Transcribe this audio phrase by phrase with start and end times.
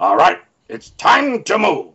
[0.00, 1.92] All right, it's time to move.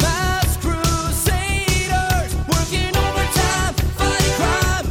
[0.00, 4.86] Mask Crusaders, working overtime, fighting crime,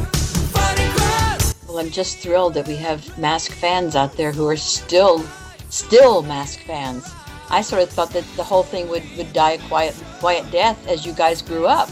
[0.54, 1.38] fighting crime.
[1.66, 5.24] Well, I'm just thrilled that we have Mask fans out there who are still,
[5.68, 7.12] still Mask fans.
[7.50, 10.86] I sort of thought that the whole thing would, would die a quiet, quiet death
[10.86, 11.90] as you guys grew up.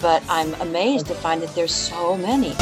[0.00, 2.54] But I'm amazed to find that there's so many.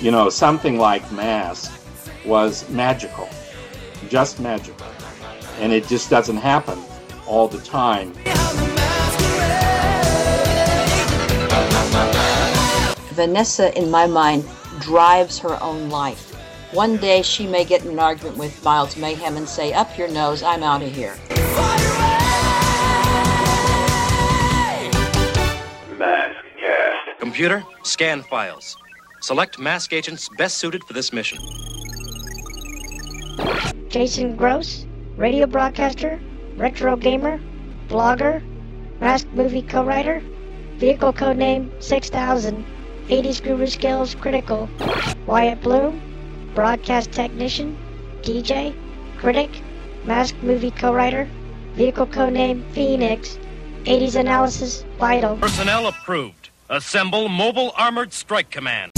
[0.00, 1.72] You know, something like Mask
[2.24, 3.28] was magical,
[4.08, 4.86] just magical.
[5.58, 6.78] And it just doesn't happen
[7.26, 8.12] all the time.
[13.14, 16.32] Vanessa, in my mind, drives her own life.
[16.72, 20.06] One day she may get in an argument with Miles Mayhem and say, Up your
[20.06, 21.16] nose, I'm out of here.
[25.98, 27.18] Mask Cast.
[27.18, 28.76] Computer, scan files.
[29.28, 31.38] Select mask agents best suited for this mission.
[33.90, 34.86] Jason Gross,
[35.18, 36.18] radio broadcaster,
[36.56, 37.38] retro gamer,
[37.88, 38.42] blogger,
[39.00, 40.22] mask movie co-writer,
[40.76, 42.64] vehicle codename 6000,
[43.08, 44.66] 80s guru skills critical,
[45.26, 46.00] Wyatt Bloom,
[46.54, 47.76] broadcast technician,
[48.22, 48.74] DJ,
[49.18, 49.50] critic,
[50.06, 51.28] mask movie co-writer,
[51.74, 53.36] vehicle codename Phoenix,
[53.84, 55.36] 80s analysis vital.
[55.36, 56.48] Personnel approved.
[56.70, 58.90] Assemble Mobile Armored Strike Command.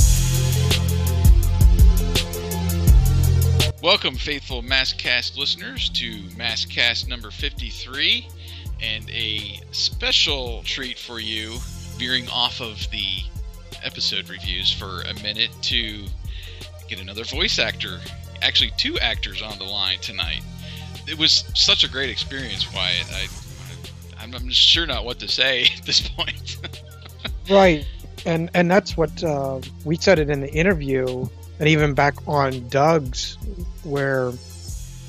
[3.82, 8.28] Welcome, faithful MASKast listeners, to MASKast number 53,
[8.82, 11.56] and a special treat for you,
[11.96, 13.22] veering off of the
[13.82, 16.04] episode reviews for a minute to
[16.90, 18.00] get another voice actor,
[18.42, 20.42] actually two actors on the line tonight.
[21.08, 23.10] It was such a great experience, Wyatt.
[23.10, 23.28] I,
[24.18, 26.58] I'm, I'm sure not what to say at this point.
[27.48, 27.84] Right,
[28.26, 31.26] and and that's what uh, we said it in the interview,
[31.60, 33.36] and even back on Doug's,
[33.84, 34.32] where,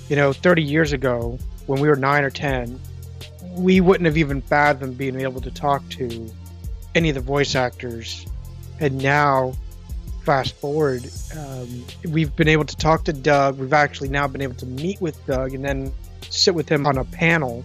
[0.09, 2.79] you know, 30 years ago when we were nine or ten,
[3.53, 6.29] we wouldn't have even fathomed being able to talk to
[6.93, 8.25] any of the voice actors,
[8.79, 9.53] and now,
[10.23, 13.57] fast forward, um, we've been able to talk to Doug.
[13.57, 15.93] We've actually now been able to meet with Doug and then
[16.29, 17.63] sit with him on a panel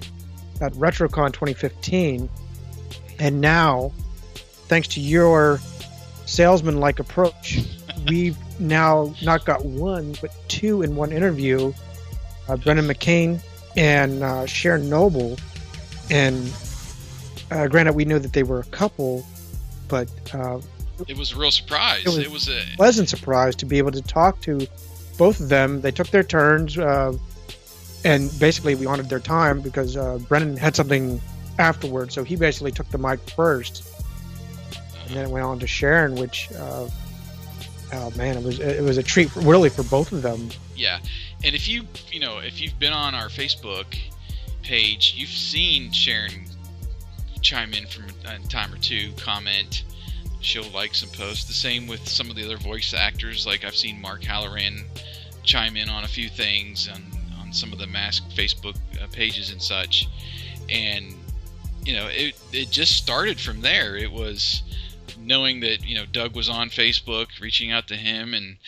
[0.61, 2.29] at RetroCon 2015,
[3.19, 3.93] and now
[4.69, 5.61] thanks to your
[6.27, 7.61] salesman like approach,
[8.09, 11.73] we've now not got one, but two in one interview
[12.49, 13.41] uh, Brendan McKane
[13.77, 15.37] and uh, Sharon Noble.
[16.11, 16.53] And
[17.51, 19.25] uh, granted, we knew that they were a couple,
[19.89, 20.61] but uh,
[21.09, 22.03] it was a real surprise.
[22.05, 24.67] It was- It was a pleasant surprise to be able to talk to
[25.19, 25.81] both of them.
[25.81, 27.13] They took their turns, uh,
[28.05, 31.21] and basically we honored their time because uh, Brennan had something
[31.59, 33.83] afterwards, so he basically took the mic first,
[35.07, 36.87] and then it went on to Sharon, which, uh,
[37.93, 40.49] oh man, it was it was a treat really for both of them.
[40.75, 40.99] Yeah,
[41.45, 43.97] and if you you know if you've been on our Facebook
[44.63, 46.47] page, you've seen Sharon
[47.41, 49.85] chime in from a time or two, comment.
[50.41, 51.45] She'll like some posts.
[51.45, 53.47] The same with some of the other voice actors.
[53.47, 54.85] Like I've seen Mark Halloran
[55.43, 57.03] chime in on a few things on
[57.41, 60.09] on some of the mask Facebook uh, pages and such.
[60.69, 61.15] And
[61.85, 63.97] you know, it it just started from there.
[63.97, 64.63] It was
[65.27, 68.59] knowing that you know Doug was on Facebook, reaching out to him, and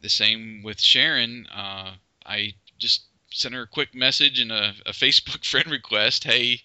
[0.00, 1.46] the same with Sharon.
[1.46, 3.02] Uh, I just
[3.32, 6.24] sent her a quick message and a, a Facebook friend request.
[6.24, 6.62] Hey,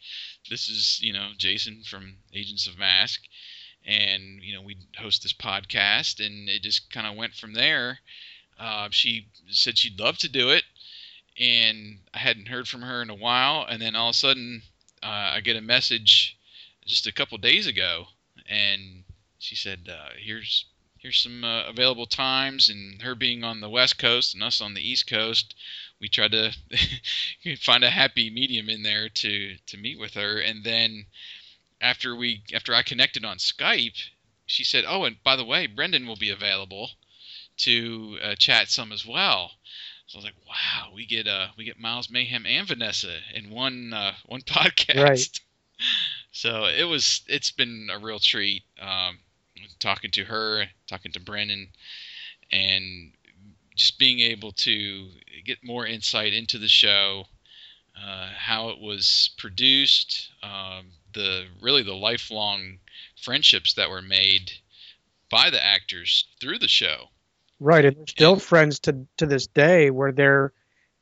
[0.49, 3.21] this is you know Jason from Agents of Mask,
[3.85, 7.99] and you know we host this podcast, and it just kind of went from there.
[8.59, 10.63] Uh, she said she'd love to do it,
[11.39, 14.61] and I hadn't heard from her in a while, and then all of a sudden
[15.01, 16.37] uh, I get a message
[16.85, 18.05] just a couple days ago,
[18.47, 19.00] and
[19.41, 20.65] she said, uh, "Here's
[20.99, 24.75] here's some uh, available times." And her being on the West Coast and us on
[24.75, 25.55] the East Coast,
[25.99, 26.51] we tried to
[27.59, 30.39] find a happy medium in there to to meet with her.
[30.39, 31.07] And then
[31.81, 33.97] after we after I connected on Skype,
[34.45, 36.91] she said, "Oh, and by the way, Brendan will be available
[37.57, 39.53] to uh, chat some as well."
[40.05, 43.49] So I was like, "Wow, we get uh we get Miles Mayhem and Vanessa in
[43.49, 45.39] one uh, one podcast." Right.
[46.31, 49.17] So it was it's been a real treat um,
[49.79, 51.67] talking to her, talking to Brennan,
[52.51, 53.11] and
[53.75, 55.07] just being able to
[55.45, 57.25] get more insight into the show,
[57.95, 62.77] uh, how it was produced, um, the really the lifelong
[63.21, 64.51] friendships that were made
[65.29, 67.05] by the actors through the show.
[67.59, 70.51] Right, and they're still friends to to this day, where they're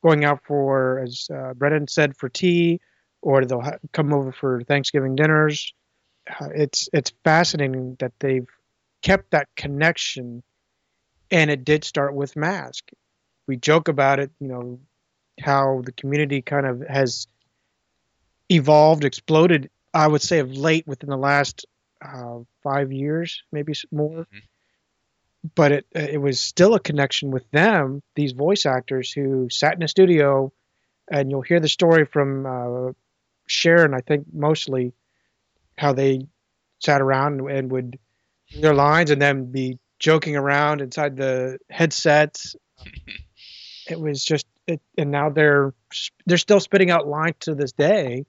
[0.04, 2.80] going out for, as uh, Brennan said, for tea,
[3.22, 5.74] or they'll ha- come over for Thanksgiving dinners.
[6.30, 8.48] Uh, it's it's fascinating that they've
[9.02, 10.44] kept that connection
[11.32, 12.90] and it did start with Mask.
[13.48, 14.80] We joke about it, you know,
[15.42, 17.28] how the community kind of has
[18.50, 19.70] evolved, exploded.
[19.94, 21.66] I would say of late within the last
[22.02, 24.26] uh, five years, maybe more.
[24.32, 24.42] Mhm.
[25.56, 29.84] But it it was still a connection with them, these voice actors who sat in
[29.84, 30.52] a studio,
[31.12, 32.94] and you'll hear the story from uh,
[33.48, 34.94] Sharon, I think mostly,
[35.80, 36.28] how they
[36.80, 37.98] sat around and would
[38.54, 42.56] their lines and then be joking around inside the headsets.
[43.88, 45.74] it was just, it, and now they're
[46.26, 48.26] they're still spitting out lines to this day.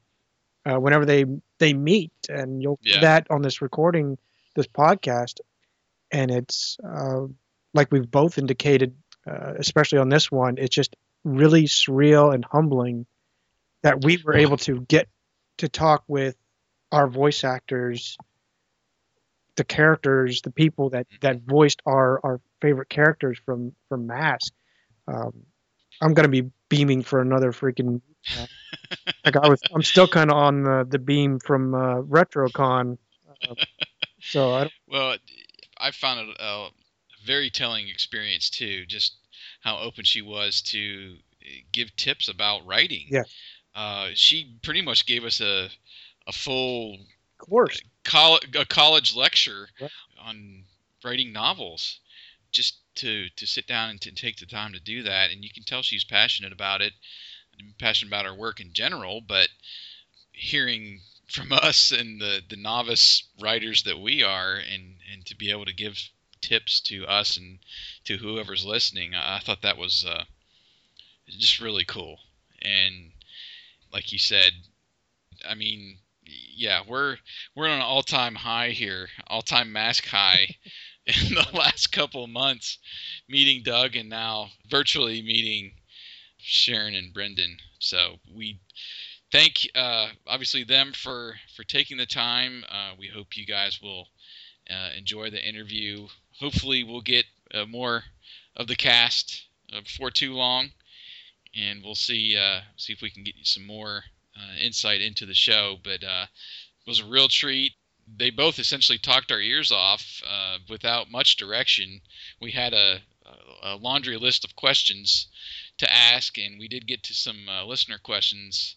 [0.64, 1.24] Uh, whenever they
[1.58, 3.00] they meet, and you'll Yeah.
[3.00, 4.18] that on this recording,
[4.54, 5.40] this podcast,
[6.10, 7.22] and it's uh,
[7.72, 8.94] like we've both indicated,
[9.26, 13.06] uh, especially on this one, it's just really surreal and humbling
[13.82, 15.08] that we were able to get
[15.58, 16.36] to talk with
[16.92, 18.16] our voice actors,
[19.56, 24.52] the characters, the people that that voiced our our favorite characters from from Mask.
[25.06, 25.32] Um,
[26.00, 28.00] I'm gonna be beaming for another freaking.
[28.38, 28.46] Uh,
[29.24, 32.98] like I was, I'm still kind of on the, the beam from uh, RetroCon.
[33.48, 33.54] Uh,
[34.20, 35.16] so I Well,
[35.78, 36.68] I found it a
[37.24, 38.86] very telling experience too.
[38.86, 39.16] Just
[39.60, 41.16] how open she was to
[41.72, 43.06] give tips about writing.
[43.08, 43.22] Yeah.
[43.74, 45.68] Uh, she pretty much gave us a
[46.30, 46.98] a full
[47.38, 49.90] course, a college lecture Right.
[50.18, 50.64] on
[51.04, 52.00] writing novels.
[52.52, 55.50] Just to to sit down and to take the time to do that, and you
[55.50, 56.92] can tell she's passionate about it,
[57.78, 59.20] passionate about her work in general.
[59.20, 59.48] But
[60.32, 65.50] hearing from us and the the novice writers that we are, and and to be
[65.50, 66.10] able to give
[66.40, 67.58] tips to us and
[68.04, 70.24] to whoever's listening, I, I thought that was uh,
[71.28, 72.18] just really cool.
[72.62, 73.12] And
[73.92, 74.52] like you said,
[75.48, 75.98] I mean,
[76.54, 77.16] yeah, we're
[77.54, 80.56] we're on an all time high here, all time mask high
[81.06, 82.78] in the last couple months,
[83.28, 85.72] meeting Doug and now virtually meeting
[86.38, 87.58] Sharon and Brendan.
[87.78, 88.60] So we
[89.32, 92.64] thank uh, obviously them for for taking the time.
[92.68, 94.08] Uh, we hope you guys will
[94.70, 96.06] uh, enjoy the interview.
[96.38, 98.04] Hopefully, we'll get uh, more
[98.56, 100.70] of the cast uh, before too long,
[101.54, 104.04] and we'll see uh, see if we can get you some more
[104.60, 105.76] insight into the show.
[105.82, 106.26] But uh,
[106.86, 107.72] it was a real treat.
[108.06, 112.00] They both essentially talked our ears off uh, without much direction.
[112.40, 113.02] We had a,
[113.62, 115.28] a laundry list of questions
[115.78, 118.76] to ask, and we did get to some uh, listener questions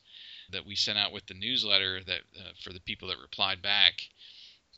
[0.51, 3.94] that we sent out with the newsletter that uh, for the people that replied back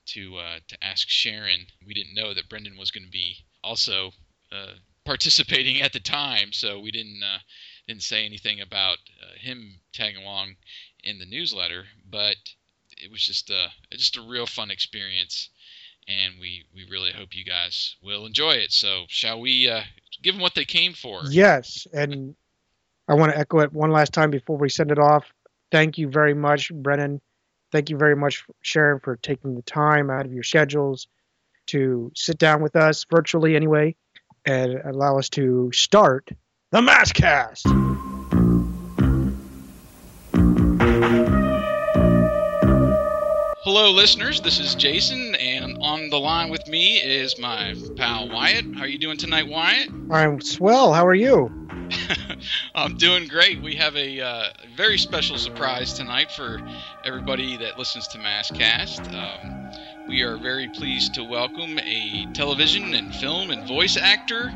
[0.06, 1.68] to uh, to ask Sharon.
[1.86, 4.12] We didn't know that Brendan was going to be also
[4.52, 4.74] uh,
[5.06, 7.40] participating at the time, so we didn't uh,
[7.88, 10.56] didn't say anything about uh, him tagging along
[11.04, 11.86] in the newsletter.
[12.10, 12.36] But
[12.98, 15.50] it was just a just a real fun experience,
[16.08, 18.72] and we we really hope you guys will enjoy it.
[18.72, 19.82] So shall we uh,
[20.22, 21.22] give them what they came for?
[21.30, 22.36] yes, and
[23.08, 25.26] I want to echo it one last time before we send it off.
[25.72, 27.22] Thank you very much, Brennan.
[27.72, 31.08] Thank you very much, Sharon, for taking the time out of your schedules
[31.68, 33.96] to sit down with us virtually, anyway,
[34.46, 36.30] and allow us to start
[36.72, 38.05] the MASKast.
[43.66, 44.42] Hello, listeners.
[44.42, 48.76] This is Jason, and on the line with me is my pal Wyatt.
[48.76, 49.90] How are you doing tonight, Wyatt?
[50.12, 50.94] I'm swell.
[50.94, 51.50] How are you?
[52.76, 53.64] I'm doing great.
[53.64, 56.62] We have a uh, very special surprise tonight for
[57.04, 59.12] everybody that listens to MASKast.
[59.16, 59.72] Um,
[60.08, 64.54] we are very pleased to welcome a television and film and voice actor.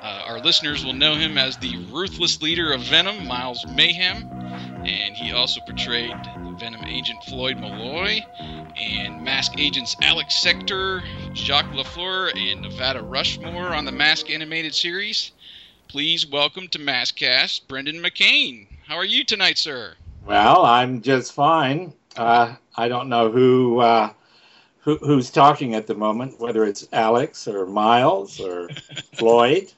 [0.00, 4.30] Uh, our listeners will know him as the ruthless leader of Venom, Miles Mayhem,
[4.86, 6.14] and he also portrayed
[6.60, 8.24] Venom agent Floyd Malloy
[8.76, 11.02] and Mask agents Alex Sector,
[11.34, 15.32] Jacques LaFleur, and Nevada Rushmore on the Mask animated series.
[15.88, 18.68] Please welcome to Maskcast, Brendan McKane.
[18.86, 19.94] How are you tonight, sir?
[20.24, 21.92] Well, I'm just fine.
[22.16, 24.12] Uh, I don't know who, uh,
[24.80, 28.68] who who's talking at the moment, whether it's Alex or Miles or
[29.14, 29.72] Floyd.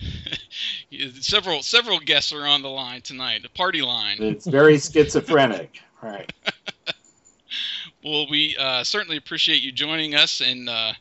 [1.20, 4.16] several several guests are on the line tonight, the party line.
[4.20, 6.32] It's very schizophrenic, right?
[8.04, 10.92] Well, we uh, certainly appreciate you joining us and uh,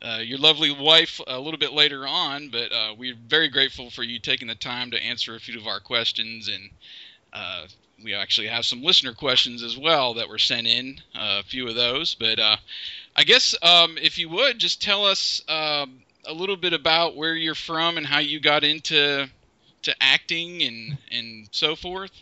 [0.00, 4.02] uh, your lovely wife a little bit later on, but uh, we're very grateful for
[4.02, 6.48] you taking the time to answer a few of our questions.
[6.48, 6.70] And
[7.34, 7.66] uh,
[8.02, 11.68] we actually have some listener questions as well that were sent in, uh, a few
[11.68, 12.14] of those.
[12.14, 12.56] But uh,
[13.14, 17.34] I guess um, if you would, just tell us um, a little bit about where
[17.34, 19.26] you're from and how you got into
[19.82, 22.12] to acting and, and so forth.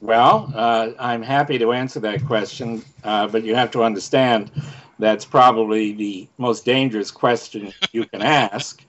[0.00, 4.50] Well, uh, I'm happy to answer that question, uh, but you have to understand
[4.98, 8.82] that's probably the most dangerous question you can ask,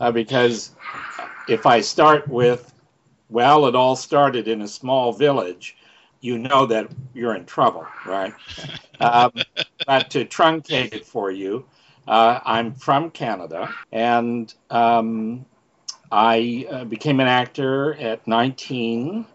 [0.00, 0.70] uh, because
[1.48, 2.72] if I start with,
[3.28, 5.76] well, it all started in a small village,
[6.20, 8.32] you know that you're in trouble, right?
[9.00, 9.32] um,
[9.86, 11.66] but to truncate it for you,
[12.06, 15.46] uh, I'm from Canada, and um,
[16.10, 19.26] I uh, became an actor at 19.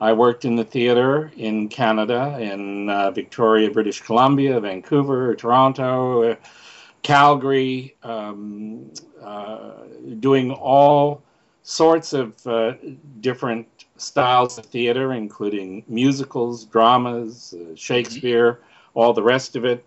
[0.00, 6.36] I worked in the theater in Canada, in uh, Victoria, British Columbia, Vancouver, Toronto,
[7.02, 8.90] Calgary, um,
[9.22, 9.72] uh,
[10.18, 11.22] doing all
[11.62, 12.74] sorts of uh,
[13.20, 13.66] different
[13.96, 18.60] styles of theater, including musicals, dramas, uh, Shakespeare,
[18.94, 19.84] all the rest of it.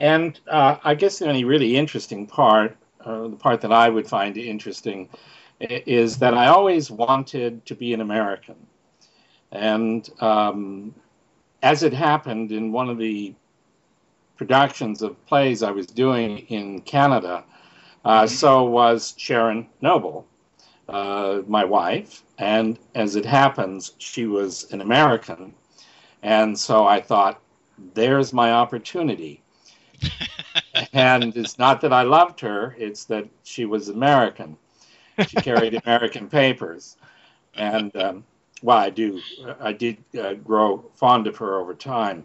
[0.00, 4.06] And uh, I guess the only really interesting part, uh, the part that I would
[4.06, 5.08] find interesting,
[5.60, 8.54] is that I always wanted to be an American.
[9.50, 10.94] And um,
[11.62, 13.34] as it happened in one of the
[14.36, 17.44] productions of plays I was doing in Canada,
[18.04, 20.26] uh, so was Sharon Noble,
[20.88, 22.22] uh, my wife.
[22.38, 25.54] And as it happens, she was an American.
[26.22, 27.40] And so I thought,
[27.94, 29.42] there's my opportunity.
[30.92, 34.56] and it's not that I loved her, it's that she was American.
[35.26, 36.96] She carried American papers.
[37.54, 38.24] And, um,
[38.62, 39.20] well, I do,
[39.60, 42.24] I did uh, grow fond of her over time.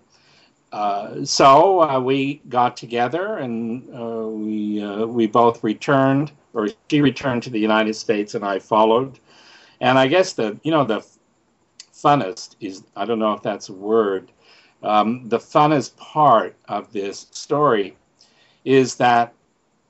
[0.73, 6.99] Uh, so uh, we got together and uh, we uh, we both returned, or she
[6.99, 9.19] returned to the United States, and I followed.
[9.81, 11.05] And I guess the you know the
[11.93, 14.31] funnest is I don't know if that's a word.
[14.83, 17.95] Um, the funnest part of this story
[18.65, 19.33] is that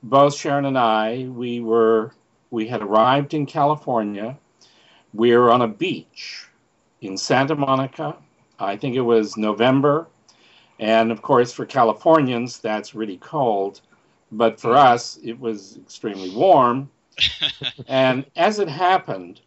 [0.02, 2.12] both Sharon and I we were
[2.50, 4.38] we had arrived in California.
[5.12, 6.46] We were on a beach
[7.00, 8.16] in Santa Monica.
[8.58, 10.06] I think it was November
[10.78, 13.80] and of course, for Californians, that's really cold.
[14.32, 16.90] But for us, it was extremely warm.
[17.86, 19.40] and as it happened,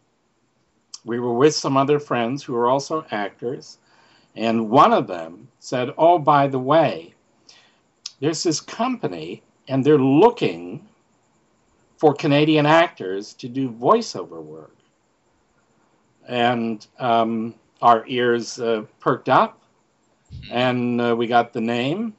[1.04, 3.78] we were with some other friends who were also actors.
[4.36, 7.14] And one of them said, Oh, by the way,
[8.20, 10.86] there's this company, and they're looking
[11.96, 14.76] for Canadian actors to do voiceover work.
[16.28, 19.60] And um, our ears uh, perked up
[20.50, 22.14] and uh, we got the name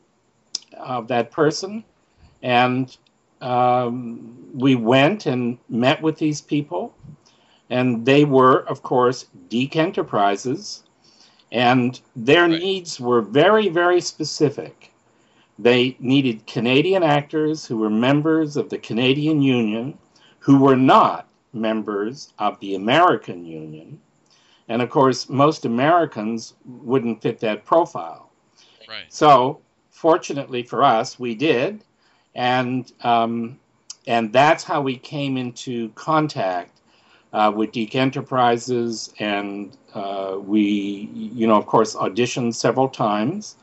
[0.78, 1.84] of that person
[2.42, 2.98] and
[3.42, 6.94] um, we went and met with these people
[7.70, 10.84] and they were of course DIC Enterprises
[11.52, 12.60] and their Right.
[12.60, 14.92] needs were very very specific
[15.58, 19.98] they needed Canadian actors who were members of the Canadian Union
[20.40, 24.00] who were not members of the American Union
[24.68, 28.30] and of course most Americans wouldn't fit that profile
[28.88, 29.06] right.
[29.10, 31.84] so, fortunately for us, we did,
[32.36, 33.60] and um,
[34.08, 36.80] and that's how we came into contact
[37.34, 43.56] uh, with DIC Enterprises, and uh, we, you know, of course, auditioned several times,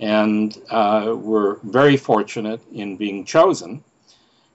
[0.00, 3.82] and uh, were very fortunate in being chosen.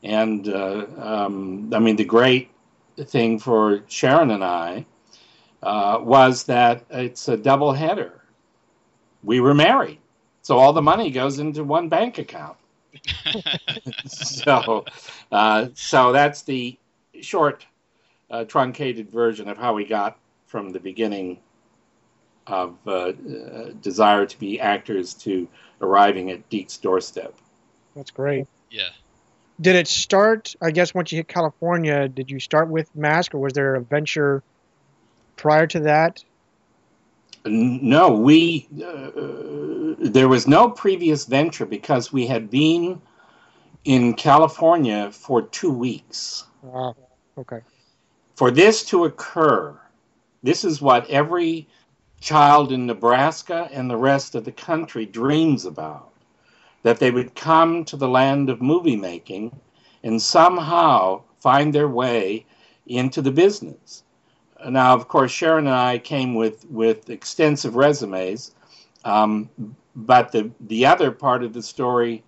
[0.04, 2.50] And uh, um, I mean, the great
[2.98, 4.86] thing for Sharon and I
[5.64, 8.22] uh, was that it's a double header.
[9.24, 10.00] We were married
[10.50, 12.58] so all the money goes into one bank account.
[14.08, 14.84] so,
[15.32, 16.76] uh, so that's the
[17.22, 17.68] short,
[18.32, 20.18] uh, truncated version of how we got
[20.50, 21.40] from the beginning
[22.48, 23.14] of uh, uh,
[23.82, 25.48] desire to be actors to
[25.80, 27.34] arriving at DIC's doorstep.
[27.96, 28.48] That's great.
[28.72, 28.90] yeah.
[29.62, 30.56] Did it start?
[30.62, 33.82] I guess once you hit California, did you start with Mask, or was there a
[33.82, 34.42] venture
[35.36, 36.24] prior to that?
[37.46, 43.02] No, we uh, there was no previous venture because we had been
[43.84, 46.46] in California for two weeks.
[46.74, 46.94] Ah,
[47.38, 47.60] okay.
[48.36, 49.78] for this to occur,
[50.44, 51.68] this is what every
[52.22, 56.12] child in Nebraska and the rest of the country dreams about
[56.84, 59.60] that they would come to the land of movie making
[60.04, 62.46] and somehow find their way
[62.88, 64.04] into the business.
[64.68, 68.54] Now, of course, Sharon and I came with, with extensive resumes,
[69.06, 69.50] um,
[69.96, 72.24] but the, the other part of the story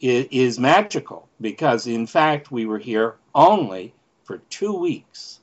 [0.00, 3.94] is, is magical because, in fact, we were here only
[4.24, 5.40] for two weeks.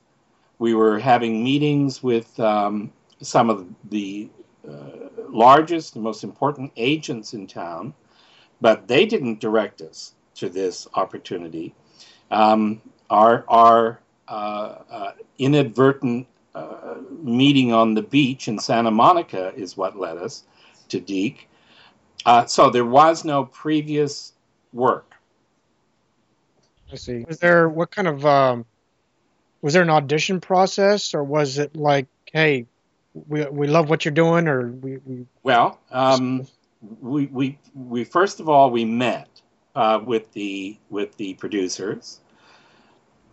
[0.64, 2.90] We were having meetings with um,
[3.20, 4.30] some of the
[4.66, 7.92] uh, largest and most important agents in town,
[8.62, 11.74] but they didn't direct us to this opportunity.
[12.30, 12.80] Um,
[13.10, 19.98] our our uh, uh, inadvertent uh, meeting on the beach in Santa Monica is what
[19.98, 20.44] led us
[20.88, 21.46] to DIC.
[22.24, 24.32] Uh, so there was no previous
[24.72, 25.12] work.
[26.90, 27.22] I see.
[27.28, 28.64] Was there what kind of um,
[29.64, 32.66] was there an audition process, or was it like, hey,
[33.14, 36.46] we we love what you're doing, or we, we Well, um,
[37.00, 39.40] we, we we first of all we met
[39.74, 42.20] uh, with the with the producers.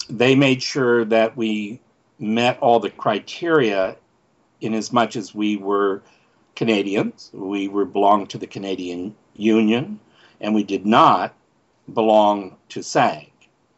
[0.10, 1.82] They made sure that we
[2.18, 3.98] met all the criteria,
[4.62, 6.02] in as much as we were
[6.56, 10.00] Canadians, we were belonged to the Canadian Union,
[10.40, 11.36] and we did not
[11.94, 13.31] belong to SAG.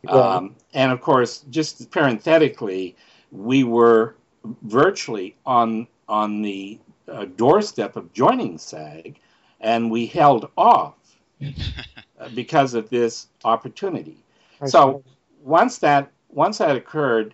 [0.08, 2.96] Um, and of course, just parenthetically,
[3.32, 4.16] we were
[4.64, 9.20] virtually on on the uh, doorstep of joining SAG,
[9.62, 10.96] and we held off
[12.36, 14.18] because of this opportunity.
[14.62, 15.04] I So
[15.42, 17.34] once that once that occurred,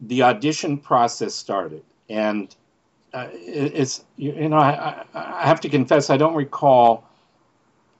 [0.00, 2.54] the audition process started, and
[3.14, 7.08] uh, it, it's you, you know I, I have to confess I don't recall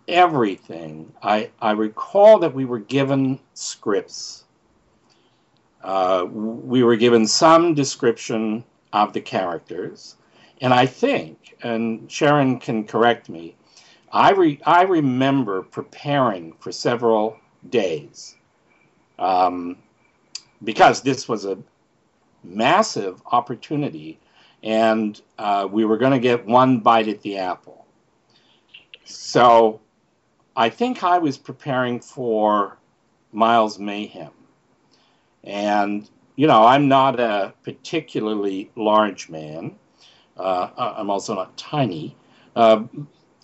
[0.09, 1.13] everything.
[1.23, 4.45] I I recall that we were given scripts.
[5.83, 10.17] Uh, we were given some description of the characters,
[10.63, 13.55] and I think, and Sharon can correct me,
[14.11, 17.37] I re, I remember preparing for several
[17.69, 18.37] days,
[19.19, 19.77] um,
[20.63, 21.59] because this was a
[22.45, 24.19] massive opportunity,
[24.63, 27.85] and uh, we were going to get one bite at the apple.
[29.05, 29.81] So,
[30.57, 32.79] I think I was preparing for
[33.33, 34.31] Miles Mayhem,
[35.43, 39.77] and you know I'm not a particularly large man.
[40.37, 42.17] Uh, I'm also not tiny.
[42.55, 42.85] Uh,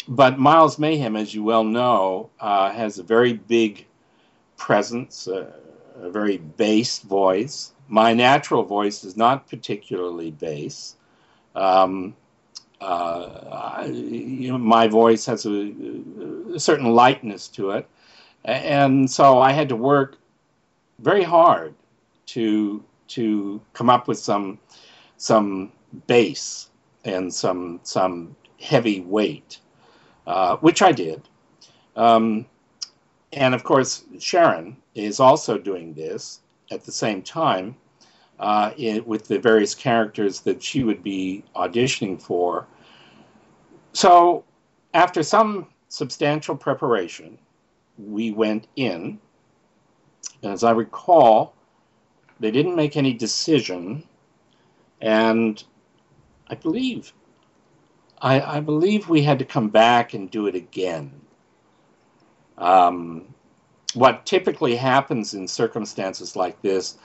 [0.08, 3.86] but Miles Mayhem, as you well know, uh, has a very big
[4.56, 5.50] presence, uh,
[6.00, 7.72] a very bass voice.
[7.88, 10.96] My natural voice is not particularly bass.
[11.54, 12.14] Um,
[12.80, 15.72] uh, you know, my voice has a,
[16.54, 17.88] a certain lightness to it,
[18.44, 20.16] and so I had to work
[20.98, 21.74] very hard
[22.26, 24.58] to to come up with some
[25.16, 25.72] some
[26.06, 26.70] bass
[27.04, 29.60] and some some heavy weight
[30.30, 31.22] uh, which I did.
[31.96, 32.46] Um,
[33.32, 36.40] and of course, Sharon is also doing this
[36.70, 37.76] at the same time
[38.40, 42.66] uh, in, with the various characters that she would be auditioning for.
[43.92, 44.44] So,
[44.94, 47.38] after some substantial preparation,
[47.98, 49.20] we went in.
[50.42, 51.54] And as I recall,
[52.40, 54.02] they didn't make any decision.
[55.00, 55.62] And
[56.48, 57.12] I believe
[58.20, 61.12] I, I believe we had to come back and do it again.
[62.58, 63.34] Um,
[63.94, 66.98] what typically happens in circumstances like this,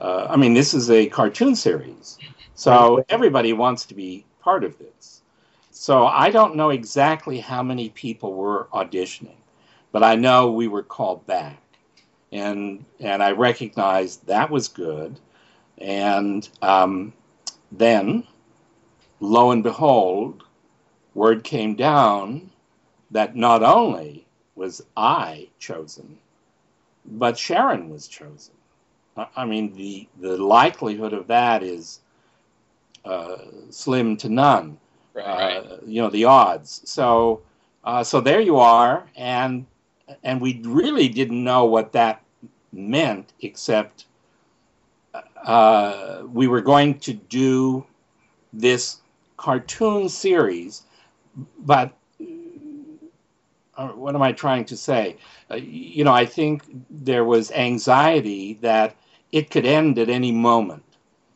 [0.00, 2.18] uh, I mean, this is a cartoon series,
[2.54, 5.22] so everybody wants to be part of this.
[5.70, 9.36] So I don't know exactly how many people were auditioning,
[9.92, 11.62] but I know we were called back,
[12.32, 15.18] and and I recognized that was good,
[15.78, 17.12] and um,
[17.72, 18.26] then,
[19.20, 20.44] lo and behold,
[21.14, 22.50] word came down
[23.10, 26.18] that not only was I chosen,
[27.04, 28.54] but Sharon was chosen.
[29.16, 32.00] I I mean, the, the likelihood of that is
[33.04, 33.36] uh,
[33.70, 34.78] slim to none.
[35.14, 35.56] Right.
[35.56, 36.82] Uh, you know, the odds.
[36.84, 37.42] So,
[37.84, 39.66] uh, so there you are, and
[40.22, 42.22] and we really didn't know what that
[42.72, 44.06] meant, except
[45.44, 47.86] uh, we were going to do
[48.52, 49.00] this
[49.36, 50.82] cartoon series
[51.58, 51.92] but
[53.76, 55.16] uh, what am I trying to say?
[55.50, 58.96] Uh, you know, I think there was anxiety that
[59.32, 60.82] it could end at any moment.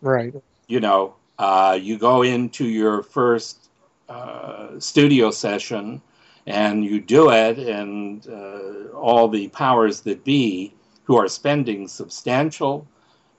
[0.00, 0.34] right.
[0.66, 3.68] You know, uh, you go into your first
[4.08, 6.00] uh, studio session
[6.46, 12.86] and you do it, and uh, all the powers that be who are spending substantial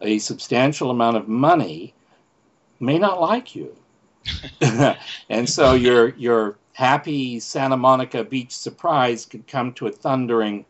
[0.01, 1.93] a substantial amount of money
[2.79, 3.75] may not like you.
[5.29, 10.65] and so your your happy Santa Monica Beach surprise could come to a thundering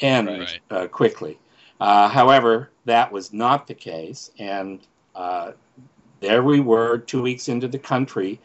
[0.00, 0.60] end Right.
[0.70, 1.38] uh, quickly.
[1.80, 4.80] Uh, however, that was not the case, and
[5.14, 5.52] uh,
[6.20, 8.40] there we were, two weeks into the country,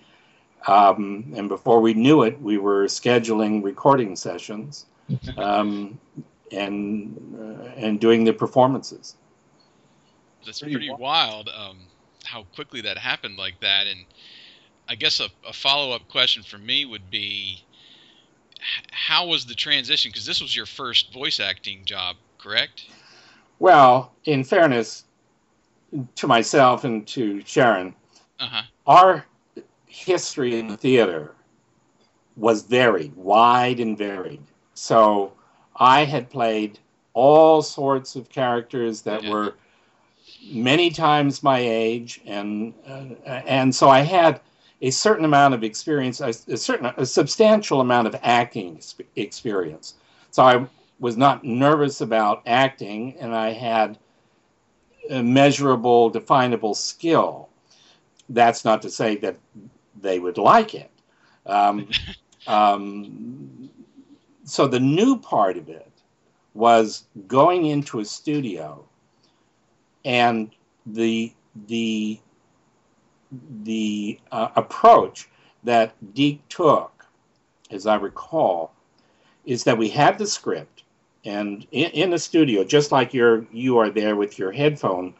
[0.67, 4.85] um, and before we knew it, we were scheduling recording sessions
[5.37, 5.97] um,
[6.51, 9.15] and uh, and doing the performances.
[10.45, 11.49] That's Pretty pretty, wild.
[11.49, 11.77] Um,
[12.25, 14.05] how quickly that happened like that, and
[14.87, 17.63] I guess a, a follow up question for me would be,
[18.91, 20.09] how was the transition?
[20.09, 22.85] Because this was your first voice acting job, correct?
[23.61, 25.03] Well, in fairness
[26.15, 27.93] to myself and to Sharon,
[28.39, 28.61] Uh huh.
[28.87, 29.25] our
[29.85, 31.35] history in the theater
[32.35, 34.41] was varied, wide and varied.
[34.73, 35.33] So
[35.75, 36.79] I had played
[37.13, 39.29] all sorts of characters that Yeah.
[39.29, 39.53] were
[40.43, 44.41] many times my age, and uh, and so I had
[44.81, 48.81] a certain amount of experience, a, a certain, a substantial amount of acting
[49.15, 49.93] experience.
[50.31, 50.65] So I
[51.01, 53.97] was not nervous about acting, and I had
[55.09, 57.49] a measurable, definable skill.
[58.29, 59.37] That's not to say that
[59.99, 60.91] they would like it.
[61.45, 61.89] Um,
[62.47, 63.69] um,
[64.45, 65.91] so the new part of it
[66.53, 68.85] was going into a studio
[70.05, 70.51] and
[70.85, 71.33] the
[71.67, 72.19] the
[73.63, 75.29] the uh, approach
[75.63, 77.05] that DIC took,
[77.69, 78.73] as I recall,
[79.45, 80.80] is that we had the script,
[81.25, 85.13] and in, in the studio, just like you're you are there with your headphone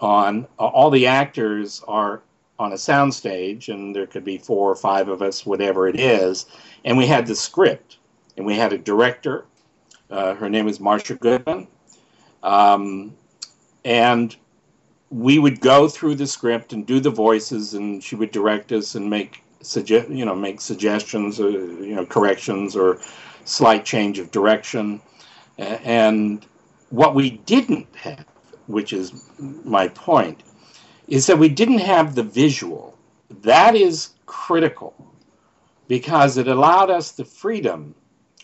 [0.00, 2.22] on, uh, all the actors are
[2.58, 6.46] on a soundstage, and there could be four or five of us, whatever it is,
[6.84, 7.98] and we had the script,
[8.36, 9.44] and we had a director.
[10.10, 11.66] Uh, her name is Marsha Goodman.
[12.42, 13.14] Um,
[13.84, 14.36] and
[15.10, 18.94] we would go through the script and do the voices, and she would direct us
[18.94, 23.00] and make suggest, you know, make suggestions, or, you know, corrections or
[23.44, 25.00] slight change of direction.
[25.58, 26.44] A- And
[26.90, 28.24] what we didn't have,
[28.66, 30.42] which is my point,
[31.08, 32.96] is that we didn't have the visual.
[33.42, 34.94] That is critical
[35.88, 37.94] because it allowed us the freedom.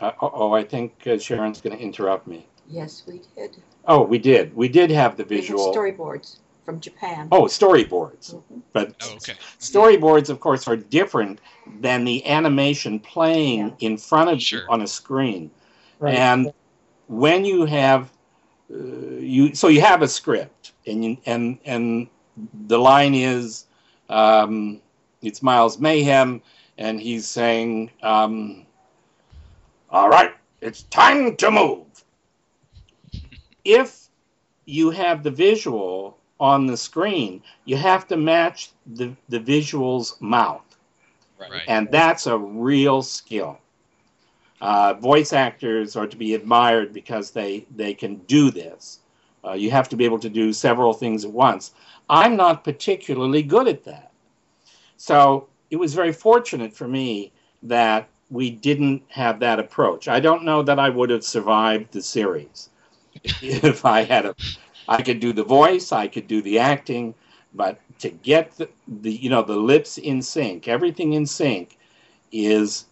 [0.01, 2.47] Uh, oh, I think uh, Sharon's going to interrupt me.
[2.69, 3.57] Yes, we did.
[3.87, 4.55] Oh, we did.
[4.57, 5.75] We did have the We visual.
[5.75, 7.29] storyboards from Japan.
[7.33, 8.35] Oh, storyboards.
[8.35, 8.63] Mhm.
[8.73, 9.35] But Oh, okay.
[9.61, 11.41] storyboards, of course, are different
[11.81, 14.61] than the animation playing in front of Sure.
[14.63, 15.51] you on a screen.
[15.99, 16.15] Right.
[16.15, 16.53] And
[17.13, 18.11] when you have
[18.73, 22.09] uh, you, so you have a script, and you, and and
[22.67, 23.67] the line is,
[24.09, 24.81] um,
[25.21, 26.41] it's Miles Mayhem,
[26.79, 28.67] and he's saying, um,
[29.91, 31.85] "All right, it's time to move."
[33.65, 34.09] If
[34.65, 40.65] you have the visual on the screen, you have to match the, the visual's mouth.
[41.39, 41.63] Right.
[41.69, 43.59] And that's a real skill.
[44.63, 49.01] Uh, voice actors are to be admired because they, they can do this.
[49.45, 51.73] Uh, you have to be able to do several things at once.
[52.09, 54.13] I'm not particularly good at that.
[54.97, 57.33] So it was very fortunate for me
[57.65, 60.07] that we didn't have that approach.
[60.07, 62.71] I don't know that I would have survived the series
[63.43, 64.37] if I had a.
[64.89, 67.15] I could do the voice, I could do the acting,
[67.53, 71.79] but to get the, the you know the lips in sync, everything in sync,
[72.31, 72.87] is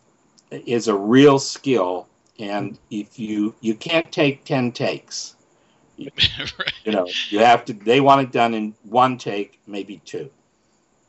[0.51, 2.07] is a real skill.
[2.39, 5.37] And if you you can't take ten takes,
[5.99, 6.73] right.
[6.85, 7.75] you know you have to.
[7.75, 10.31] They want it done in one take, maybe two.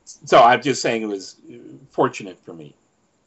[0.03, 1.37] So I'm just saying it was
[1.91, 2.75] fortunate for me.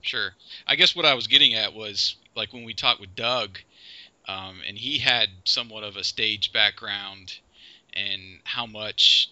[0.03, 0.35] Sure.
[0.67, 3.59] I guess what I was getting at was like when we talked with Doug,
[4.29, 7.39] um, and he had somewhat of a stage background,
[7.95, 9.31] and how much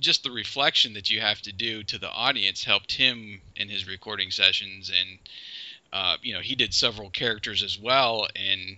[0.00, 3.86] just the reflection that you have to do to the audience helped him in his
[3.86, 5.18] recording sessions, and
[5.94, 8.76] uh, you know he did several characters as well, and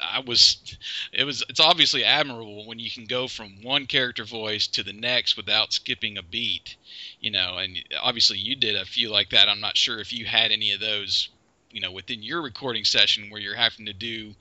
[0.00, 0.76] I was
[1.12, 4.92] it was it's obviously admirable when you can go from one character voice to the
[4.92, 6.76] next without skipping a beat
[7.20, 9.48] you know and obviously you did a few like that.
[9.48, 11.30] I'm not sure if you had any of those
[11.70, 14.34] you know within your recording session where you're having to do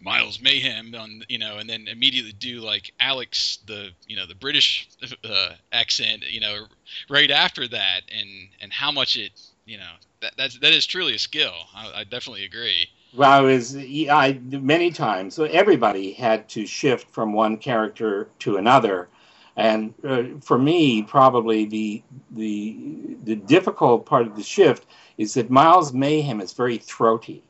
[0.00, 4.34] miles mayhem on you know and then immediately do like alex the you know the
[4.34, 4.88] british
[5.24, 6.66] uh, accent you know
[7.08, 8.28] right after that and
[8.60, 9.32] and how much it
[9.64, 9.90] you know
[10.26, 14.38] that that's that is truly a skill i, I definitely agree Well, it was I
[14.50, 15.34] many times.
[15.34, 19.08] So everybody had to shift from one character to another,
[19.56, 22.76] and uh, for me, probably the the
[23.24, 24.86] the difficult part of the shift
[25.16, 27.42] is that Miles Mayhem is very throaty,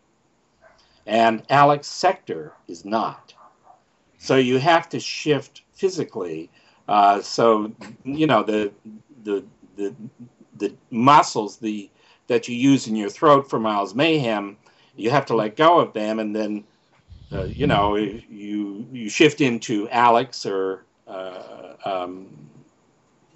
[1.06, 3.34] and Alex Sector is not.
[4.18, 6.50] So you have to shift physically.
[6.86, 7.72] Uh, so
[8.04, 8.70] you know the
[9.24, 9.44] the
[9.76, 9.94] the
[10.58, 11.90] the muscles the
[12.28, 14.56] that you use in your throat for Miles Mayhem
[14.96, 16.64] you have to let go of them and then
[17.32, 22.48] uh, you know you you shift into alex or uh, um,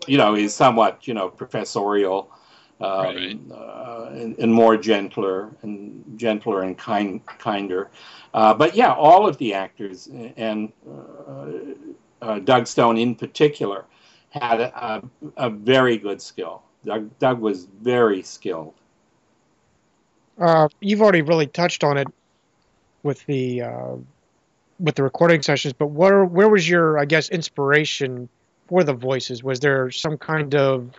[0.07, 2.31] you know he's somewhat you know professorial
[2.81, 3.39] um, Right.
[3.53, 7.91] uh, and, and more gentler and gentler and kind kinder.
[8.33, 11.47] Uh, but yeah all of the actors and uh,
[12.23, 13.85] uh, doug stone in particular
[14.31, 15.03] had a, a,
[15.37, 16.63] a very good skill.
[16.85, 18.80] Doug, doug was very skilled
[20.41, 22.09] Uh, you've already really touched on it
[23.03, 23.95] with the uh,
[24.79, 28.29] with the recording sessions, but where where was your, I guess, inspiration
[28.69, 29.45] for the voices?
[29.45, 30.91] Was there some kind of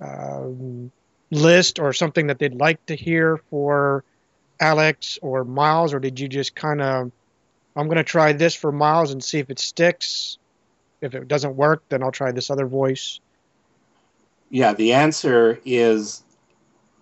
[0.00, 0.90] um,
[1.30, 4.04] list or something that they'd like to hear for
[4.60, 7.12] Alex or Miles, or did you just kind of,
[7.76, 10.38] I'm going to try this for Miles and see if it sticks?
[11.00, 13.20] If it doesn't work, then I'll try this other voice.
[14.48, 16.22] Yeah, the answer is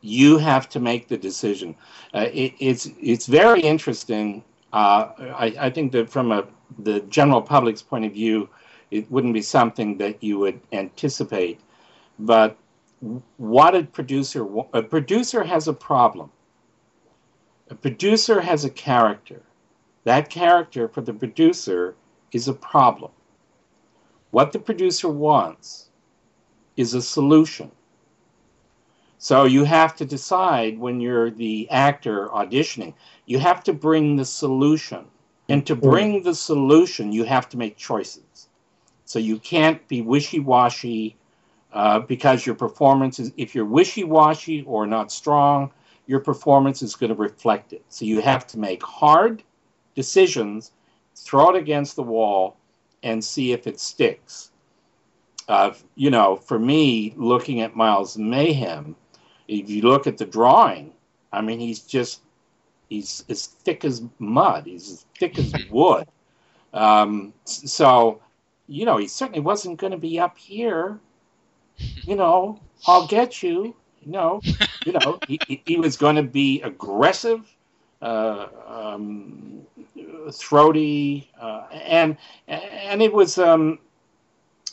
[0.03, 1.75] you have to make the decision.
[2.13, 4.45] Uh, it, it's it's very interesting.
[4.73, 6.47] Uh, I, I think that from a
[6.79, 8.49] the general public's point of view,
[8.91, 11.61] it wouldn't be something that you would anticipate.
[12.19, 12.57] But
[13.37, 16.31] what a producer a producer has a problem.
[17.71, 19.43] A producer has a character.
[20.05, 21.95] That character for the producer
[22.33, 23.13] is a problem.
[24.31, 25.91] What the producer wants
[26.77, 27.71] is a solution.
[29.23, 32.93] So you have to decide when you're the actor auditioning,
[33.25, 35.05] you have to bring the solution.
[35.49, 38.49] And to bring the solution, you have to make choices.
[39.05, 41.15] So you can't be wishy washy
[41.73, 45.71] uh, because your performance is, if you're wishy washy or not strong,
[46.09, 47.85] your performance is going to reflect it.
[47.91, 49.45] So you have to make hard
[49.95, 50.73] decisions,
[51.15, 52.57] throw it against the wall,
[53.05, 54.51] and see if it sticks.
[55.49, 58.97] Uh, you know, for me, looking at Miles Mayhem,
[59.61, 60.93] if you look at the drawing,
[61.33, 62.23] I mean, he's just
[62.89, 64.67] he's as thick as mud.
[64.67, 66.07] He's as thick as wood.
[66.73, 68.21] Um, so,
[68.69, 71.01] you know, he certainly wasn't going to be up here.
[72.05, 73.75] You know, I'll get you.
[74.05, 74.45] You know,
[74.85, 77.49] you know, he, he- he was going to be aggressive,
[78.03, 79.63] uh, um,
[80.33, 82.17] throaty, uh, and
[82.49, 83.39] and it was.
[83.39, 83.79] Um,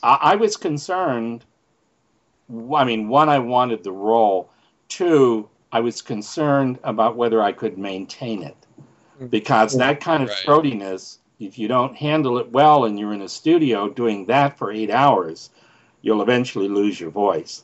[0.03, 1.45] I, I was concerned.
[2.75, 4.49] I mean, one, I wanted the role.
[4.89, 8.57] Two, I was concerned about whether I could maintain it,
[9.29, 10.37] because that kind of Right.
[10.45, 14.71] throatiness, if you don't handle it well and you're in a studio doing that for
[14.71, 15.51] eight hours,
[16.01, 17.63] you'll eventually lose your voice.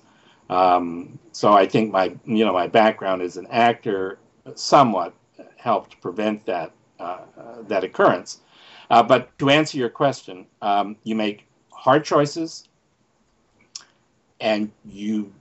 [0.50, 4.20] Um, so I think my, you know, my background as an actor
[4.54, 5.14] somewhat
[5.58, 8.42] helped prevent that uh, uh, that occurrence.
[8.90, 12.70] Uh, but to answer your question, um, you make hard choices,
[14.40, 15.34] and you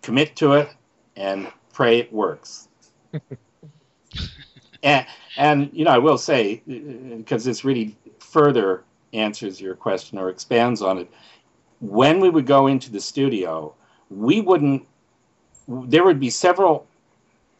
[0.00, 0.68] commit to it,
[1.16, 2.68] and pray it works.
[4.82, 10.28] and, and you know, I will say because this really further answers your question or
[10.28, 11.10] expands on it.
[11.80, 13.74] When we would go into the studio,
[14.10, 14.86] we wouldn't.
[15.68, 16.86] There would be several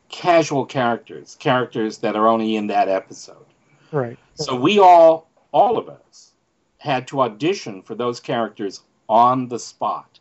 [0.08, 3.46] casual characters, characters that are only in that episode.
[3.90, 4.18] Right.
[4.34, 6.32] So we all, all of us,
[6.78, 10.18] had to audition for those characters on the spot.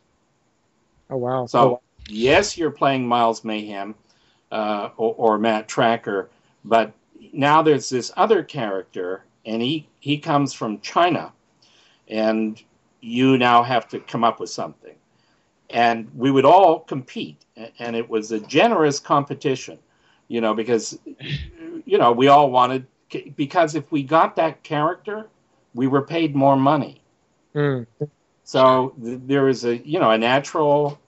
[1.10, 1.46] Oh wow.
[1.46, 3.94] So yes, you're playing Miles Mayhem
[4.50, 6.28] uh, or, or Matt Trakker,
[6.64, 6.92] but
[7.32, 11.32] now there's this other character, and he he comes from China,
[12.08, 12.62] and
[13.00, 14.94] you now have to come up with something.
[15.70, 17.44] And we would all compete,
[17.78, 19.78] and it was a generous competition,
[20.28, 20.98] you know, because
[21.84, 22.86] you know we all wanted
[23.36, 25.28] because if we got that character,
[25.74, 27.02] we were paid more money.
[27.54, 27.86] Mm.
[28.44, 30.98] So th- there is a you know a natural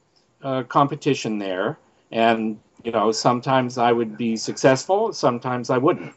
[0.45, 1.79] uh, competition there,
[2.13, 6.15] and you know sometimes I would be successful, sometimes I wouldn't,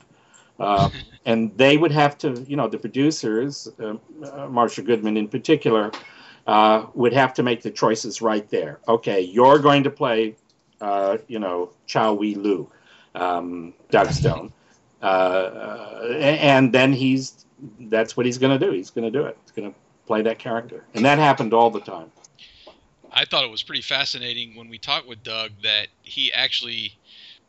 [0.59, 0.89] uh,
[1.25, 3.95] and they would have to you know the producers, uh, uh,
[4.47, 5.91] Marsha Goodman in particular,
[6.45, 8.79] uh, would have to make the choices right there.
[8.87, 10.35] Okay, you're going to play,
[10.81, 12.69] uh, you know Chow Wee Lu,
[13.15, 14.51] um, Doug Stone,
[15.01, 17.45] uh, uh, and then he's
[17.79, 18.71] that's what he's going to do.
[18.71, 19.37] He's going to do it.
[19.43, 22.11] He's going to play that character, and that happened all the time.
[23.17, 26.93] I thought it was pretty fascinating when we talked with Doug that he actually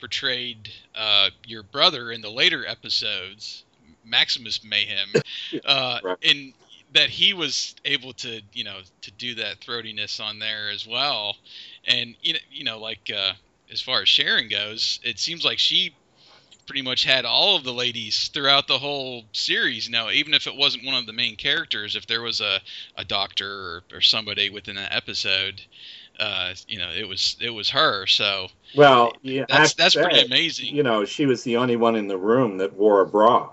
[0.00, 3.64] portrayed uh, your brother in the later episodes,
[4.02, 5.10] Maximus Mayhem,
[5.66, 6.16] uh, Right.
[6.22, 6.54] and
[6.94, 11.36] that he was able to, you know, to do that throatiness on there as well.
[11.86, 13.34] And you know, you know, like uh,
[13.70, 15.97] as far as Sharon goes, it seems like she
[16.68, 19.88] pretty much had all of the ladies throughout the whole series.
[19.88, 22.60] now, even if it wasn't one of the main characters, if there was a,
[22.96, 25.62] a doctor or, or somebody within that episode,
[26.20, 28.06] uh, you know, it was it was her.
[28.06, 30.74] So Well, yeah, that's that's pretty amazing.
[30.74, 33.50] You know, she was the only one in the room that wore a bra,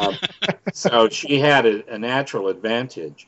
[0.00, 0.16] um,
[0.72, 3.26] so she had a, a natural advantage,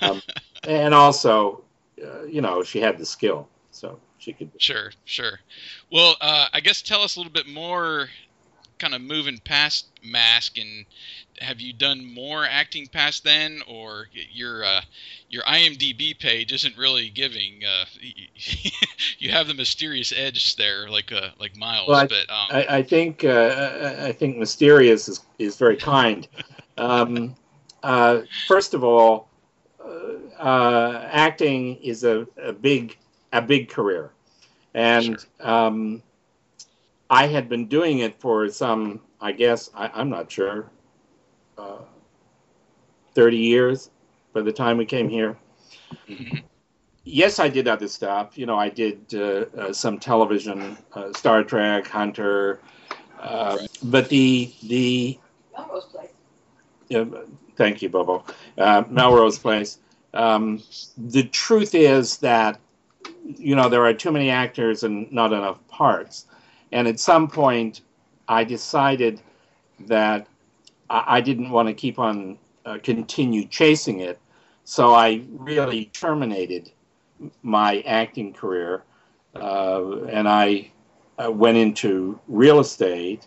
[0.00, 0.22] um,
[0.64, 1.62] and also,
[2.02, 4.50] uh, you know, she had the skill, so she could.
[4.58, 5.40] Sure, sure.
[5.90, 8.08] Well, uh, I guess tell us a little bit more,
[8.78, 10.86] kind of moving past Mask, and
[11.40, 14.80] have you done more acting past then, or your uh,
[15.28, 17.62] your IMDb page isn't really giving?
[17.64, 17.84] Uh,
[19.18, 22.66] you have the mysterious edge there, like uh, like Miles, Well, I- but um, I,
[22.78, 26.26] I think uh, I- think mysterious is, is very kind.
[26.78, 27.34] Um,
[27.82, 29.28] uh, first of all,
[29.84, 32.96] uh, uh, acting is a, a big
[33.32, 34.12] a big career,
[34.74, 36.00] and um,
[37.10, 40.70] I had been doing it for some, I guess, I, I'm not sure,
[41.56, 41.78] uh,
[43.14, 43.90] 30 years
[44.32, 45.36] by the time we came here.
[46.08, 46.42] Mhm.
[47.04, 48.36] Yes, I did other stuff.
[48.36, 52.60] You know, I did uh, uh, some television, uh, Star Trek, Hunter,
[53.18, 55.18] uh, but the the
[55.56, 56.10] Melrose Place.
[56.88, 57.04] yeah,
[57.56, 58.24] thank you, Bobo.
[58.58, 59.78] Uh, Melrose Place.
[60.12, 60.62] Um,
[60.98, 62.60] the truth is that
[63.24, 66.26] you know there are too many actors and not enough parts,
[66.72, 67.82] and at some point,
[68.28, 69.20] I decided
[69.86, 70.26] that
[70.90, 74.18] I, I didn't want to keep on uh, continue chasing it,
[74.64, 76.70] so I really terminated
[77.42, 78.84] my acting career,
[79.34, 80.70] uh, and I
[81.18, 83.26] uh, went into real estate,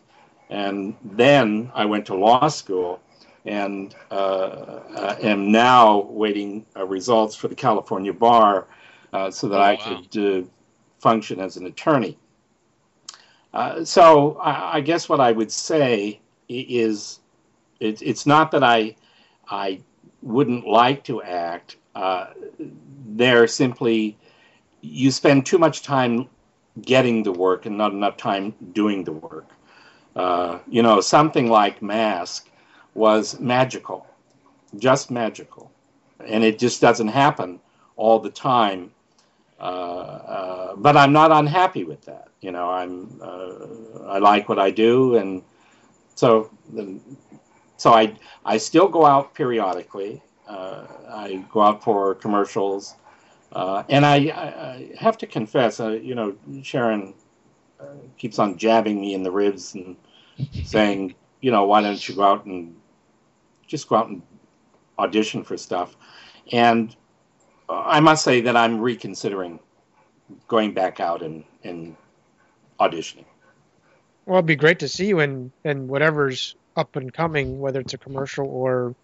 [0.50, 3.02] and then I went to law school
[3.46, 8.68] and uh, uh, am now waiting uh, results for the California bar
[9.14, 10.02] uh, so that Oh, I wow.
[10.12, 10.48] could uh,
[11.00, 12.18] function as an attorney.
[13.54, 17.20] Uh, so I, I guess what I would say is
[17.80, 18.96] it, it's not that I
[19.50, 19.82] I
[20.22, 21.78] wouldn't like to act.
[21.96, 22.28] Uh,
[23.08, 24.18] they're simply
[24.82, 26.28] you spend too much time
[26.82, 29.48] getting the work and not enough time doing the work.
[30.16, 32.50] Uh, you know, something like Mask
[32.94, 34.08] was magical,
[34.78, 35.72] just magical,
[36.26, 37.60] and it just doesn't happen
[37.96, 38.92] all the time.
[39.62, 42.30] Uh, uh, but I'm not unhappy with that.
[42.42, 45.44] You know, I'm uh, I like what I do, and
[46.16, 46.50] so
[47.78, 50.20] so I I still go out periodically.
[50.48, 52.96] Uh, I go out for commercials,
[53.54, 57.14] and I, I, have to confess, you know, Sharon
[58.18, 59.96] keeps on jabbing me in the ribs and
[60.66, 62.76] saying, you know, why don't you go out and
[63.68, 64.24] just go out and
[64.98, 65.96] audition for stuff?
[66.52, 66.96] And
[67.74, 69.60] I must say that I'm reconsidering
[70.48, 71.96] going back out and, and
[72.80, 73.26] auditioning.
[74.26, 77.94] Well, it'd be great to see you in, in whatever's up and coming, whether it's
[77.94, 78.96] a commercial or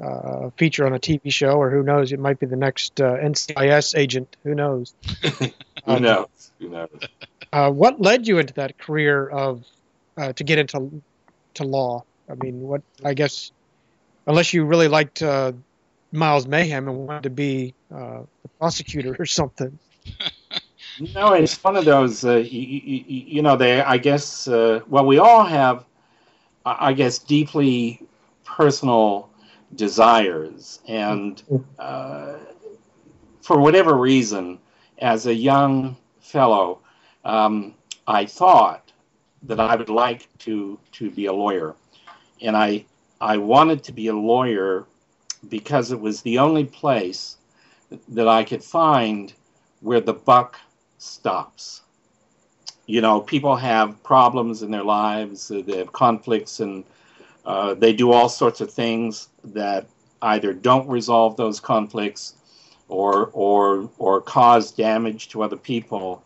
[0.00, 3.00] uh, a feature on a TV show, or who knows, it might be the next
[3.00, 4.36] uh, NCIS agent.
[4.44, 4.94] Who knows?
[5.38, 5.50] Who
[5.86, 6.52] Um, knows?
[6.60, 6.88] Who knows?
[7.52, 9.64] Uh, what led you into that career of
[10.16, 11.02] uh, to get into
[11.54, 12.04] to law?
[12.30, 13.50] I mean, what I guess,
[14.26, 15.52] unless you really liked uh,
[16.12, 19.78] Miles Mayhem and wanted to be uh, a prosecutor or something.
[21.14, 22.24] No, it's one of those.
[22.24, 23.80] Uh, you, know, they.
[23.80, 24.48] I guess.
[24.48, 25.84] Uh, well, we all have.
[26.66, 28.02] I I guess deeply
[28.44, 29.30] personal
[29.74, 31.42] desires, and
[31.78, 32.34] uh,
[33.42, 34.58] for whatever reason,
[34.98, 36.80] as a young fellow,
[37.24, 37.74] um,
[38.06, 38.90] I thought
[39.44, 41.76] that I would like to to be a lawyer,
[42.40, 42.84] and I
[43.20, 44.86] I wanted to be a lawyer
[45.48, 47.37] because it was the only place
[48.08, 49.32] that I could find
[49.80, 50.58] where the buck
[50.98, 51.82] stops.
[52.86, 56.84] You know, people have problems in their lives, uh, they have conflicts, and
[57.44, 59.86] uh, they do all sorts of things that
[60.22, 62.34] either don't resolve those conflicts
[62.88, 66.22] or or or cause damage to other people.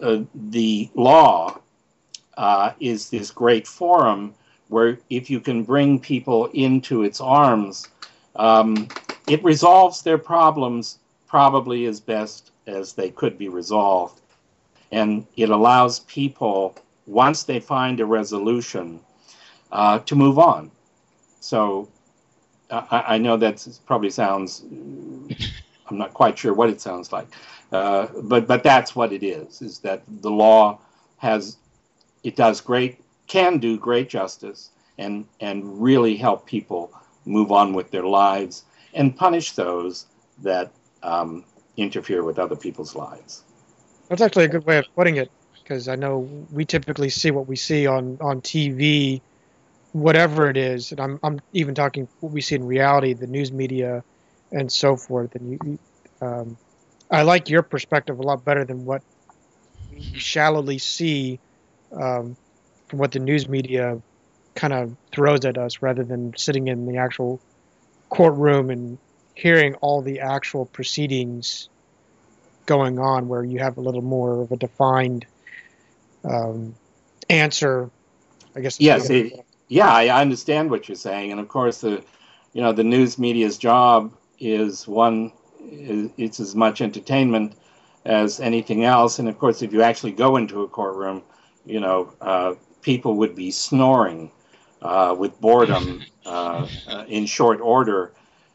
[0.00, 1.60] Uh, the law
[2.36, 4.34] uh, is this great forum
[4.68, 7.88] where if you can bring people into its arms,
[8.36, 8.88] um,
[9.32, 14.20] it resolves their problems probably as best as they could be resolved.
[14.90, 19.00] And it allows people, once they find a resolution,
[19.70, 20.70] uh, to move on.
[21.40, 21.88] So
[22.70, 24.64] I, I know that probably sounds,
[25.86, 27.28] I'm not quite sure what it sounds like,
[27.72, 30.78] uh, but, but that's what it is, is that the law
[31.16, 31.56] has,
[32.22, 36.92] it does great, can do great justice and, and really help people
[37.24, 40.06] move on with their lives and punish those
[40.42, 40.70] that
[41.02, 41.44] um,
[41.76, 43.42] interfere with other people's lives.
[44.08, 45.30] That's actually a good way of putting it,
[45.62, 46.18] because I know
[46.52, 49.20] we typically see what we see on, on TV,
[49.92, 53.52] whatever it is, and I'm I'm even talking what we see in reality, the news
[53.52, 54.02] media,
[54.50, 55.34] and so forth.
[55.34, 55.78] And you, you
[56.26, 56.56] um,
[57.10, 59.02] I like your perspective a lot better than what
[59.90, 61.40] we shallowly see
[61.92, 62.36] um,
[62.88, 64.00] from what the news media
[64.54, 67.40] kind of throws at us, rather than sitting in the actual
[68.12, 68.98] courtroom and
[69.34, 71.70] hearing all the actual proceedings
[72.66, 75.24] going on where you have a little more of a defined
[76.24, 76.74] um,
[77.30, 77.90] answer
[78.54, 82.04] i guess Yes, it, yeah, I understand what you're saying, and of course, the
[82.52, 85.32] you know the news media's job is one.
[85.58, 87.54] It's as much entertainment
[88.04, 91.22] as anything else, and of course, if you actually go into a courtroom,
[91.64, 94.30] you know, uh, people would be snoring
[94.82, 98.12] uh, with boredom uh, uh, in short order.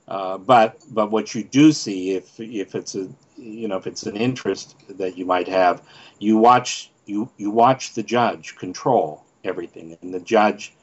[0.07, 4.03] Uh, but but what you do see if if it's a you know, if it's
[4.03, 5.81] an interest that you might have,
[6.19, 10.73] you watch you you watch the judge control everything, and the judge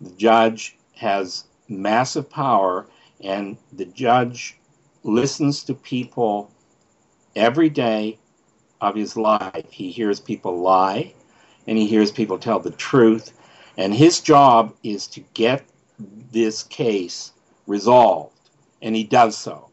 [0.00, 2.86] the judge has massive power,
[3.20, 4.58] and the judge
[5.02, 6.50] listens to people
[7.34, 8.18] every day
[8.80, 9.70] of his life.
[9.70, 11.14] He hears people lie,
[11.66, 13.32] and he hears people tell the truth,
[13.76, 15.66] and his job is to get
[15.98, 17.32] this case
[17.66, 18.50] resolved,
[18.82, 19.70] and he does so.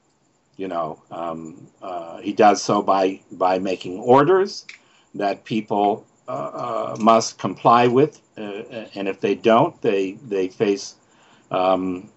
[0.56, 4.66] You know, um, uh, he does so by by making orders
[5.16, 8.42] that people uh, uh, must comply with, uh,
[8.96, 10.96] and if they don't, they they face
[11.52, 12.10] um,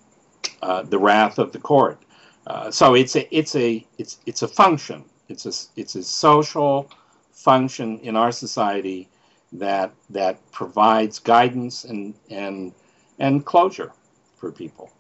[0.62, 1.98] uh, the wrath of the court.
[2.46, 5.04] Uh, so it's a it's a it's it's a function.
[5.28, 6.90] It's a it's a social
[7.32, 9.09] function in our society
[9.52, 12.72] that that provides guidance and and
[13.18, 13.92] and closure
[14.37, 14.93] for people.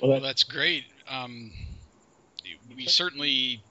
[0.00, 0.84] Well, that's great.
[1.08, 1.52] Um,
[2.74, 3.62] we certainly,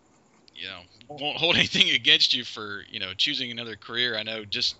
[0.53, 4.17] you know, won't hold anything against you for you know choosing another career.
[4.17, 4.75] I know, just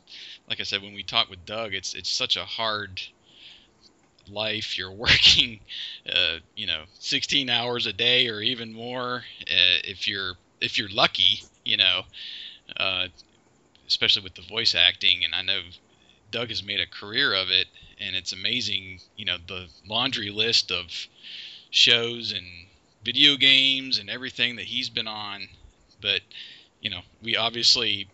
[0.50, 3.02] like I said when we talked with Doug, it's it's such a hard
[4.28, 4.78] life.
[4.78, 5.60] You're working,
[6.12, 10.89] uh, you know, 16 hours a day or even more uh, if you're if you're
[10.89, 12.02] lucky, you know,
[12.78, 13.08] uh,
[13.88, 15.24] especially with the voice acting.
[15.26, 15.62] And I know
[16.36, 17.68] Doug has made a career of it,
[17.98, 20.92] and it's amazing, you know, the laundry list of
[21.70, 22.46] shows and
[23.06, 25.48] video games and everything that he's been on.
[26.02, 26.20] But
[26.82, 28.10] you know, we obviously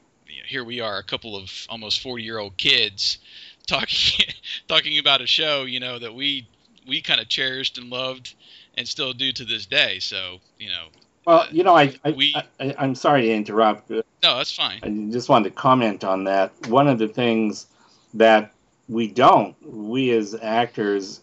[0.47, 3.17] here we are, a couple of almost 40 year old kids
[3.65, 4.27] talking
[4.67, 6.47] talking about a show, you know, that we
[6.87, 8.35] we kind of cherished and loved
[8.77, 9.97] and still do to this day.
[9.97, 10.89] So you know,
[11.25, 13.89] Well, uh, you know, I, I, we- I I'm sorry to interrupt.
[13.89, 14.79] no, that's fine.
[14.83, 16.51] I just wanted to comment on that.
[16.67, 17.65] One of the things
[18.13, 18.53] that
[18.87, 21.21] we don't, we as actors,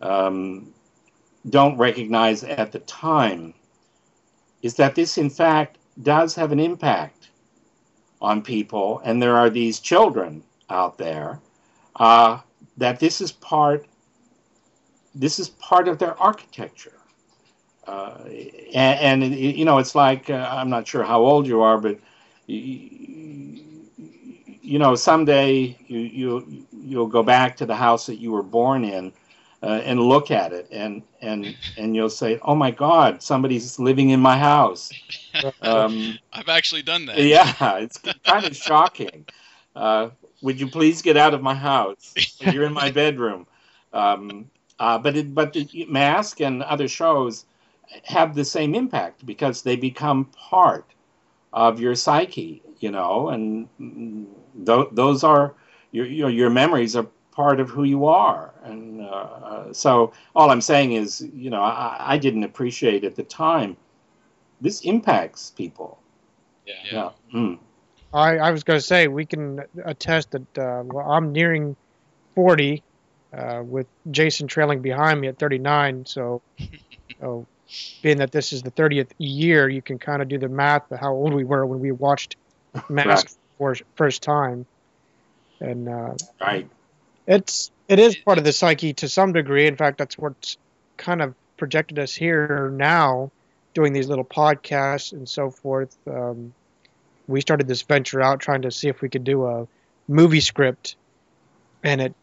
[0.00, 0.72] um,
[1.48, 3.54] don't recognize at the time
[4.62, 7.30] is that this, in fact, does have an impact
[8.20, 9.00] on people.
[9.04, 11.40] And there are these children out there
[11.96, 12.40] uh,
[12.76, 13.86] that this is part.
[15.14, 16.92] This is part of their architecture.
[17.86, 18.18] Uh,
[18.74, 21.98] and, and you know, it's like uh, I'm not sure how old you are, but
[22.46, 22.90] you,
[24.66, 28.84] you know, someday you you you'll go back to the house that you were born
[28.84, 29.12] in
[29.62, 34.10] uh, and look at it, and and and you'll say, "Oh my God, somebody's living
[34.10, 34.92] in my house."
[35.60, 37.18] Um, I've actually done that.
[37.18, 39.26] yeah, it's kind of shocking.
[39.74, 40.08] Uh,
[40.40, 42.14] would you please get out of my house?
[42.40, 43.46] You're in my bedroom.
[43.92, 47.44] Um, uh, but it, but the mask and other shows
[48.04, 50.86] have the same impact because they become part
[51.52, 53.68] of your psyche, you know, and
[54.64, 55.54] th- those are
[55.92, 60.50] your, your your memories are part of who you are, and uh, uh, so all
[60.50, 63.76] I'm saying is, you know, I, I didn't appreciate at the time.
[64.60, 65.98] This impacts people.
[66.64, 66.74] Yeah.
[66.90, 67.10] Yeah.
[67.34, 67.58] Mm.
[68.12, 71.76] I, I was going to say we can attest that uh, well, I'm nearing
[72.34, 72.82] 40,
[73.36, 76.06] uh, with Jason trailing behind me at 39.
[76.06, 76.42] So,
[77.20, 77.46] so
[78.02, 80.98] being that this is the 30th year, you can kind of do the math of
[80.98, 82.36] how old we were when we watched
[82.88, 84.66] Mask for first time,
[85.60, 86.68] and uh, Right.
[87.26, 89.66] it's it is part of the psyche to some degree.
[89.66, 90.56] In fact, that's what's
[90.96, 93.30] kind of projected us here now,
[93.74, 95.96] doing these little podcasts and so forth.
[96.06, 96.52] Um,
[97.28, 99.66] we started this venture out trying to see if we could do a
[100.08, 100.96] movie script,
[101.82, 102.14] and it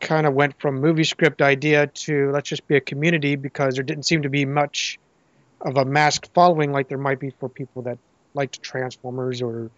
[0.00, 3.82] kind of went from movie script idea to let's just be a community because there
[3.82, 4.98] didn't seem to be much
[5.60, 7.98] of a mask following like there might be for people that
[8.34, 9.70] liked Transformers or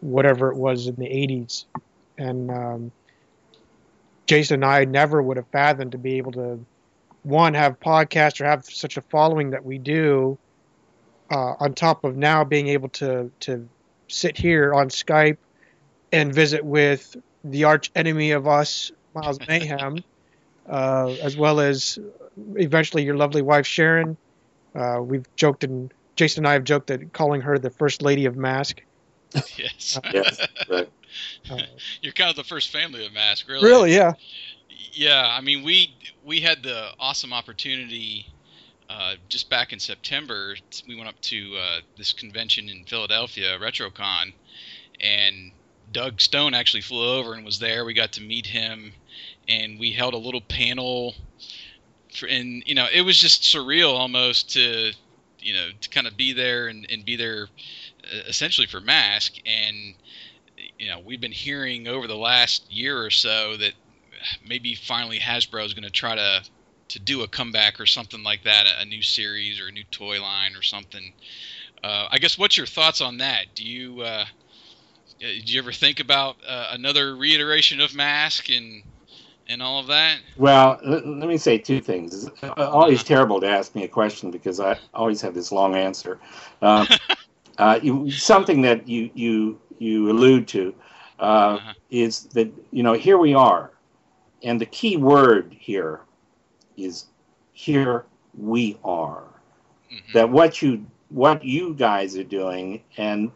[0.00, 1.64] whatever it was in the 80s.
[2.18, 2.92] And um,
[4.26, 6.64] Jason and I never would have fathomed to be able to,
[7.22, 10.38] one, have podcasts or have such a following that we do,
[11.30, 13.68] uh, on top of now being able to, to
[14.08, 15.38] sit here on Skype
[16.12, 19.98] and visit with the arch enemy of us, Miles Mayhem,
[20.68, 21.98] uh, as well as
[22.56, 24.16] eventually your lovely wife, Sharon.
[24.74, 28.26] Uh, we've joked and Jason and I have joked that calling her the first lady
[28.26, 28.82] of mask.
[29.56, 29.98] Yes.
[30.12, 30.40] Yes.
[30.68, 30.90] Right.
[31.50, 31.58] Uh,
[32.02, 33.64] You're kind of the first family of Mask, really.
[33.68, 34.14] really, yeah.
[34.92, 38.26] Yeah, I mean, we we had the awesome opportunity
[38.88, 40.56] uh, just back in September.
[40.88, 44.32] We went up to uh, this convention in Philadelphia, RetroCon,
[45.00, 45.52] and
[45.92, 47.84] Doug Stone actually flew over and was there.
[47.84, 48.92] We got to meet him,
[49.48, 51.14] and we held a little panel.
[52.12, 54.92] For, and you know, it was just surreal almost to
[55.42, 57.48] you know to kind of be there and, and be there
[58.04, 59.94] uh, essentially for Mask and
[60.78, 63.72] you know we've been hearing over the last year or so that
[64.46, 66.42] maybe finally Hasbro is going to try to
[66.90, 70.20] to do a comeback or something like that, a new series or a new toy
[70.20, 71.12] line or something.
[71.84, 73.54] uh, I guess what's your thoughts on that?
[73.54, 74.24] Do you uh,
[75.20, 78.82] did you ever think about uh, another reiteration of Mask and
[79.50, 80.20] and all of that?
[80.36, 82.24] Well, let, let me say two things.
[82.24, 86.18] It's always terrible to ask me a question because I always have this long answer.
[86.62, 86.88] Um,
[87.58, 90.74] uh, you, something that you you you allude to
[91.18, 91.72] uh, Uh-huh.
[91.90, 93.72] is that you know here we are,
[94.42, 96.00] and the key word here
[96.76, 97.06] is
[97.52, 98.06] here
[98.38, 99.24] we are.
[99.90, 100.12] Mhm.
[100.12, 103.32] That what you what you guys are doing and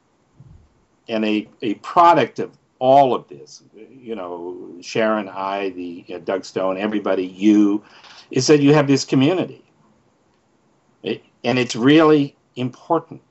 [1.09, 6.45] and a, a product of all of this, you know, Sharon, I, the uh, Doug
[6.45, 7.83] Stone, everybody, you,
[8.31, 9.65] is that you have this community,
[11.03, 13.23] It- and it's really important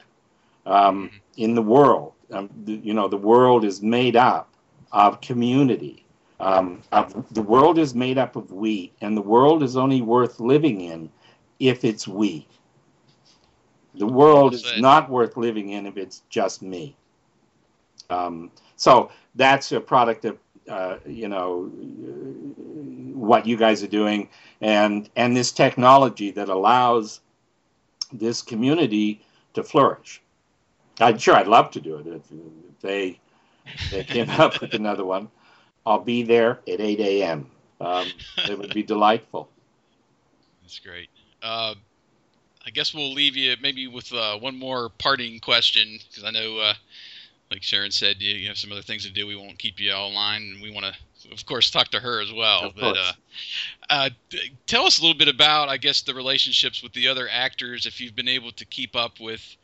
[0.65, 2.13] um, in the world.
[2.31, 4.49] Um, the, you know, the world is made up
[4.91, 6.05] of community.
[6.39, 10.39] Um, of, the world is made up of we, and the world is only worth
[10.39, 11.09] living in
[11.59, 12.47] if it's we.
[13.95, 16.95] The world is not worth living in if it's just me.
[18.09, 20.37] Um, so that's a product of
[20.69, 21.65] uh, you know
[23.13, 24.29] what you guys are doing,
[24.61, 27.21] and and this technology that allows
[28.11, 30.21] this community to flourish.
[30.99, 33.19] I'm sure I'd love to do it if, if they
[33.91, 35.29] they came up with another one.
[35.85, 37.51] I'll be there at 8 a.m.
[37.81, 38.07] Um,
[38.49, 39.49] it would be delightful.
[40.61, 41.09] That's great.
[41.41, 41.75] Uh,
[42.65, 46.57] I guess we'll leave you maybe with uh, one more parting question because I know,
[46.59, 46.73] uh,
[47.51, 49.27] like Sharon said, you, have some other things to do.
[49.27, 52.21] We won't keep you all online, and we want to, of course, talk to her
[52.21, 52.65] as well.
[52.65, 53.11] Of but uh,
[53.89, 54.09] uh,
[54.65, 57.85] tell us a little bit about, I guess, the relationships with the other actors.
[57.85, 59.55] If you've been able to keep up with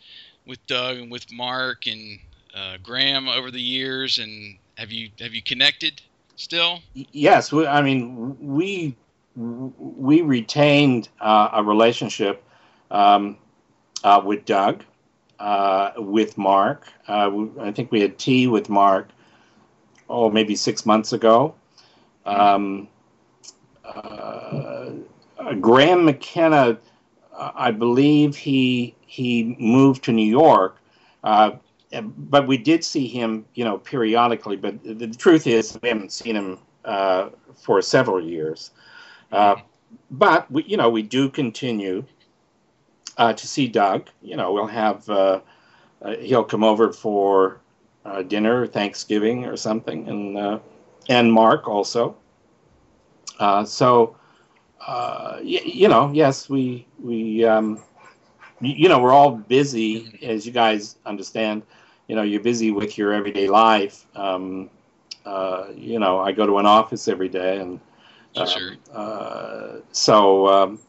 [0.46, 2.20] with Doug and with Mark and
[2.54, 6.02] uh, Graham over the years, and have you have you connected
[6.40, 6.80] still?
[6.94, 8.96] yes we, i mean we
[9.36, 12.44] we retained uh, a relationship
[12.92, 13.38] um,
[14.04, 14.84] uh, with doug
[15.40, 17.32] uh, with mark uh,
[17.62, 19.10] i think we had tea with mark
[20.10, 21.54] oh maybe six months ago
[22.26, 22.88] um,
[23.86, 24.92] uh,
[25.60, 26.78] graham mckenna
[27.36, 30.78] uh, i believe he he moved to new york
[31.24, 31.52] uh,
[31.92, 34.56] but we did see him, you know, periodically.
[34.56, 38.72] But the, the truth is, we haven't seen him uh, for several years.
[39.32, 39.56] Uh,
[40.12, 42.04] but we, you know, we do continue
[43.20, 44.10] uh, to see Doug.
[44.24, 45.42] You know, we'll have uh,
[46.04, 47.62] uh, he'll come over for
[48.06, 50.60] uh, dinner, Thanksgiving, or something, and uh,
[51.10, 52.18] and Mark also.
[53.40, 54.16] Uh, so,
[54.88, 57.46] uh, y- you know, yes, we we.
[57.46, 57.78] Um,
[58.62, 61.64] y- you know, we're all busy, as you guys understand.
[62.08, 64.08] You know, you're busy with your everyday life.
[64.16, 64.70] Um,
[65.26, 67.80] uh, you know, I go to an office every day, and
[68.34, 68.78] Sure.
[68.94, 70.80] uh, so um,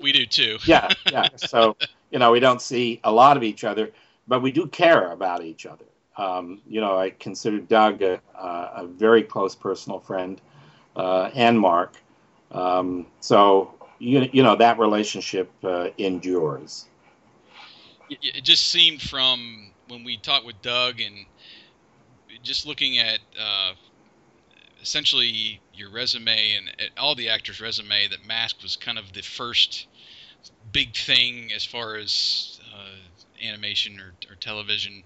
[0.00, 0.58] We do too.
[0.66, 1.28] yeah, yeah.
[1.36, 1.76] So
[2.10, 3.90] you know, we don't see a lot of each other,
[4.28, 5.84] but we do care about each other.
[6.16, 10.40] Um, you know, I consider Doug a, a, a very close personal friend,
[10.94, 11.96] uh, and Mark.
[12.52, 16.86] Um, so you you know that relationship uh, endures.
[18.08, 21.26] it it just seemed from when we talked with Doug and
[22.42, 23.72] just looking at uh,
[24.84, 29.88] essentially your resume and all the actors' resume that Mask was kind of the first
[30.72, 35.02] big thing as far as uh, animation or, or television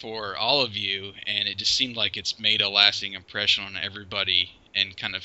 [0.00, 3.76] for all of you, and it just seemed like it's made a lasting impression on
[3.76, 5.24] everybody and kind of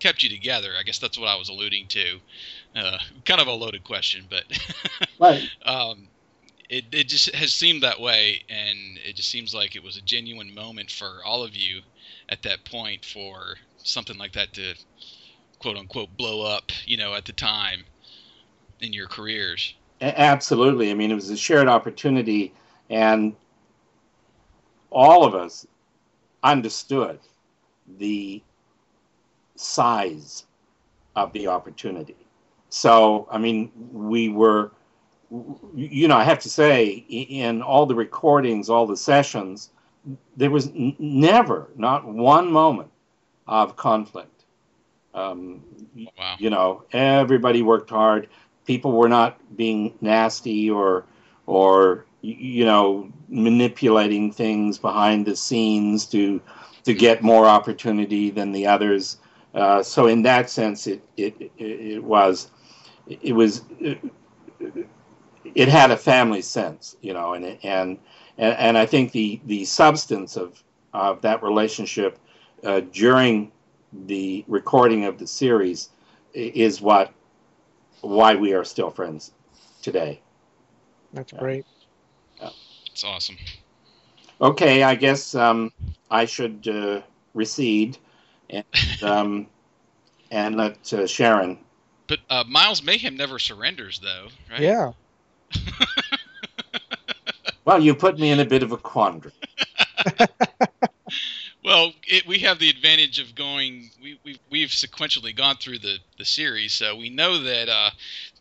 [0.00, 0.72] kept you together.
[0.78, 2.18] I guess that's what I was alluding to.
[2.76, 4.44] Uh, kind of a loaded question, but
[5.18, 5.42] Right.
[5.64, 6.10] um,
[6.68, 10.02] it, it just has seemed that way, and it just seems like it was a
[10.02, 11.80] genuine moment for all of you
[12.28, 14.74] at that point for something like that to
[15.58, 17.84] quote unquote blow up, you know, at the time
[18.80, 19.74] in your careers.
[20.00, 20.90] Absolutely.
[20.90, 22.52] I mean, it was a shared opportunity,
[22.90, 23.34] and
[24.90, 25.66] all of us
[26.42, 27.18] understood
[27.98, 28.42] the
[29.56, 30.44] size
[31.16, 32.16] of the opportunity.
[32.68, 34.72] So, I mean, we were,
[35.74, 39.70] you know, I have to say, in all the recordings, all the sessions,
[40.36, 42.90] there was n- never, not one moment
[43.46, 44.44] of conflict.
[45.14, 45.62] Um,
[46.18, 46.38] Wow.
[46.38, 48.28] you know everybody worked hard
[48.66, 51.04] people were not being nasty or
[51.46, 56.40] or you know manipulating things behind the scenes to
[56.84, 59.18] to get more opportunity than the others
[59.54, 62.50] uh, so in that sense it it, it, was
[63.06, 63.98] it was it,
[65.54, 67.98] it had a family sense you know and and
[68.38, 70.62] and, and I think the the substance of
[70.92, 72.18] of that relationship
[72.64, 73.50] uh, during
[74.06, 75.90] the recording of the series
[76.32, 77.12] is what
[78.00, 79.32] why we are still friends
[79.82, 80.20] today.
[81.12, 81.64] That's great.
[82.94, 83.36] It's awesome.
[84.40, 85.72] Okay, I guess um,
[86.12, 87.00] I should uh,
[87.34, 87.98] recede
[88.48, 88.64] and
[89.02, 89.48] um,
[90.30, 91.58] and let uh, Sharon.
[92.06, 94.60] But uh, Miles Mayhem never surrenders, though, right?
[94.60, 94.92] Yeah.
[97.64, 99.32] Well, you put me in a bit of a quandary.
[101.64, 103.90] Well, it, we have the advantage of going.
[104.02, 107.90] We, we we've sequentially gone through the, the series, so we know that uh,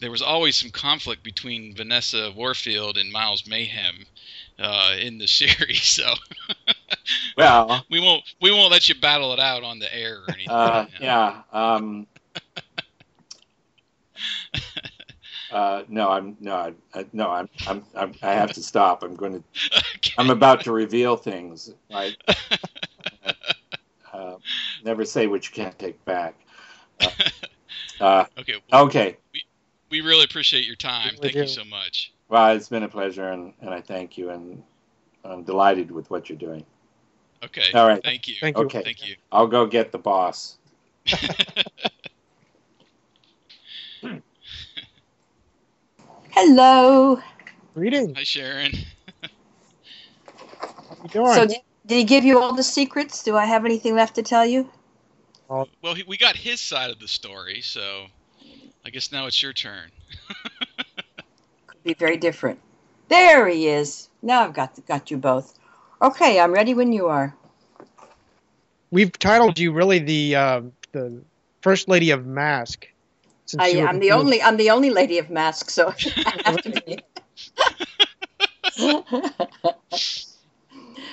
[0.02, 4.06] there was always some conflict between Vanessa Warfield and Miles Mayhem
[4.60, 5.84] uh, in the series.
[5.84, 6.14] So
[7.38, 10.50] Well, we won't we won't let you battle it out on the air or anything.
[10.50, 11.44] uh, yeah.
[11.54, 12.08] Um,
[15.54, 19.04] uh, no, I'm no, I, I, no, I'm, I'm, I'm, I have to stop.
[19.04, 19.44] I'm going to.
[19.98, 20.14] Okay.
[20.18, 21.74] I'm about to reveal things.
[21.92, 22.18] Right.
[24.14, 24.38] Uh,
[24.86, 26.36] never say what you can't take back.
[28.00, 28.56] Uh, uh, okay.
[28.72, 29.18] Well, okay.
[29.90, 31.16] we really appreciate your time.
[31.22, 32.12] Thank you so much.
[32.28, 34.64] Well, it's been a pleasure, and, and I thank you, and
[35.24, 36.66] I'm delighted with what you're doing.
[37.44, 37.72] Okay.
[37.74, 38.04] All right.
[38.04, 38.36] Thank you.
[38.42, 38.64] Thank you.
[38.66, 38.82] Okay.
[38.84, 39.16] Thank you.
[39.32, 40.58] I'll go get the boss.
[46.36, 47.22] Hello.
[47.76, 48.18] Greetings.
[48.18, 48.72] Hi, Sharon.
[49.22, 49.30] How
[51.04, 51.34] you doing?
[51.34, 53.24] So did, did he give you all the secrets?
[53.24, 54.68] Do I have anything left to tell you?
[55.48, 58.06] Well, he, we got his side of the story, so
[58.84, 59.92] I guess now it's your turn.
[61.68, 62.60] Could be very different.
[63.10, 64.10] There he is.
[64.24, 65.54] Now I've got got you both.
[66.02, 67.36] Okay, I'm ready when you are.
[68.90, 70.62] We've titled you really the uh,
[70.94, 71.22] the
[71.62, 72.88] first lady of Mask.
[73.54, 75.94] Since I, I'm the only I'm the only lady of masks, so
[76.26, 77.04] I have to be.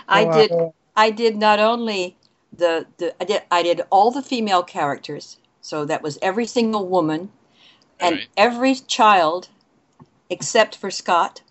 [0.09, 0.53] I uh, did
[0.97, 2.17] I did not only
[2.57, 5.37] the, the I did I did all the female characters.
[5.61, 7.31] So that was every single woman
[8.01, 8.29] and Right.
[8.37, 9.49] every child
[10.31, 11.43] except for Scott.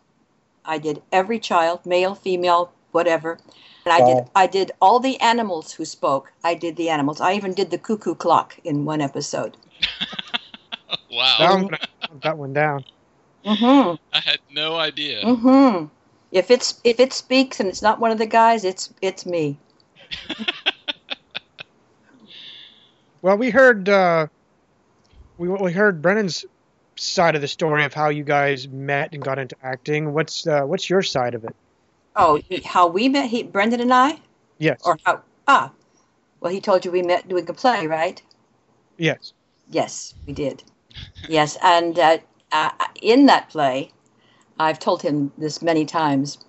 [0.66, 3.38] I did every child, male, female, whatever.
[3.86, 6.34] And I did I did all the animals who spoke.
[6.44, 7.22] I did the animals.
[7.22, 9.56] I even did the cuckoo clock in one episode.
[11.12, 11.38] Wow.
[11.40, 12.86] Now I'm gonna hunt that one down.
[13.46, 13.98] Mhm.
[14.14, 15.24] I had no idea.
[15.24, 15.86] Mm-hmm.
[16.32, 19.58] If it's if it speaks and it's not one of the guys, it's it's me.
[23.22, 24.28] Well, we heard uh,
[25.38, 26.46] we we heard Brendan's
[26.96, 30.14] side of the story of how you guys met and got into acting.
[30.14, 31.54] What's uh, what's your side of it?
[32.16, 33.30] Oh, how we met?
[33.30, 34.20] He, Brendan and I,
[34.58, 34.80] Yes.
[34.86, 35.22] or how?
[35.48, 35.72] Ah,
[36.40, 38.22] well, he told you we met doing a play, right?
[38.98, 39.34] yes.
[39.70, 40.64] Yes, we did.
[41.28, 42.18] Yes, and uh,
[42.52, 42.72] uh,
[43.02, 43.92] in that play,
[44.60, 46.40] I've told him this many times.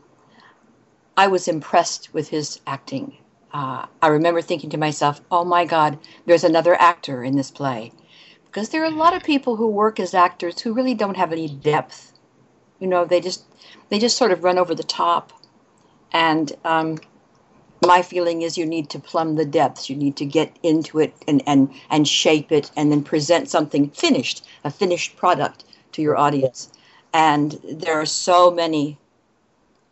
[1.16, 3.16] I was impressed with his acting.
[3.52, 7.92] Uh, I remember thinking to myself, "Oh my God, there's another actor in this play,"
[8.46, 11.32] because there are a lot of people who work as actors who really don't have
[11.32, 12.12] any depth.
[12.78, 13.44] You know, they just
[13.88, 15.32] they just sort of run over the top.
[16.12, 16.98] And um,
[17.82, 19.88] my feeling is you need to plumb the depths.
[19.88, 23.90] You need to get into it and, and, and shape it and then present something
[23.90, 26.70] finished, a finished product to your audience.
[27.12, 28.98] And there are so many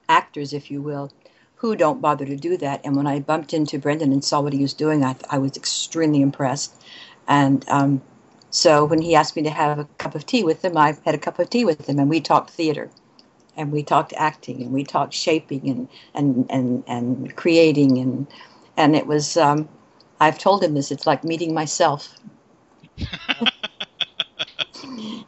[0.09, 1.11] actors, if you will,
[1.57, 2.81] who don't bother to do that.
[2.85, 5.57] And when I bumped into Brendan and saw what he was doing, I, I was
[5.57, 6.75] extremely impressed.
[7.27, 8.03] And um,
[8.51, 11.15] so when he asked me to have a cup of tea with him, I had
[11.15, 12.91] a cup of tea with him and we talked theater
[13.59, 18.27] and we talked acting and we talked shaping and and and, and creating and
[18.77, 19.69] and it was um,
[20.21, 22.15] I've told him this it's like meeting myself.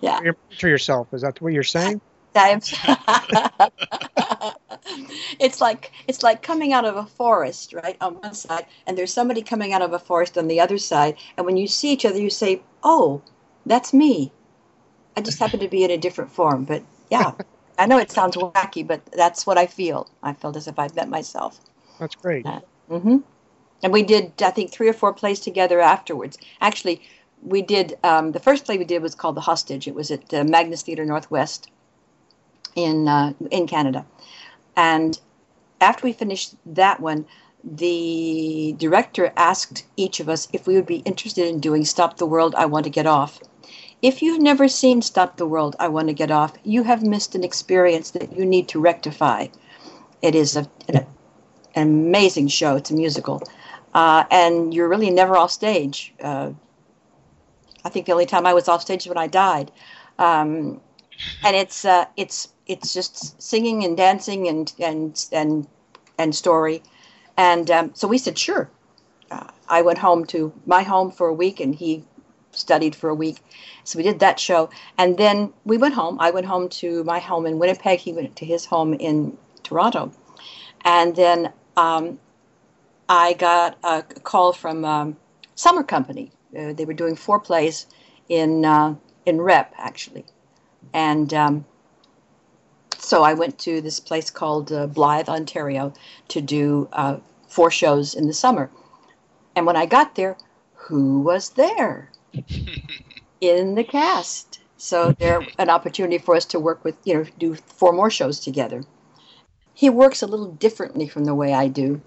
[0.01, 1.09] yeah, You're to yourself.
[1.13, 2.01] Is that what you're saying?
[5.39, 7.97] It's like it's like coming out of a forest, right?
[8.01, 11.17] On one side, and there's somebody coming out of a forest on the other side,
[11.37, 13.23] and when you see each other, you say, "Oh,
[13.65, 14.33] that's me."
[15.17, 17.33] I just happen to be in a different form, but yeah,
[17.81, 20.07] I know it sounds wacky, but that's what I feel.
[20.23, 21.59] I felt as if I'd met myself.
[21.99, 22.47] That's great.
[22.89, 23.19] hmm
[23.83, 26.37] And we did, I think, three or four plays together afterwards.
[26.61, 27.01] Actually,
[27.43, 29.89] we did, um, the first play we did was called The Hostage.
[29.89, 31.71] It was at uh, Magnus Theatre Northwest
[32.77, 34.05] in, uh, in Canada.
[34.77, 35.19] And
[35.81, 37.25] after we finished that one,
[37.65, 42.27] the director asked each of us if we would be interested in doing Stop the
[42.27, 43.41] World, I Want to Get Off.
[44.03, 47.35] If you've never seen Stop the World, I Want to Get Off, you have missed
[47.35, 49.49] an experience that you need to rectify.
[50.23, 51.07] It is a, an,
[51.75, 52.77] an amazing show.
[52.77, 53.43] It's a musical.
[53.93, 56.15] Uh, and you're really never off stage.
[56.23, 56.53] Uh,
[57.85, 59.71] I think the only time I was off stage is when I died.
[60.19, 60.81] Um,
[61.45, 65.67] and it's uh, it's it's just singing and dancing and and and
[66.19, 66.83] and story.
[67.37, 68.71] And um, so we said, sure.
[69.31, 72.05] Uh, I went home to my home for a week, and he
[72.53, 73.39] studied for a week.
[73.85, 76.19] So we did that show, and then we went home.
[76.21, 77.99] I went home to my home in Winnipeg.
[77.99, 80.13] He went to his home in Toronto,
[80.85, 82.19] and then um,
[83.09, 85.17] I got a call from um,
[85.55, 86.31] Summer Company.
[86.57, 87.87] Uh, they were doing four plays
[88.29, 88.95] in uh,
[89.27, 90.25] in Rep actually,
[90.93, 91.65] and um,
[92.99, 95.93] so I went to this place called uh, Blyth, Ontario,
[96.29, 97.17] to do uh,
[97.49, 98.71] four shows in the summer.
[99.57, 100.37] And when I got there,
[100.75, 102.11] who was there
[103.41, 104.61] in the cast?
[104.77, 108.41] So there an opportunity for us to work with, you know, do four more shows
[108.41, 108.85] together.
[109.75, 112.03] He works a little differently from the way I do.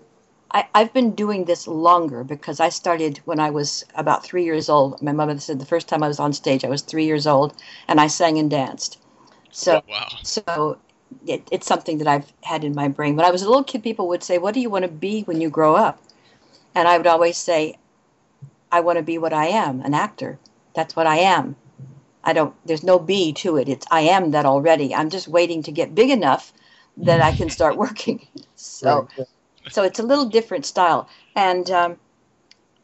[0.51, 4.69] I, I've been doing this longer because I started when I was about three years
[4.69, 5.01] old.
[5.01, 7.55] My mother said the first time I was on stage, I was three years old,
[7.87, 8.99] and I sang and danced.
[9.51, 10.19] So, oh, Wow.
[10.23, 10.77] so
[11.27, 13.15] it, it's something that I've had in my brain.
[13.15, 15.23] When I was a little kid, people would say, "What do you want to be
[15.23, 16.01] when you grow up?"
[16.75, 17.77] And I would always say,
[18.73, 20.39] "I want to be what I am, an actor.
[20.75, 21.55] That's what I am.
[22.23, 22.55] I don't.
[22.65, 23.69] There's no B to it.
[23.69, 24.95] It's I am that already.
[24.95, 26.53] I'm just waiting to get big enough
[26.97, 29.27] that I can start working." So Right.
[29.69, 31.97] so it's a little different style and um,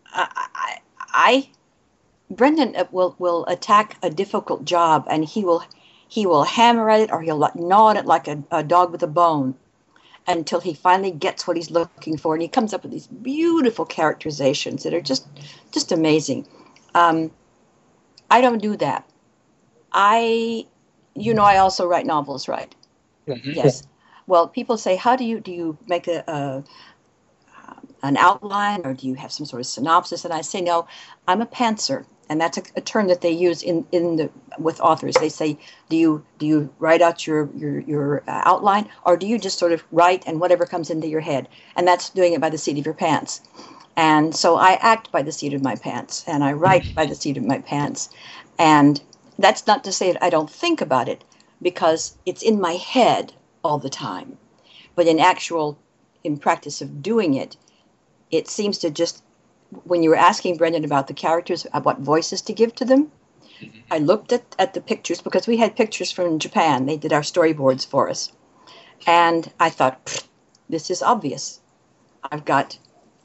[0.08, 0.80] I, I,
[1.14, 1.50] I
[2.32, 5.64] brendan uh, will will attack a difficult job and he will
[6.08, 9.04] he will hammer at it or he'll gnaw at it like a, a dog with
[9.04, 9.56] a bone
[10.30, 13.86] until he finally gets what he's looking for and he comes up with these beautiful
[13.86, 15.28] characterizations that are just
[15.74, 16.48] just amazing.
[16.96, 17.32] Um,
[18.32, 19.10] i don't do that.
[19.92, 20.68] I
[21.16, 22.74] you know i also write novels right?
[23.28, 23.56] Mhm.
[23.56, 23.84] yes.
[24.28, 26.64] Well people say how do you do you make a, a
[28.04, 30.24] an outline or do you have some sort of synopsis?
[30.26, 30.88] And i say no
[31.28, 34.80] i'm a pantser and that's a, a term that they use in, in the with
[34.80, 35.16] authors.
[35.16, 35.58] They say
[35.90, 39.60] do you do you write out your your, your uh, outline or do you just
[39.60, 41.48] sort of write and whatever comes into your head?
[41.76, 43.42] And that's doing it by the seat of your pants.
[43.96, 47.16] And so i act by the seat of my pants and i write by the
[47.16, 48.10] seat of my pants.
[48.58, 49.02] And
[49.38, 51.24] that's not to say that i don't think about it
[51.62, 54.38] because it's in my head all the time.
[54.96, 55.78] But in actual
[56.24, 57.58] in practice of doing it
[58.32, 59.24] it seems to just
[59.84, 63.12] when you were asking brendan about the characters uh, what voices to give to them
[63.92, 66.86] i looked at, at the pictures because we had pictures from japan.
[66.86, 68.32] They did our storyboards for us.
[69.06, 70.24] And i thought
[70.70, 71.60] this is obvious.
[72.32, 72.78] I've got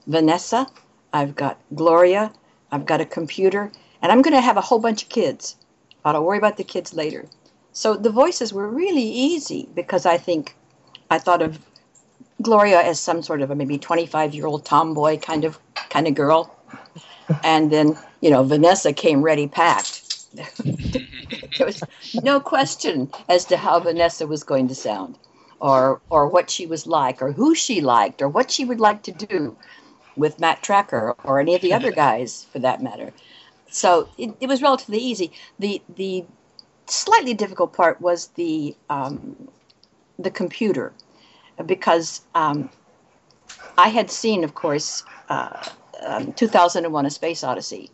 [0.07, 0.67] vanessa
[1.13, 2.31] i've got gloria
[2.71, 3.73] i've got a computer
[4.03, 5.57] and i'm going to have a whole bunch of kids.
[6.03, 7.27] But i'll worry about the kids later.
[7.73, 10.57] So the voices were really easy because i think
[11.11, 11.59] i thought of
[12.43, 15.59] Gloria as some sort of a maybe 25 year old tomboy kind of
[15.91, 16.55] kind of girl,
[17.43, 20.27] and then you know Vanessa came ready packed.
[20.35, 21.83] there was
[22.23, 25.19] no question as to how Vanessa was going to sound,
[25.61, 29.03] or or what she was like, or who she liked, or what she would like
[29.05, 29.57] to do
[30.17, 33.13] with Matt Trakker or any of the other guys for that matter.
[33.71, 35.33] So it, it was relatively easy.
[35.59, 36.25] The the
[36.87, 39.49] slightly difficult part was the um,
[40.19, 40.93] the computer
[41.67, 42.71] because um,
[43.79, 45.65] I had seen, of course, uh,
[46.05, 47.91] um, 2001: A Space Odyssey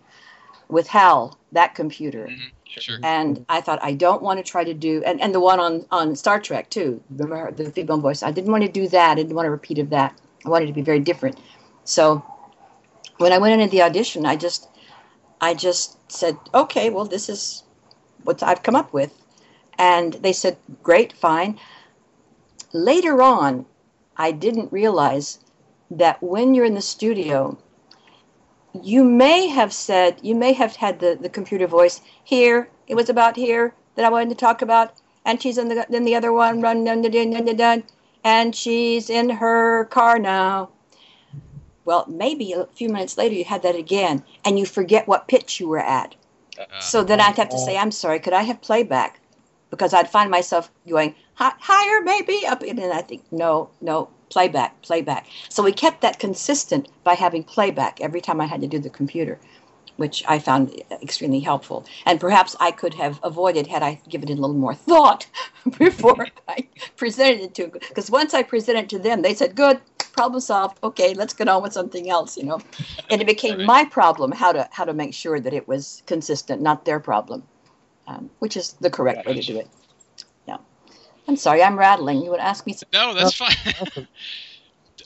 [0.69, 2.53] with Hal, that computer, Mhm.
[2.79, 2.99] Sure.
[3.03, 5.87] and I thought I don't want to try to do, and, and the one on
[5.91, 8.23] on Star Trek too, remember the female voice.
[8.23, 9.13] I didn't want to do that.
[9.13, 10.19] I didn't want to repeat of that.
[10.47, 11.39] I wanted to be very different.
[11.85, 12.23] So
[13.19, 14.69] when I went into the audition, I just
[15.41, 17.65] I just said, okay, well, this is
[18.25, 19.13] what I've come up with,
[19.79, 21.59] and they said, great, fine
[22.73, 23.67] later on,
[24.17, 25.39] I didn't realize
[25.91, 27.59] that when you're in the studio,
[28.83, 33.09] you may have said, you may have had the, the computer voice here, it was
[33.09, 34.95] about here that I wanted to talk about,
[35.25, 37.83] and she's in the then the other one, run, dun, dun, dun, dun,
[38.25, 40.71] and she's in her car now.
[41.85, 45.59] Well, maybe a few minutes later you had that again, and you forget what pitch
[45.61, 46.15] you were at.
[46.59, 49.20] Uh, So then I'd have to say, I'm sorry, could I have playback?
[49.71, 55.27] Because I'd find myself going higher, maybe up, and I think, no, no, playback, playback.
[55.49, 58.91] So we kept that consistent by having playback every time I had to do the
[58.91, 59.39] computer,
[59.97, 61.85] which I found extremely helpful.
[62.07, 65.27] And perhaps I could have avoided had I given it a little more thought
[65.79, 66.67] before I
[66.97, 67.67] presented it to.
[67.69, 69.81] Because once I presented it to them, they said, "Good,
[70.13, 70.79] problem solved.
[70.83, 72.61] Okay, let's get on with something else." You know,
[73.11, 76.63] and it became my problem how to how to make sure that it was consistent,
[76.63, 77.43] not their problem,
[78.11, 79.69] um, which is the correct way to do it.
[80.47, 80.59] Yeah.
[81.29, 82.23] I'm sorry, I'm rattling.
[82.23, 82.77] You would ask me.
[82.93, 83.55] No, that's fine.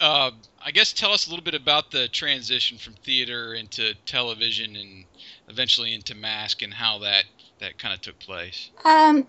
[0.01, 0.31] uh,
[0.65, 5.05] I guess tell us a little bit about the transition from theater into television and
[5.49, 7.25] eventually into mask and how that
[7.59, 8.71] that kind of took place.
[8.85, 9.27] Um,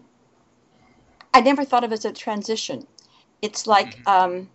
[1.34, 2.88] I never thought of it as a transition.
[3.42, 4.08] It's like Mhm.
[4.08, 4.50] um,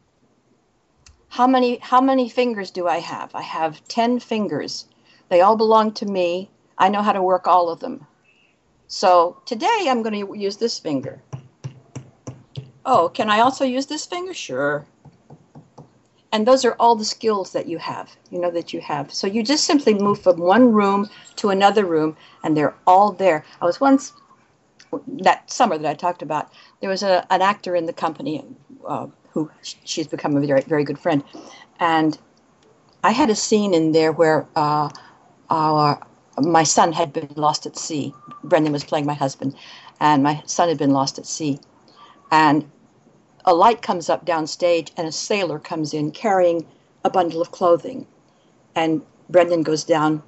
[1.29, 3.35] how many how many fingers do I have?
[3.35, 4.87] I have ten fingers.
[5.29, 6.51] They all belong to me.
[6.79, 8.07] I know how to work all of them.
[8.91, 11.23] So today I'm going to use this finger.
[12.85, 14.35] Oh, can I also use this finger?
[14.35, 14.85] Sure.
[16.33, 19.15] And those are all the skills that you have, you know, that you have.
[19.15, 23.45] So you just simply move from one room to another room, and they're all there.
[23.63, 24.13] I was once,
[25.23, 28.45] that summer that I talked about, there was a, an actor in the company
[28.87, 31.23] uh, who she's become a very, very good friend.
[31.79, 32.19] And
[33.05, 34.89] I had a scene in there where uh,
[35.49, 35.95] uh,
[36.39, 38.15] my son had been lost at sea.
[38.43, 39.55] Brendan was playing my husband,
[40.01, 41.59] and my son had been lost at sea.
[42.31, 42.71] And
[43.45, 46.67] a light comes up downstage, and a sailor comes in carrying
[47.05, 48.07] a bundle of clothing.
[48.75, 50.23] And Brendan goes down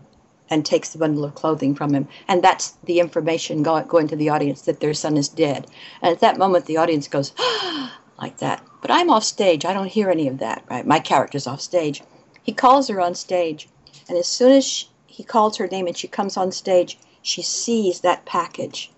[0.50, 2.08] and takes the bundle of clothing from him.
[2.28, 5.66] And that's the information go- going to the audience that their son is dead.
[6.02, 7.32] And at that moment, the audience goes,
[8.18, 8.62] like that.
[8.80, 9.64] But I'm off stage.
[9.64, 10.86] I don't hear any of that, right?
[10.86, 12.02] My character's off stage.
[12.42, 13.68] He calls her on stage.
[14.08, 17.42] And as soon as she, he calls her name and she comes on stage, she
[17.42, 18.90] sees that package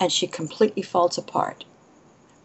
[0.00, 1.64] and she completely falls apart.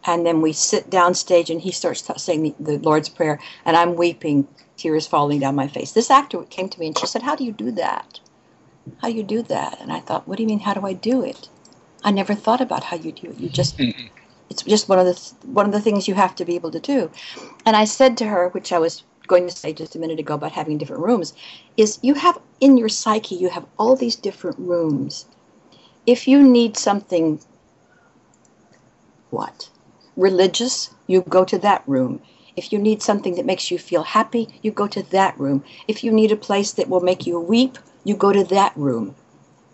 [0.04, 3.76] And then we sit downstage and he starts t- saying the, the Lord's Prayer, and
[3.76, 4.46] I'm weeping,
[4.76, 5.92] tears falling down my face.
[5.92, 8.20] This actor came to me and she said, How do you do that?
[9.02, 9.80] How do you do that?
[9.80, 11.48] And I thought, What do you mean, how do I do it?
[12.04, 13.40] I never thought about how you do it.
[13.40, 14.06] You just, mm-hmm.
[14.48, 16.70] it's just one of the th- one of the things you have to be able
[16.70, 17.10] to do.
[17.64, 20.34] And I said to her, which I was going to say just a minute ago
[20.34, 21.34] about having different rooms,
[21.76, 25.26] is you have in your psyche, you have all these different rooms.
[26.06, 27.40] If you need something,
[29.30, 29.68] what?
[30.16, 32.22] Religious, you go to that room.
[32.56, 35.62] If you need something that makes you feel happy, you go to that room.
[35.88, 39.14] If you need a place that will make you weep, you go to that room.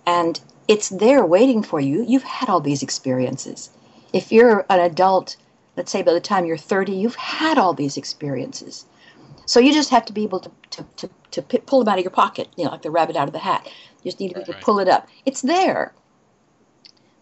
[0.06, 2.02] And it's there waiting for you.
[2.02, 3.70] You've had all these experiences.
[4.12, 5.36] If you're an adult,
[5.76, 8.84] let's say by the time you're 30, you've had all these experiences.
[9.52, 12.04] So you just have to be able to, to, to, to pull them out of
[12.04, 13.66] your pocket, you know, like the rabbit out of the hat.
[14.02, 15.06] You just need to be able to pull it up.
[15.26, 15.92] It's there.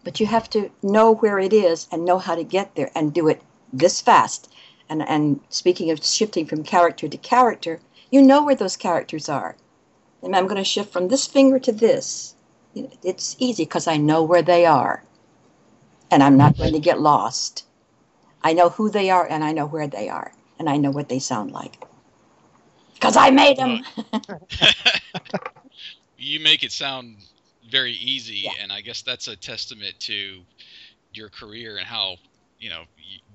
[0.05, 3.13] But you have to know where it is and know how to get there and
[3.13, 3.41] do it
[3.73, 4.49] this fast.
[4.87, 9.57] And, and speaking of shifting from character to character, you know where those characters are.
[10.23, 12.33] And I'm going to shift from this finger to this.
[13.03, 15.03] It's easy because I know where they are.
[16.09, 17.65] And I'm not going to get lost.
[18.41, 20.31] I know who they are and I know where they are.
[20.57, 21.83] And I know what they sound like.
[23.01, 23.83] Because I made them.
[26.19, 27.15] you make it sound
[27.69, 28.51] very easy, Yeah.
[28.61, 30.41] and I guess that's a testament to
[31.13, 32.17] your career and how
[32.59, 32.83] you know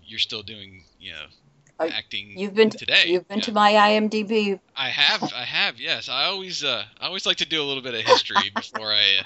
[0.04, 1.26] you're still doing you know
[1.80, 3.06] Uh, acting You've been to, today.
[3.08, 3.44] You've been Yeah.
[3.46, 4.60] to my IMDb.
[4.76, 6.08] I have, I have, yes.
[6.08, 9.18] I always, uh, I always like to do a little bit of history before I,
[9.20, 9.24] uh,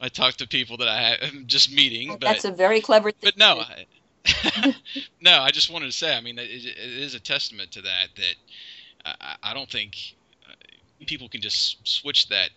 [0.00, 2.08] I talk to people that I am just meeting.
[2.10, 3.20] But That's a very clever thing.
[3.22, 3.86] but no, I,
[5.20, 5.40] no.
[5.42, 6.16] I just wanted to say.
[6.16, 8.08] I mean, it, it is a testament to that.
[8.16, 8.34] That
[9.04, 9.96] I, I don't think
[10.48, 10.54] uh,
[11.06, 12.50] people can just switch that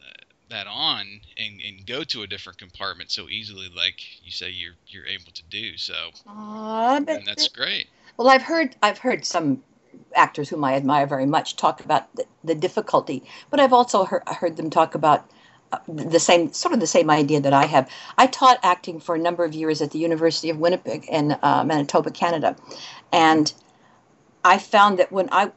[0.00, 4.50] uh, that on and, and go to a different compartment so easily, like you say
[4.50, 5.76] you're you're able to do.
[5.76, 5.94] So
[7.08, 7.88] and that's great.
[8.16, 9.62] Well, I've heard I've heard some
[10.14, 14.22] actors whom I admire very much talk about the, the difficulty, but I've also heard,
[14.28, 15.28] heard them talk about
[15.72, 17.90] uh, the same sort of the same idea that I have.
[18.18, 21.64] I taught acting for a number of years at the University of Winnipeg in uh,
[21.64, 22.56] Manitoba, Canada,
[23.12, 23.52] and
[24.44, 25.50] I found that when I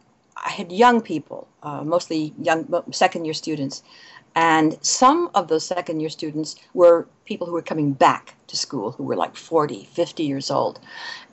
[0.45, 3.83] I had young people, uh, mostly young second year students,
[4.35, 8.91] and some of those second year students were people who were coming back to school
[8.91, 10.79] who were like 40, 50 years old.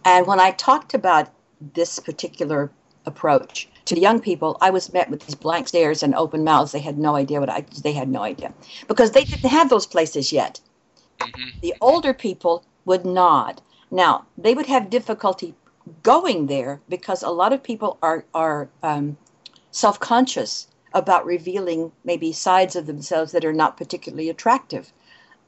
[0.04, 1.30] And when I talked about
[1.74, 2.70] this particular
[3.06, 6.72] approach to the young people, I was met with these blank stares and open mouths.
[6.72, 8.52] They had no idea what I, they had no idea
[8.88, 10.60] because they didn't have those places yet.
[11.20, 13.62] hmm The older people would nod.
[13.90, 15.54] Now, they would have difficulty
[16.02, 19.16] going there because a lot of people are, are um,
[19.70, 24.92] self conscious about revealing maybe sides of themselves that are not particularly attractive.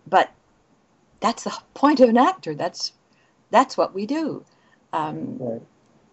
[0.07, 0.30] But
[1.20, 2.55] that's the point of an actor.
[2.55, 2.93] That's
[3.51, 4.45] that's what we do,
[4.93, 5.62] um, Right.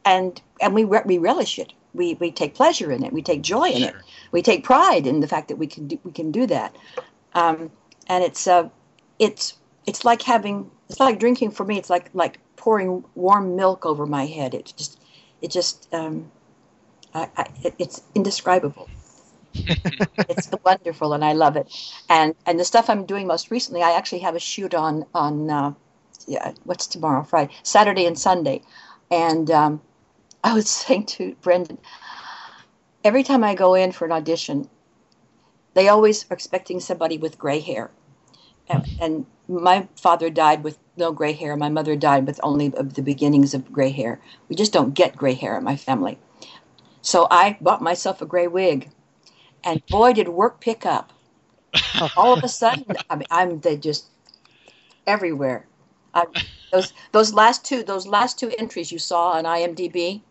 [0.05, 1.73] and and we re- we relish it.
[1.93, 3.13] We we take pleasure in it.
[3.13, 3.95] We take joy in it.
[4.31, 6.75] We take pride in the fact that we can do, we can do that,
[7.33, 7.71] um,
[8.07, 8.69] and it's uh,
[9.19, 11.77] it's it's like having it's like drinking for me.
[11.77, 14.55] It's like like pouring warm milk over my head.
[14.55, 14.99] It's just
[15.39, 16.31] it just um,
[17.13, 17.45] I, I,
[17.77, 18.89] it's indescribable.
[19.53, 21.71] it's wonderful, and I love it.
[22.09, 25.51] And and the stuff I'm doing most recently, I actually have a shoot on on
[25.51, 25.73] uh,
[26.27, 27.23] yeah, what's tomorrow?
[27.23, 28.63] Friday, Saturday, and Sunday.
[29.11, 29.81] And um,
[30.43, 31.77] I was saying to Brendan,
[33.03, 34.67] every time I go in for an audition,
[35.75, 37.91] they always are expecting somebody with gray hair.
[38.69, 41.55] And, and my father died with no gray hair.
[41.55, 44.19] My mother died with only the beginnings of gray hair.
[44.49, 46.17] We just don't get gray hair in my family.
[47.01, 48.89] So I bought myself a gray wig,
[49.63, 51.13] and boy, did work pick up.
[52.17, 54.07] All of a sudden, I mean, I'm they just
[55.05, 55.67] everywhere.
[56.13, 56.25] I,
[56.71, 60.21] those those last two those last two entries you saw on IMDb.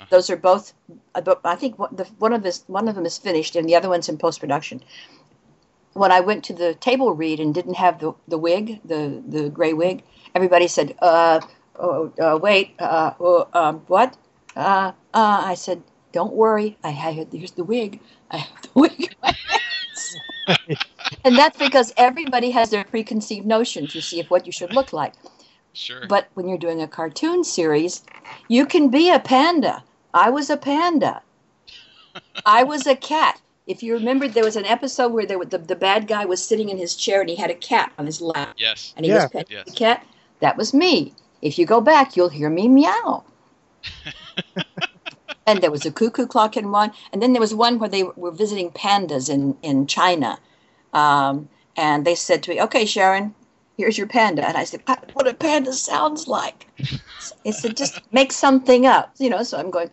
[0.00, 0.06] Uh-huh.
[0.10, 0.74] Those are both.
[1.14, 3.76] uh, I think one, the, one of this one of them is finished, and the
[3.76, 4.82] other one's in post production.
[5.96, 9.48] When I went to the table read and didn't have the, the wig, the the
[9.48, 11.40] gray wig, everybody said, "Uh,
[11.76, 14.16] oh, uh wait, uh, oh, um, what?"
[14.54, 15.82] Uh, uh, I said,
[16.12, 18.00] "Don't worry, I have here's the wig.
[18.30, 20.16] I have the wig." in my hands."
[21.24, 23.94] and that's because everybody has their preconceived notions.
[23.94, 25.14] You see of what you should look like.
[25.72, 26.06] Sure.
[26.06, 28.04] But when you're doing a cartoon series,
[28.48, 29.84] you can be a panda.
[30.14, 31.22] I was a panda.
[32.46, 33.40] I was a cat.
[33.66, 36.42] If you remember, there was an episode where there, was- the, the bad guy was
[36.44, 38.92] sitting in his chair and he had a cat on his lap yes.
[38.96, 39.22] and he Yeah.
[39.22, 39.66] was petting Yes.
[39.66, 40.06] the cat.
[40.40, 41.12] That was me.
[41.42, 43.24] If you go back, you'll hear me meow.
[45.46, 48.02] and there was a cuckoo clock in one, and then there was one where they
[48.02, 50.38] were visiting pandas in in China,
[50.92, 53.34] um, and they said to me, "Okay, Sharon,
[53.76, 56.66] here's your panda," and I said, "What a panda sounds like."
[57.44, 59.42] It said, "Just make something up," you know.
[59.42, 59.90] So I'm going.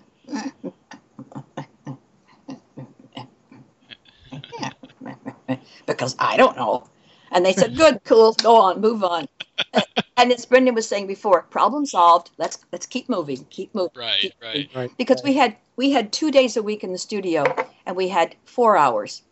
[5.85, 6.87] Because I don't know.
[7.31, 9.27] And they said, "Good, cool, go on, move on."
[10.17, 12.31] and as Brendan was saying before, problem solved.
[12.37, 13.91] Let's let's keep moving, keep moving.
[13.95, 14.21] Right.
[14.21, 14.55] keep Right.
[14.55, 14.69] moving.
[14.75, 14.91] Right.
[14.97, 17.43] Because we had we had two days a week in the studio,
[17.85, 19.23] and we had four hours,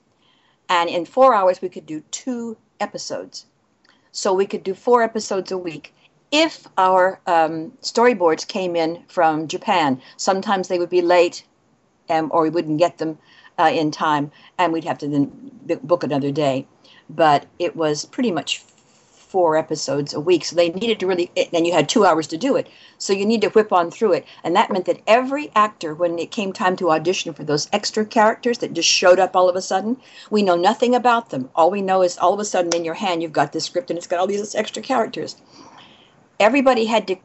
[0.70, 3.46] and in four hours we could do two episodes.
[4.12, 5.94] So we could do four episodes a week.
[6.32, 11.44] If our um, storyboards came in from Japan, sometimes they would be late,
[12.10, 13.18] um, or we wouldn't get them
[13.58, 15.32] uh, in time, and we'd have to then
[15.84, 16.68] book another day.
[17.10, 18.60] But it was pretty much
[19.32, 21.32] four episodes a week, so they needed to really.
[21.54, 24.14] And you had two hours to do it, so you need to whip on through
[24.14, 24.26] it.
[24.44, 28.06] And that meant that every actor, when it came time to audition for those extra
[28.06, 29.98] characters that just showed up all of a sudden,
[30.30, 31.50] we know nothing about them.
[31.56, 33.90] All we know is all of a sudden in your hand you've got this script
[33.90, 35.38] and it's got all these extra characters.
[36.40, 37.16] Everybody had to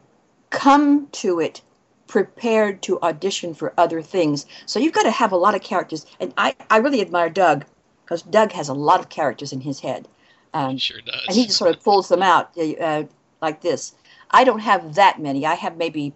[0.49, 1.61] come to it
[2.07, 4.45] prepared to audition for other things.
[4.65, 6.05] So you've got to have a lot of characters.
[6.19, 7.65] And I, I really admire Doug
[8.03, 10.07] because Doug has a lot of characters in his head.
[10.53, 11.25] Um, He sure does.
[11.27, 13.03] and he just sort of pulls them out uh, uh,
[13.41, 13.93] like this.
[14.31, 15.45] I don't have that many.
[15.45, 16.13] I have maybe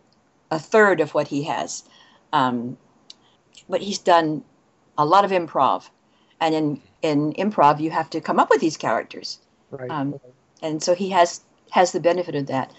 [0.49, 1.83] a third of what he has,
[2.33, 2.77] um,
[3.69, 4.43] but he's done
[4.97, 5.89] a lot of improv,
[6.39, 9.39] and in in improv you have to come up with these characters,
[9.69, 9.89] Right.
[9.89, 10.19] um,
[10.61, 12.71] and so he has has the benefit of that.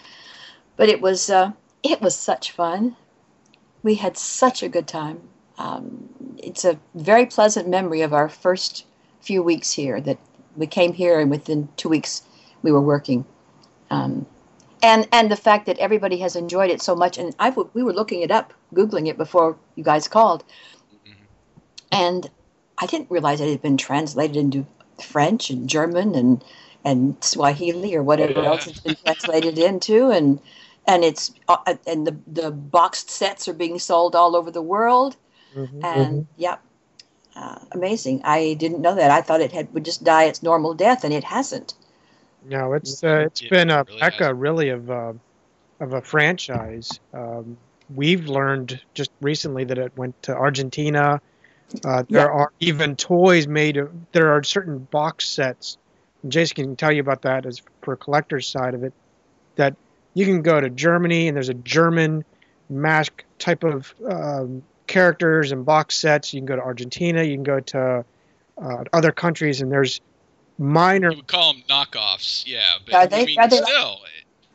[0.77, 1.53] But it was uh,
[1.83, 2.97] it was such fun.
[3.83, 5.21] We had such a good time.
[5.59, 6.09] Um,
[6.39, 8.87] it's a very pleasant memory of our first
[9.21, 10.19] few weeks here that
[10.57, 12.23] we came here and within two weeks
[12.63, 13.25] we were working
[13.91, 14.27] um,
[14.83, 17.83] and and the fact that everybody has enjoyed it so much and I w- we
[17.83, 20.45] were looking it up googling it before you guys called
[21.91, 22.31] and
[22.79, 24.67] i didn't realize it had been translated into
[25.01, 26.45] french and german and
[26.85, 28.47] and swahili or whatever Yeah.
[28.47, 30.41] else it's been translated into and
[30.87, 35.17] and it's uh, and the the boxed sets are being sold all over the world
[35.57, 35.85] Mhm.
[35.85, 36.63] and yep
[37.37, 40.75] uh, amazing i didn't know that i thought it had would just die its normal
[40.75, 41.75] death and it hasn't
[42.45, 44.37] No, it's uh, it's Yeah, been a it really mecca has.
[44.37, 45.13] really of uh,
[45.81, 47.01] of a franchise.
[47.13, 47.57] Um,
[47.95, 51.21] we've learned just recently that it went to Argentina.
[51.85, 52.33] Uh, there Yeah.
[52.33, 53.77] are even toys made.
[53.77, 55.79] Of, there are certain box sets.
[56.23, 58.93] And Jason can tell you about that as for collector's side of it.
[59.57, 59.77] That
[60.15, 62.25] you can go to Germany and there's a German
[62.69, 66.33] mask type of um, characters and box sets.
[66.35, 67.23] You can go to Argentina.
[67.23, 68.05] You can go to
[68.61, 70.01] uh, other countries and there's
[70.59, 72.75] minor You would call them knockoffs, yeah.
[72.85, 74.01] But Are they- I mean, are they- still,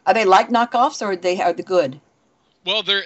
[0.06, 2.00] are they like knockoffs or are they are the good
[2.66, 3.04] well, they're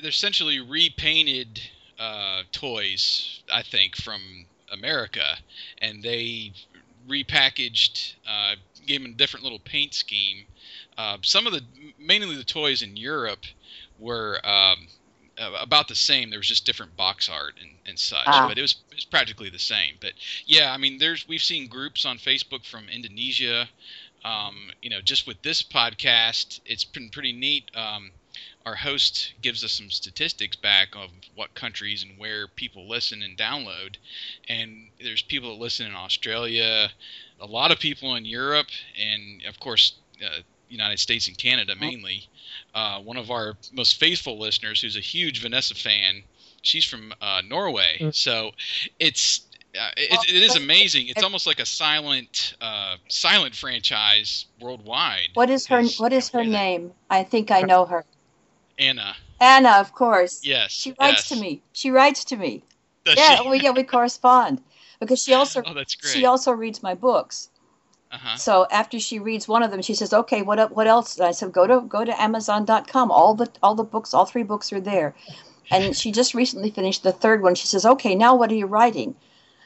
[0.00, 1.60] they're essentially repainted
[1.98, 4.20] uh, toys, I think, from
[4.72, 5.36] America,
[5.78, 6.52] and they
[7.08, 8.54] repackaged, uh,
[8.86, 10.44] gave them a different little paint scheme.
[10.98, 11.62] Uh, some of the,
[11.98, 13.44] mainly the toys in Europe,
[13.98, 14.86] were um,
[15.38, 16.30] about the same.
[16.30, 18.46] There was just different box art and, and such, Ah.
[18.48, 19.94] but it was it was practically the same.
[20.00, 20.12] But
[20.46, 23.68] yeah, I mean, there's we've seen groups on Facebook from Indonesia.
[24.24, 27.70] Um, you know, just with this podcast, it's been pretty neat.
[27.74, 28.12] Um,
[28.64, 33.36] our host gives us some statistics back of what countries and where people listen and
[33.36, 33.96] download.
[34.48, 36.90] And there's people that listen in Australia,
[37.40, 42.26] a lot of people in Europe, and of course, uh, United States and Canada mainly.
[42.74, 46.22] Uh, one of our most faithful listeners, who's a huge Vanessa fan,
[46.62, 47.98] she's from uh, Norway.
[48.00, 48.14] Mm.
[48.14, 48.52] So
[48.98, 49.42] it's
[49.78, 51.08] uh, it, it is amazing.
[51.08, 55.28] It's almost like a silent, uh, silent franchise worldwide.
[55.34, 58.04] what is her what is her name i think i know her
[58.78, 59.14] Anna.
[59.40, 60.70] anna of course Yes.
[60.72, 61.28] she writes yes.
[61.30, 62.62] to me she writes to me
[63.04, 63.44] Does yeah she?
[63.44, 64.60] well yeah we correspond
[65.00, 66.12] because she also Oh, that's great.
[66.12, 67.48] she also reads my books
[68.12, 68.36] Uh-huh.
[68.36, 71.30] So after she reads one of them, she says, "Okay, what what else?" And I
[71.32, 73.10] said, "Go to go to Amazon.com.
[73.10, 75.14] All the all the books, all three books are there."
[75.70, 77.54] And she just recently finished the third one.
[77.54, 79.14] She says, "Okay, now what are you writing?"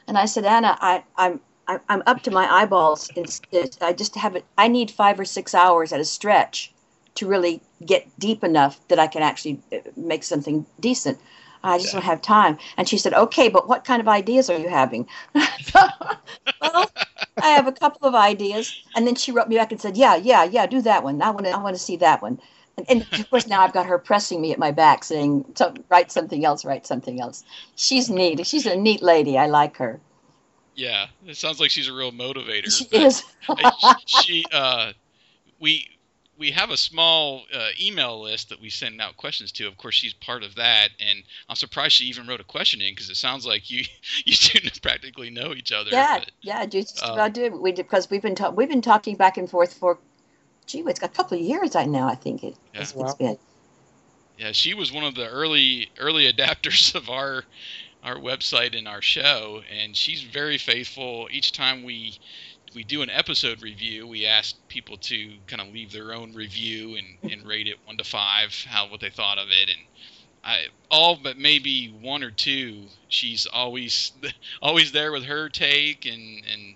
[0.07, 3.09] And I said, "Anna, I, I'm I'm up to my eyeballs.
[3.17, 4.45] It's, it's, I just have it.
[4.57, 6.71] I need five or six hours at a stretch
[7.15, 11.19] to really get deep enough that I can actually uh, make something decent.
[11.63, 14.57] I just don't have time." And she said, "Okay, but what kind of ideas are
[14.57, 15.05] you having?"
[16.61, 16.89] well,
[17.41, 18.83] I have a couple of ideas.
[18.95, 21.21] And then she wrote me back and said, Yeah, yeah, yeah, do that one.
[21.21, 22.39] I want to, I want to see that one.
[22.77, 25.73] And, and of course, now I've got her pressing me at my back saying, "So-
[25.89, 27.43] Write something else, write something else.
[27.75, 28.45] She's neat.
[28.45, 29.37] She's a neat lady.
[29.37, 29.99] I like her.
[30.75, 32.71] Yeah, it sounds like she's a real motivator.
[32.71, 33.23] She is.
[34.05, 34.93] She uh
[35.59, 35.96] we
[36.37, 39.67] we have a small uh, email list that we send out questions to.
[39.67, 42.91] Of course, she's part of that, and I'm surprised she even wrote a question in
[42.93, 43.83] because it sounds like you
[44.25, 45.89] you two practically know each other.
[45.91, 47.59] yeah, but- yeah, just um, about do.
[47.59, 49.97] We did because we've been ta- we've been talking back and forth for,
[50.65, 52.07] gee, it's a couple of years right now.
[52.07, 52.81] I think it, Yeah.
[52.81, 53.37] it's, it's been.
[54.37, 57.43] Yeah, she was one of the early early adapters of our
[58.03, 61.27] our website and our show, and she's very faithful.
[61.31, 62.19] Each time we
[62.75, 66.95] we do an episode review, we ask people to kind of leave their own review
[66.95, 69.87] and, and rate it one to five, how what they thought of it, and
[70.43, 74.11] I all but maybe one or two, she's always
[74.61, 76.75] always there with her take, and and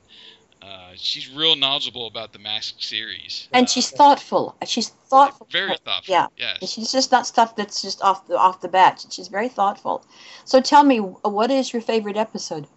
[0.61, 3.47] uh, she's real knowledgeable about the Mask series.
[3.51, 4.55] And Uh, she's thoughtful.
[4.65, 5.47] She's thoughtful.
[5.51, 6.11] very thoughtful.
[6.11, 6.27] Yeah.
[6.37, 6.57] Yes.
[6.61, 9.05] And she's just not stuff that's just off the off the bat.
[9.09, 10.05] She's very thoughtful.
[10.45, 12.67] So tell me, what is your favorite episode?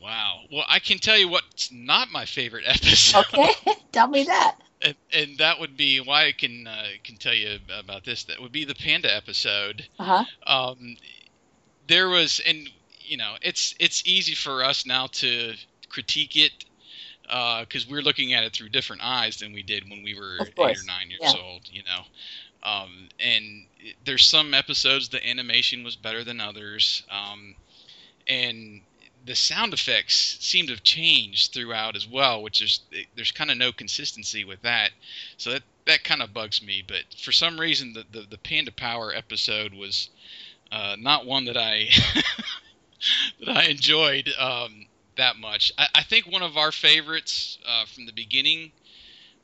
[0.00, 0.40] Wow.
[0.50, 3.26] Well, I can tell you what's not my favorite episode.
[3.32, 3.52] Okay,
[3.92, 4.56] tell me that.
[4.82, 8.24] and, and that would be why I can uh, can tell you about this.
[8.24, 9.86] That would be the panda episode.
[9.98, 10.24] Uh huh.
[10.46, 10.96] Um,
[11.86, 12.68] there was, and
[13.00, 15.54] you know, it's it's easy for us now to
[15.88, 16.64] critique it
[17.60, 20.78] because we're looking at it through different eyes than we did when we were eight
[20.78, 21.34] or nine years yeah.
[21.42, 21.68] old.
[21.70, 22.02] You know,
[22.62, 23.66] um, and
[24.04, 27.54] there's some episodes the animation was better than others, um,
[28.26, 28.80] and
[29.24, 32.80] the sound effects seem to have changed throughout as well, which is
[33.14, 34.90] there's kind of no consistency with that.
[35.36, 36.82] So that that kind of bugs me.
[36.86, 40.10] But for some reason, the the, the Panda Power episode was
[40.72, 41.88] uh, not one that I
[43.40, 45.72] that I enjoyed um, that much.
[45.78, 48.72] I, I think one of our favorites uh, from the beginning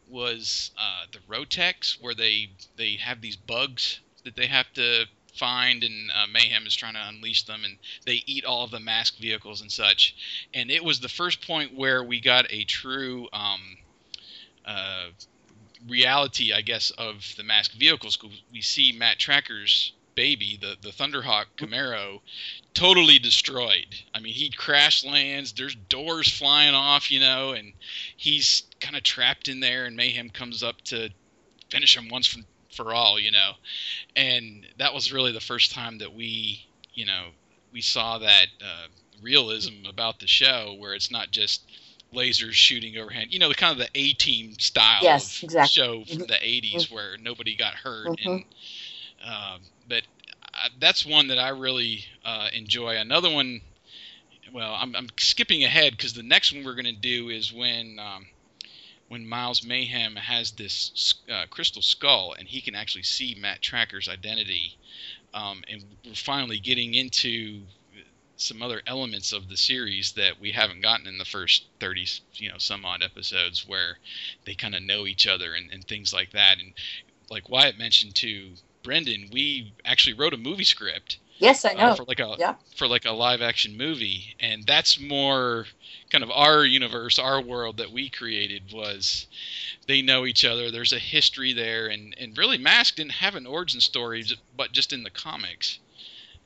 [0.08, 5.06] was uh, the Roteks, where they they have these bugs that they have to
[5.36, 8.80] find, and uh, Mayhem is trying to unleash them, and they eat all of the
[8.80, 10.14] masked vehicles and such.
[10.54, 13.60] And it was the first point where we got a true um,
[14.64, 15.06] uh,
[15.88, 18.18] reality, I guess, of the masked vehicles.
[18.52, 22.20] We see Matt Trakker's baby, the the Thunderhawk Camaro,
[22.74, 23.94] totally destroyed.
[24.14, 25.52] I mean, he crash lands.
[25.52, 27.72] There's doors flying off, you know, and
[28.16, 29.84] he's kind of trapped in there.
[29.84, 31.10] And Mayhem comes up to
[31.68, 32.40] finish him once for,
[32.76, 33.52] for all, you know.
[34.16, 37.30] And that was really the first time that we, you know,
[37.72, 38.88] we saw that uh,
[39.22, 41.62] realism about the show, where it's not just
[42.14, 43.28] lasers shooting overhead.
[43.30, 45.82] You know, the kind of the A Team style Yes, exactly.
[45.82, 48.24] show from the '80s, where nobody got hurt Mhm.
[48.24, 48.44] and
[49.24, 50.02] um, but
[50.54, 52.96] I, that's one that I really uh, enjoy.
[52.96, 53.60] Another one,
[54.52, 57.98] well, I'm, I'm skipping ahead because the next one we're going to do is when
[57.98, 58.26] um,
[59.08, 64.08] when Miles Mayhem has this uh, crystal skull and he can actually see Matt Trakker's
[64.08, 64.74] identity,
[65.34, 67.62] um, and we're finally getting into
[68.36, 72.50] some other elements of the series that we haven't gotten in the first 30 you
[72.50, 73.98] know some odd episodes where
[74.44, 76.72] they kind of know each other and, and things like that and
[77.30, 81.88] like Wyatt mentioned to Brendan, we actually wrote a movie script Yes, I know.
[81.88, 82.54] uh, for like a Yeah.
[82.76, 85.66] for like a live action movie, and that's more
[86.10, 89.26] kind of our universe, our world that we created was
[89.86, 90.70] they know each other.
[90.70, 94.24] There's a history there, and and really, Mask didn't have an origin story,
[94.56, 95.78] but just in the comics,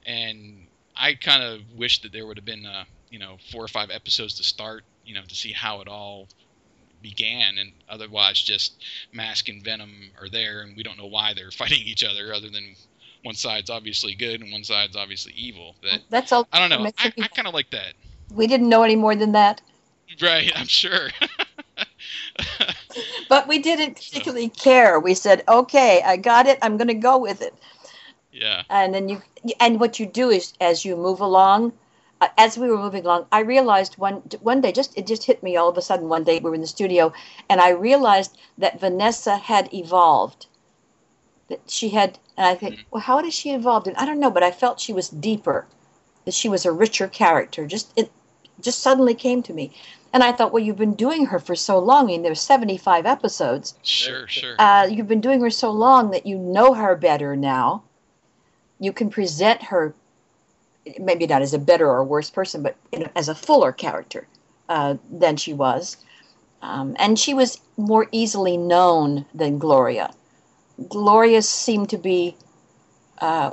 [0.07, 0.67] and
[0.97, 3.91] I kind of wish that there would have been uh you know four or five
[3.91, 6.29] episodes to start, you know, to see how it all
[7.03, 7.59] began.
[7.59, 8.83] And otherwise just
[9.13, 12.51] mask and venom are there and we don't know why they're fighting each other other
[12.51, 12.75] than
[13.23, 15.77] one side's obviously good and one side's obviously evil.
[15.83, 16.47] But That's all.
[16.53, 16.91] i don't know.
[16.99, 17.95] i, I kind of like that
[18.33, 19.61] we didn't know any more than that,
[20.21, 21.11] right i'm sure
[23.29, 24.99] but we didn't particularly care.
[24.99, 26.59] We said, "Okay, I got it.
[26.63, 27.55] I'm going to go with it."
[28.33, 29.23] yeah and then you
[29.59, 31.73] and what you do is as you move along
[32.21, 35.43] uh, as we were moving along i realized one one day just it just hit
[35.43, 37.13] me all of a sudden one day we were in the studio
[37.49, 40.47] and i realized that vanessa had evolved
[41.49, 44.31] that she had and i think well how has she evolve?" and i don't know
[44.31, 45.67] but i felt she was deeper
[46.25, 48.11] that she was a richer character just it
[48.63, 49.73] just suddenly came to me
[50.13, 52.05] And I thought, well, you've been doing her for so long.
[52.05, 53.75] I mean, there's 75 episodes.
[53.83, 54.57] Sure, sure.
[54.59, 57.85] Uh, you've been doing her so long that you know her better now.
[58.81, 59.95] You can present her,
[60.99, 64.27] maybe not as a better or worse person, but in, as a fuller character
[64.69, 65.97] uh, than she was.
[66.63, 70.13] Um, and she was more easily known than Gloria.
[70.89, 72.37] Gloria seemed to be,
[73.21, 73.53] uh,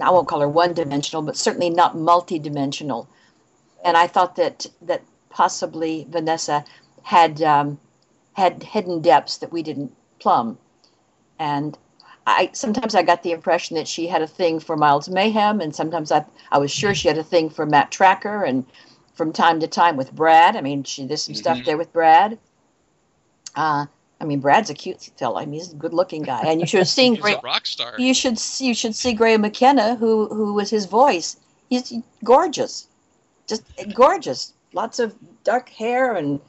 [0.00, 3.08] I won't call her one dimensional, but certainly not multi dimensional.
[3.84, 6.64] And I thought that, that possibly Vanessa
[7.02, 7.78] had um,
[8.34, 10.58] had hidden depths that we didn't plumb.
[11.38, 11.76] And
[12.26, 15.74] I sometimes I got the impression that she had a thing for Miles Mayhem, and
[15.74, 18.66] sometimes I I was sure she had a thing for Matt Trakker, and
[19.14, 20.56] from time to time with Brad.
[20.56, 21.64] I mean, she did some stuff Mhm.
[21.64, 22.38] there with Brad.
[23.56, 23.86] Uh,
[24.20, 25.38] I mean, Brad's a cute fellow.
[25.38, 27.94] I mean, he's a good-looking guy, and you should have seen a rock star.
[27.98, 31.36] You should see, you should see Graham McKenna, who who was his voice.
[31.68, 31.92] He's
[32.22, 32.86] gorgeous,
[33.50, 33.64] just
[33.94, 34.54] gorgeous.
[34.72, 35.14] Lots of
[35.44, 36.40] dark hair and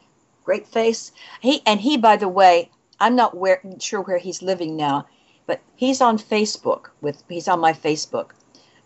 [0.46, 1.12] great face.
[1.42, 2.70] He and he, by the way,
[3.00, 5.08] I'm not where, sure where he's living now,
[5.48, 7.24] but he's on Facebook with.
[7.28, 8.30] He's on my Facebook.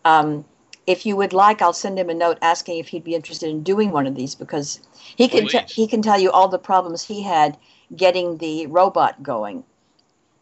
[0.06, 0.46] Um,
[0.88, 3.64] if you would like, I'll send him a note asking if he'd be interested in
[3.64, 4.80] doing one of these because
[5.16, 7.58] he can te- he can tell you all the problems he had
[7.96, 9.64] getting the robot going.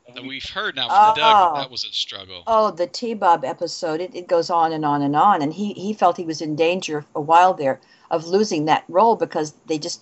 [0.08, 1.54] And we've heard now from Doug Oh.
[1.56, 2.44] that, that was a struggle.
[2.46, 5.42] Oh, the T Bob episode, it, it goes on and on and on.
[5.42, 7.80] And he, he felt he was in danger a while there
[8.12, 10.02] of losing that role because they just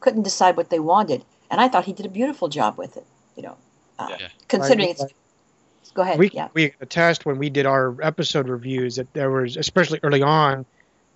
[0.00, 1.24] couldn't decide what they wanted.
[1.50, 3.06] And I thought he did a beautiful job with it,
[3.36, 3.56] you know,
[3.98, 4.28] uh, Yeah.
[4.48, 5.04] considering it's.
[5.94, 6.18] Go ahead.
[6.18, 6.48] we yeah.
[6.54, 10.64] we attest when we did our episode reviews that there was especially early on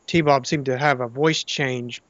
[0.06, 2.02] t-bob seemed to have a voice change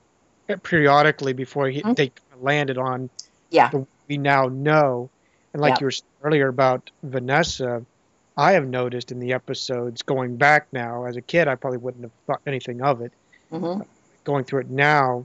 [0.64, 1.94] periodically before he, Mhm.
[1.96, 3.08] they landed on
[3.50, 3.68] Yeah.
[3.70, 5.08] the we now know
[5.52, 5.76] and like Yeah.
[5.80, 7.84] you were saying earlier about vanessa
[8.36, 12.02] i have noticed in the episodes going back now as a kid i probably wouldn't
[12.02, 13.12] have thought anything of it
[13.50, 13.80] hmm
[14.24, 15.24] going through it now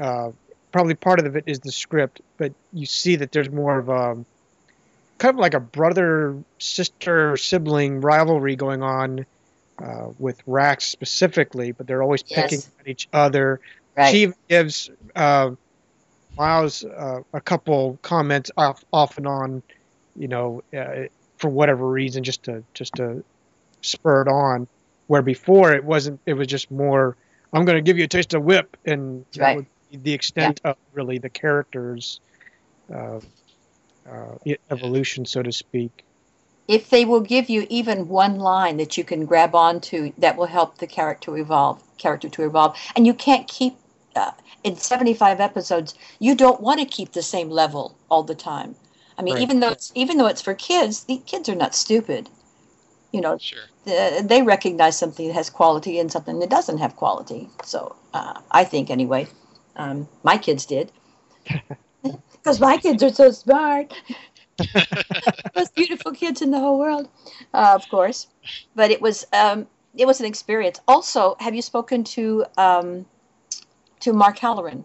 [0.00, 0.30] uh,
[0.72, 4.24] probably part of it is the script but you see that there's more of a
[5.18, 9.24] kind of like a brother sister sibling rivalry going on
[9.82, 13.60] uh, with Rax specifically, but they're always picking at each other.
[13.96, 14.10] Right.
[14.10, 15.52] She gives uh,
[16.36, 19.62] Miles uh, a couple comments off off and on,
[20.18, 21.06] you know, uh,
[21.38, 23.24] for whatever reason, just to just to
[23.82, 24.68] spur it on.
[25.08, 27.16] Where before it wasn't, it was just more.
[27.52, 29.56] I'm going to give you a taste of whip, and that Right.
[29.56, 32.20] would be the extent of really the characters'
[32.94, 33.20] uh,
[34.10, 34.34] uh,
[34.70, 36.04] evolution, so to speak.
[36.68, 40.46] if they will give you even one line that you can grab onto that will
[40.46, 43.76] help the character evolve character to evolve and you can't keep
[44.16, 44.32] uh,
[44.64, 48.76] in 75 episodes you don't want to keep the same level all the time
[49.18, 49.38] i mean Right.
[49.38, 52.30] even though it's even though it's for kids the kids are not stupid
[53.12, 53.70] you know Sure.
[53.84, 58.40] the, they recognize something that has quality and something that doesn't have quality so uh,
[58.52, 59.26] i think anyway
[59.76, 60.92] um, my kids did
[62.32, 63.92] because my kids are so smart
[65.54, 67.08] most beautiful kids in the whole world,
[67.54, 68.28] uh, of course.
[68.74, 69.66] But it was um,
[69.96, 70.80] it was an experience.
[70.88, 73.06] Also, have you spoken to um,
[74.00, 74.84] to Mark Halloran?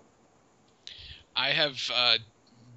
[1.36, 2.18] I have uh,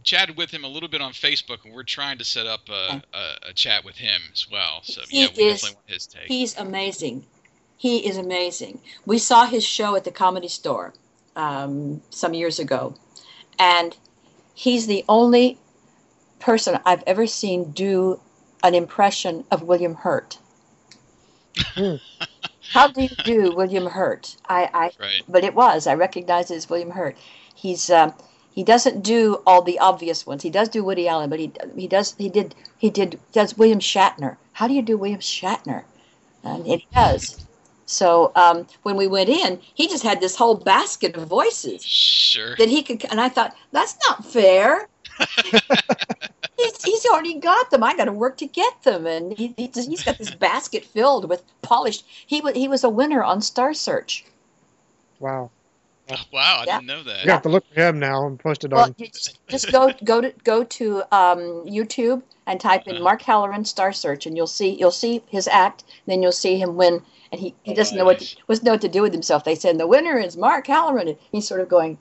[0.07, 3.03] chatted with him a little bit on Facebook, and we're trying to set up a,
[3.12, 4.81] a, a chat with him as well.
[4.85, 6.23] So He yeah, we is- definitely want his take.
[6.28, 7.27] He's amazing.
[7.77, 8.81] He is amazing.
[9.05, 10.95] We saw his show at the Comedy Store
[11.35, 12.95] um, some years ago,
[13.59, 13.95] and
[14.55, 15.59] he's the only
[16.39, 18.20] person I've ever seen do
[18.62, 20.39] an impression of William Hurt.
[21.74, 21.97] Hmm.
[22.70, 24.37] How do you do William Hurt?
[24.49, 25.23] I, I Right.
[25.28, 25.87] but it was.
[25.87, 27.16] I recognize it as William Hurt.
[27.55, 28.12] He's um,
[28.57, 30.43] he doesn't do all the obvious ones.
[30.43, 33.81] He does do Woody Allen, but he he does he did he did does William
[33.81, 34.39] Shatner.
[34.55, 35.85] How do you do William Shatner?
[36.43, 37.47] And it does.
[37.85, 42.57] So um, when we went in, he just had this whole basket of voices Sure.
[42.57, 43.05] that he could.
[43.11, 44.89] And I thought that's not fair.
[45.45, 47.85] he's, he's already got them.
[47.85, 51.28] I got to work to get them, and he, he he's got this basket filled
[51.28, 52.07] with polished.
[52.27, 54.24] He was he was a winner on Star Search.
[55.20, 55.51] Wow.
[56.09, 56.78] Oh, wow, I Yeah.
[56.78, 57.24] didn't know that.
[57.24, 58.97] You have to look for him now and post it Well, on.
[58.97, 63.03] you just, just go go to go to um, YouTube and type in Uh-huh.
[63.03, 65.83] Mark Halloran Star Search, and you'll see you'll see his act.
[66.07, 67.03] Then you'll see him win,
[67.33, 69.43] and he, he doesn't know what to, doesn't know what to do with himself.
[69.45, 71.99] They said the winner is Mark Halloran, and he's sort of going,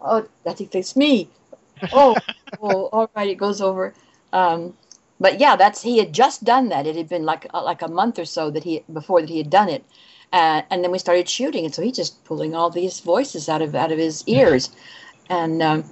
[0.00, 1.30] "Oh, I think it's me."
[1.92, 2.22] oh,
[2.60, 3.94] oh, all right, it goes over.
[4.32, 4.76] Um,
[5.18, 6.86] but yeah, that's he had just done that.
[6.86, 9.38] It had been like uh, like a month or so that he before that he
[9.38, 9.84] had done it,
[10.32, 13.62] uh, and then we started shooting, and so he's just pulling all these voices out
[13.62, 14.70] of out of his ears,
[15.28, 15.84] and um,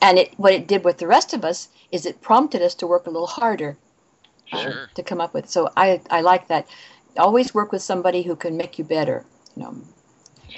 [0.00, 2.86] and it what it did with the rest of us is it prompted us to
[2.86, 3.76] work a little harder
[4.52, 4.88] uh, Sure.
[4.94, 5.48] to come up with.
[5.48, 6.68] So I I like that.
[7.16, 9.24] Always work with somebody who can make you better.
[9.56, 9.76] You know,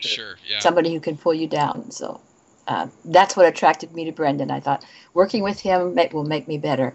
[0.00, 0.36] Sure.
[0.46, 0.58] Yeah.
[0.60, 1.90] somebody who can pull you down.
[1.90, 2.20] So
[2.66, 4.50] uh, that's what attracted me to Brendan.
[4.50, 4.84] I thought
[5.14, 6.94] working with him make, will make me better.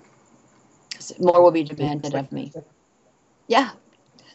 [1.20, 2.52] More will be demanded of me.
[3.48, 3.72] Yeah.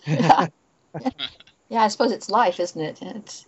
[0.08, 0.48] yeah,
[1.74, 3.02] Yeah, I suppose it's life, isn't it?
[3.02, 3.46] It's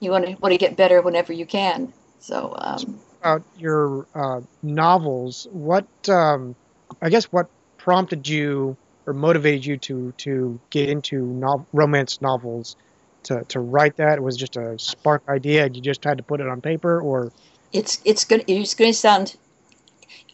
[0.00, 1.90] you want to want to get better whenever you can.
[2.18, 6.54] So um, about your uh, novels, what um,
[7.00, 7.46] I guess what
[7.78, 8.76] prompted you
[9.06, 12.76] or motivated you to to get into nov- romance novels
[13.22, 14.22] to, to write that?
[14.22, 15.64] Was just a spark idea?
[15.64, 17.32] And you just had to put it on paper, or
[17.72, 19.36] it's it's going it's going to sound.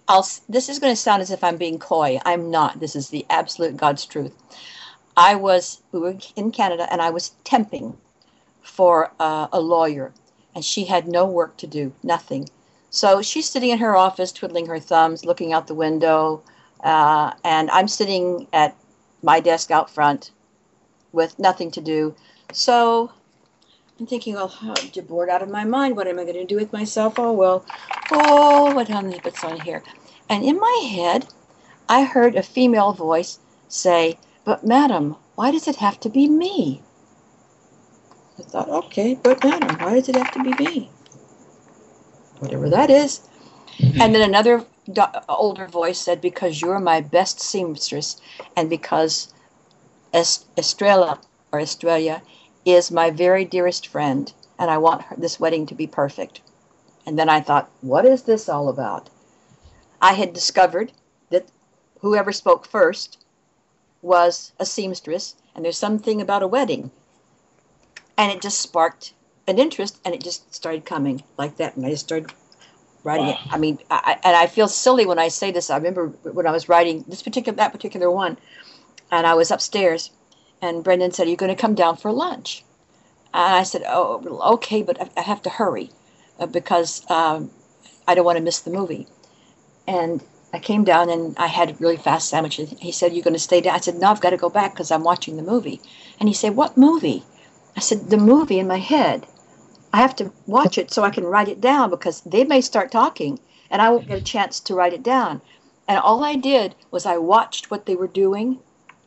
[0.08, 2.18] I'll this is going to sound as if I'm being coy.
[2.24, 2.80] I'm not.
[2.80, 4.34] This is the absolute God's truth.
[5.18, 7.96] I was we were in Canada and I was temping
[8.62, 10.12] for uh, a lawyer,
[10.54, 12.48] and she had no work to do, nothing.
[12.90, 16.44] So she's sitting in her office, twiddling her thumbs, looking out the window,
[16.84, 18.76] uh, and I'm sitting at
[19.20, 20.30] my desk out front
[21.10, 22.14] with nothing to do.
[22.52, 23.10] So
[23.98, 25.96] I'm thinking, well, I'm bored out of my mind.
[25.96, 27.18] What am I going to do with myself?
[27.18, 27.66] Oh, well,
[28.12, 29.82] oh, what on what's on here?
[30.30, 31.26] And in my head,
[31.88, 34.16] I heard a female voice say,
[34.48, 36.80] But madam, why does it have to be me?
[38.38, 40.90] I thought, okay, but madam, why does it have to be me?
[42.38, 43.28] Whatever that is.
[43.76, 44.00] Mm-hmm.
[44.00, 48.22] And then another do- older voice said, Because you're my best seamstress,
[48.56, 49.34] and because
[50.14, 51.20] Est- Estrella
[51.52, 52.22] or Estrella
[52.64, 56.40] is my very dearest friend, and I want her, this wedding to be perfect.
[57.04, 59.10] And then I thought, what is this all about?
[60.00, 60.92] I had discovered
[61.28, 61.52] that
[62.00, 63.18] whoever spoke first
[64.02, 66.90] was a seamstress, and there's something about a wedding.
[68.16, 69.14] And it just sparked
[69.46, 71.76] an interest, and it just started coming like that.
[71.76, 72.32] And I just started
[73.04, 73.38] writing it.
[73.50, 75.70] I mean, I, and I feel silly when I say this.
[75.70, 78.36] I remember when I was writing this particular that particular one,
[79.10, 80.10] and I was upstairs,
[80.60, 82.64] and Brendan said, "Are you going to come down for lunch?"
[83.32, 84.22] And I said, "Oh,
[84.54, 85.90] okay, but I- I have to hurry
[86.38, 87.50] uh, because um,
[88.06, 89.06] I don't want to miss the movie."
[89.86, 90.22] And
[90.52, 92.60] I came down and I had really fast sandwich.
[92.78, 94.72] He said, "You're going to stay down?" I said, "No, I've got to go back
[94.74, 95.80] because I'm watching the movie."
[96.18, 97.24] And he said, "What movie?"
[97.76, 99.26] I said, "The movie in my head.
[99.92, 102.90] I have to watch it so I can write it down because they may start
[102.90, 105.42] talking and I won't get a chance to write it down."
[105.86, 108.60] And all I did was I watched what they were doing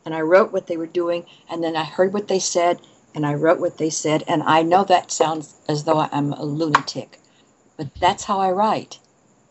[0.04, 2.80] and I wrote what they were doing, and then I heard what they said,
[3.14, 6.44] and I wrote what they said, and I know that sounds as though I'm a
[6.44, 7.20] lunatic,
[7.76, 8.98] but that's how I write.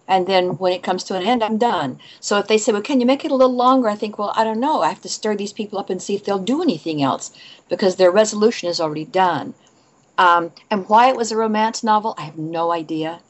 [0.07, 1.99] And then when it comes to an end, I'm done.
[2.19, 4.33] So if they say, "Well, can you make it a little longer?" I think, "Well,
[4.35, 4.81] I don't know.
[4.81, 7.31] I have to stir these people up and see if they'll do anything else
[7.69, 9.53] because their resolution is already done."
[10.17, 13.21] Um, and why it was a romance novel, I have no idea.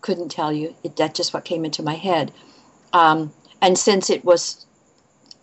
[0.00, 0.74] Couldn't tell you.
[0.82, 2.32] It, that's just what came into my head.
[2.92, 4.66] Um, and since it was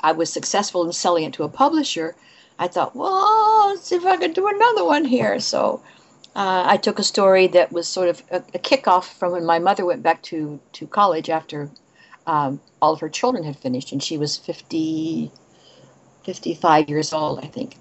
[0.01, 2.15] I was successful in selling it to a publisher,
[2.57, 5.39] I thought, well, let's see if I could do another one here.
[5.39, 5.81] So
[6.39, 9.59] uh, I took a story that was sort of a, a kickoff from when my
[9.59, 11.69] mother went back to, to college after
[12.25, 15.33] um, all of her children had finished, and she was 50,
[16.23, 17.75] 55 years old, I think.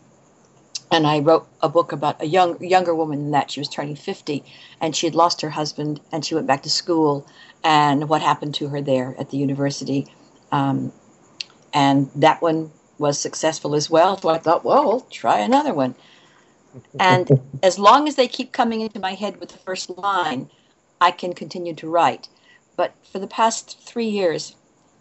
[0.90, 3.52] And I wrote a book about a young younger woman than that.
[3.52, 4.42] She was turning 50,
[4.80, 7.24] and she had lost her husband, and she went back to school,
[7.62, 10.08] and what happened to her there at the university.
[10.50, 10.90] Um,
[11.72, 14.16] and that one was successful as well.
[14.16, 15.94] So I thought, well, we'll try another one.
[17.00, 17.30] And
[17.62, 20.50] as long as they keep coming into my head with the first line,
[21.00, 22.28] I can continue to write.
[22.76, 24.56] But for the past three years,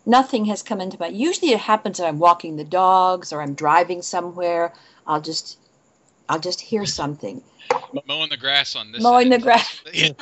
[0.05, 1.07] nothing has come into my.
[1.07, 4.73] Usually, it happens when I'm walking the dogs or I'm driving somewhere.
[5.05, 5.59] I'll just,
[6.29, 7.43] I'll just hear something.
[8.07, 9.03] Mowing the grass on this.
[9.03, 9.81] Mowing the grass.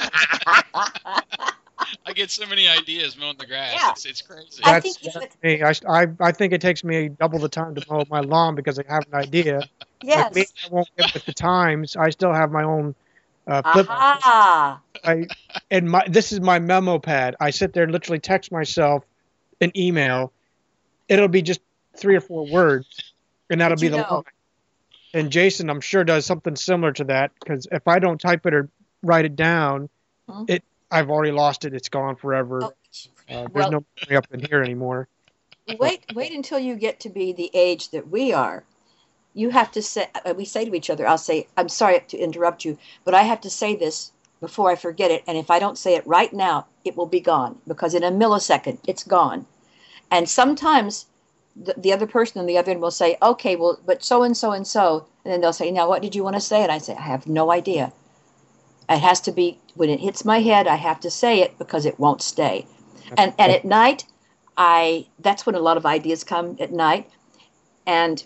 [2.05, 3.73] I get so many ideas mowing the grass.
[3.75, 3.91] Yeah.
[3.91, 4.61] It's, it's crazy.
[4.63, 5.61] I think that's me.
[5.61, 8.79] I, I I think it takes me double the time to mow my lawn because
[8.79, 9.61] I have an idea.
[10.05, 10.25] Yes.
[10.25, 11.95] Like me, I won't get with the times.
[11.95, 12.95] I still have my own
[13.47, 13.87] uh, flip.
[13.89, 14.79] Aha.
[15.03, 15.27] I,
[15.71, 17.35] and my this is my memo pad.
[17.39, 19.03] I sit there and literally text myself
[19.61, 20.31] an email.
[21.07, 21.61] It'll be just
[21.95, 23.13] three or four words,
[23.49, 24.13] and that'll Did be the know?
[24.15, 24.23] line.
[25.13, 28.53] And Jason, I'm sure, does something similar to that because if I don't type it
[28.53, 28.69] or
[29.01, 29.89] write it down,
[30.29, 30.45] Hmm.
[30.47, 31.73] it I've already lost it.
[31.73, 32.63] It's gone forever.
[32.63, 32.71] Oh, Uh,
[33.27, 35.07] there's well- no memory up in here anymore.
[35.79, 38.63] wait wait until you get to be the age that we are
[39.35, 42.17] you have to say uh, we say to each other i'll say i'm sorry to
[42.17, 45.59] interrupt you but i have to say this before i forget it and if i
[45.59, 49.45] don't say it right now it will be gone because in a millisecond it's gone.
[50.11, 51.07] And sometimes
[51.55, 54.37] the, the other person on the other end will say okay well but so and
[54.37, 56.61] so and so and then they'll say now what did you want to say?
[56.63, 57.91] And i say i have no idea.
[58.87, 61.85] It has to be when it hits my head i have to say it because
[61.85, 62.67] it won't stay.
[63.17, 64.05] And and at night
[64.57, 67.09] I that's when a lot of ideas come at night,
[67.85, 68.23] and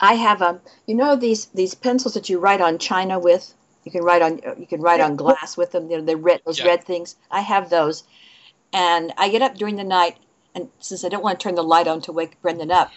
[0.00, 3.54] I have a you know these these pencils that you write on china with,
[3.84, 5.88] You can write on you can write on glass with them.
[5.88, 6.66] They're, they're red those Yeah.
[6.66, 7.16] red things.
[7.30, 8.04] I have those,
[8.72, 10.18] and I get up during the night,
[10.54, 12.90] and since I don't want to turn the light on to wake Brendan up,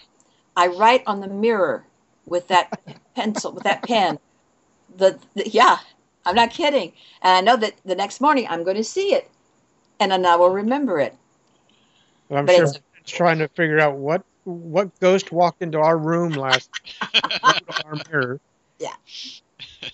[0.57, 1.85] I write on the mirror
[2.25, 2.79] with that
[3.15, 4.19] pencil with that pen.
[4.97, 5.77] The, the yeah,
[6.25, 9.29] I'm not kidding, and I know that the next morning I'm going to see it,
[9.99, 11.15] and then I will remember it.
[12.29, 15.79] And I'm But sure it's- it's trying to figure out what what ghost walked into
[15.79, 16.71] our room last
[17.43, 18.41] into our mirror.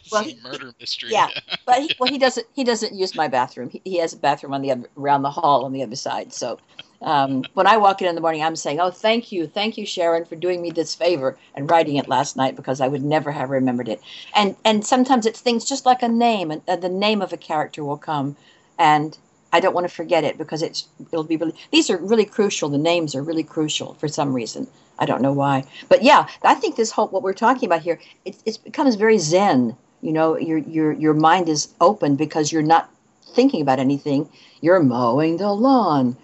[0.05, 1.11] It's Well, a he- murder mystery.
[1.11, 1.31] yeah.
[1.65, 2.47] But he, well, he doesn't.
[2.55, 3.69] He doesn't use my bathroom.
[3.69, 6.33] He, he has a bathroom on the other, around the hall on the other side.
[6.33, 6.59] So
[7.01, 9.85] um, when I walk in in the morning, I'm saying, "Oh, thank you, thank you,
[9.85, 13.31] Sharon, for doing me this favor and writing it last night because I would never
[13.33, 14.01] have remembered it."
[14.35, 17.37] And and sometimes it's things just like a name, and uh, the name of a
[17.37, 18.37] character will come,
[18.79, 19.17] and
[19.55, 21.55] I don't want to forget it because it's it'll be really.
[21.71, 22.67] These are really crucial.
[22.67, 24.67] The names are really crucial for some reason.
[24.99, 27.99] I don't know why, but yeah, I think this whole what we're talking about here,
[28.25, 29.77] it, it becomes very zen.
[30.01, 32.89] You know, your your your mind is open because you're not
[33.33, 34.27] thinking about anything.
[34.59, 36.17] You're mowing the lawn,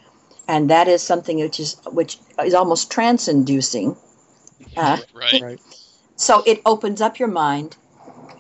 [0.49, 3.95] and that is something which is which is almost trance-inducing.
[4.75, 5.41] Uh, right.
[5.41, 5.59] Right.
[6.17, 7.77] so it opens up your mind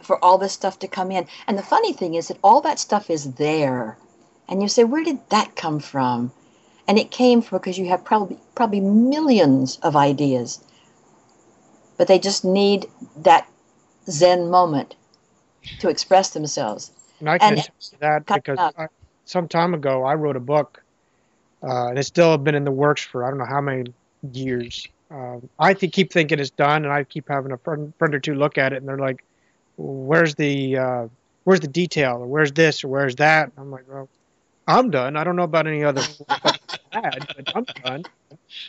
[0.01, 1.27] for all this stuff to come in.
[1.47, 3.97] And the funny thing is that all that stuff is there.
[4.51, 6.31] And you say, where did that come from?
[6.87, 10.61] And it came from because you have probably probably millions of ideas.
[11.97, 13.47] But they just need that
[14.09, 14.95] Zen moment
[15.79, 16.91] to express themselves.
[17.19, 18.59] And I can And- attest that because.
[18.59, 18.87] I,
[19.23, 20.83] some time ago I wrote a book,
[21.63, 23.93] uh, and it's still been in the works for I don't know how many
[24.33, 24.85] years.
[25.09, 28.19] Um, I th- keep thinking it's done, and I keep having a friend, friend or
[28.19, 29.23] two look at it, and they're like,
[29.77, 31.07] "Where's the uh,
[31.45, 34.09] where's the detail, or where's this, or where's that?" And I'm like, "Well,
[34.67, 35.15] I'm done.
[35.15, 36.03] I don't know about any other
[36.91, 38.03] bad, but I'm done."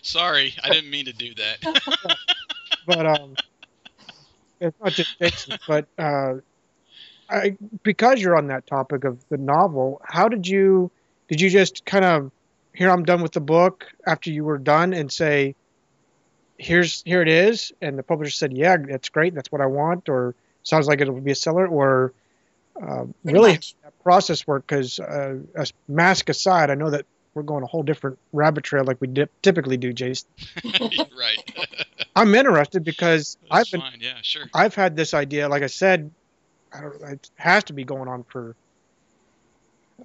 [0.02, 2.16] Sorry, I didn't mean to do that.
[2.86, 3.36] but um,
[4.60, 5.58] it's not just fiction.
[5.66, 6.34] But uh,
[7.28, 10.90] I because you're on that topic of the novel, how did you
[11.28, 12.30] did you just kind of
[12.74, 15.54] here I'm done with the book after you were done and say
[16.58, 20.08] here's here it is and the publisher said yeah that's great that's what I want
[20.08, 22.12] or sounds like it'll be a seller or
[22.80, 23.74] uh, really much.
[24.02, 25.38] How that process work because uh,
[25.88, 29.30] mask aside I know that we're going a whole different rabbit trail like we dip,
[29.42, 30.28] typically do Jason
[31.18, 31.38] right.
[32.16, 33.98] I'm interested because That's I've been fine.
[34.00, 34.44] Yeah, sure.
[34.52, 36.10] I've had this idea, like I said,
[36.72, 38.54] I don't, it has to be going on for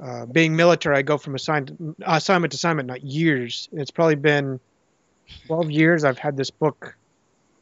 [0.01, 0.97] uh, being military.
[0.97, 3.67] I go from assigned, assignment to assignment, not years.
[3.71, 4.59] It's probably been
[5.47, 6.95] 12 years I've had this book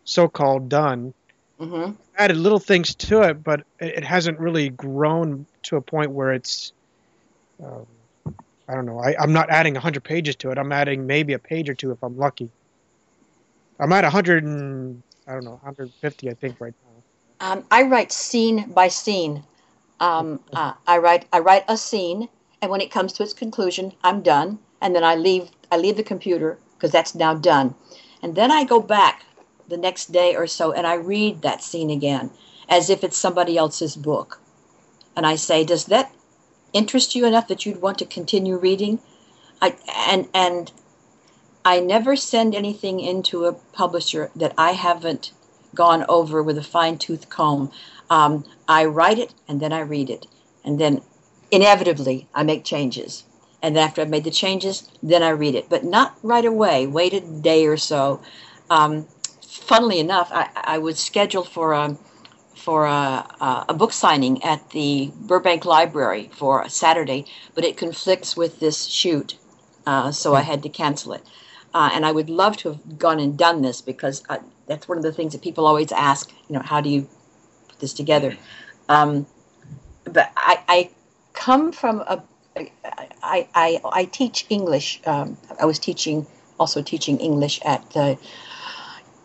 [0.04, 1.14] so called done.
[1.60, 6.12] hmm Added little things to it, but it, it hasn't really grown to a point
[6.12, 6.74] where it's,
[7.64, 7.86] um,
[8.68, 10.58] I don't know, I, I'm not adding 100 pages to it.
[10.58, 12.50] I'm adding maybe a page or two if I'm lucky.
[13.80, 17.52] I'm at 100 and, I don't know, 150, I think, right now.
[17.52, 19.44] Um, I write scene by scene.
[20.00, 22.28] Um, uh, I write I write a scene,
[22.62, 25.96] and when it comes to its conclusion, I'm done, and then I leave I leave
[25.96, 27.76] the computer because that's now done,
[28.22, 29.26] and then I go back
[29.68, 32.32] the next day or so and I read that scene again
[32.70, 34.40] as if it's somebody else's book,
[35.16, 36.12] and I say, does that
[36.74, 39.00] interest you enough that you'd want to continue reading?
[39.62, 39.76] I
[40.08, 40.72] and and
[41.64, 45.32] I never send anything into a publisher that I haven't
[45.74, 47.72] gone over with a fine tooth comb.
[48.10, 50.28] Um, I write it and then I read it.
[50.64, 51.02] And then
[51.52, 53.24] inevitably I make changes.
[53.62, 55.70] And after I've made the changes, then I read it.
[55.70, 58.22] But not right away, wait a day or so.
[58.70, 59.08] Um,
[59.42, 61.98] funnily enough, I, I was scheduled for a,
[62.66, 68.36] for a, a, book signing at the Burbank Library for a Saturday, but it conflicts
[68.36, 69.38] with this shoot.
[69.86, 71.22] Uh, so I had to cancel it.
[71.76, 74.98] Uh, and I would love to have gone and done this because uh, that's one
[74.98, 76.32] of the things that people always ask.
[76.50, 77.08] You know, how do you
[77.68, 78.36] put this together?
[78.90, 79.28] Um,
[80.06, 80.90] but I, I
[81.34, 82.24] come from a.
[83.22, 85.02] I, I, I teach English.
[85.06, 86.26] Um, I was teaching
[86.58, 88.18] also teaching English at the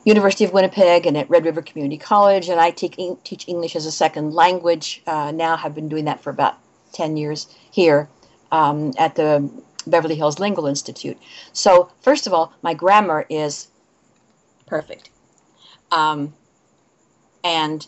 [0.05, 3.87] University of Winnipeg and at Red River Community College, and I take, teach English as
[3.87, 5.03] a second language.
[5.07, 6.57] Uh, now have been doing that for about
[6.93, 8.09] ten years here
[8.51, 9.51] um, at the
[9.87, 11.19] Beverly Hills Lingual Institute.
[11.53, 13.69] So first of all, my grammar is
[14.67, 15.11] perfect,
[15.91, 16.33] um,
[17.45, 17.87] and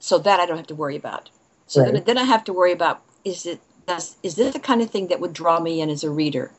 [0.00, 1.30] so that I don't have to worry about.
[1.66, 4.82] So then, then I have to worry about is it does is this the kind
[4.82, 6.50] of thing that would draw me in as a reader?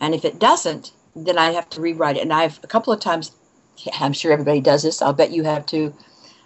[0.00, 2.22] And if it doesn't, then I have to rewrite it.
[2.22, 3.32] And I've a couple of times,
[3.98, 5.02] I'm sure everybody does this.
[5.02, 5.94] I'll bet you have too.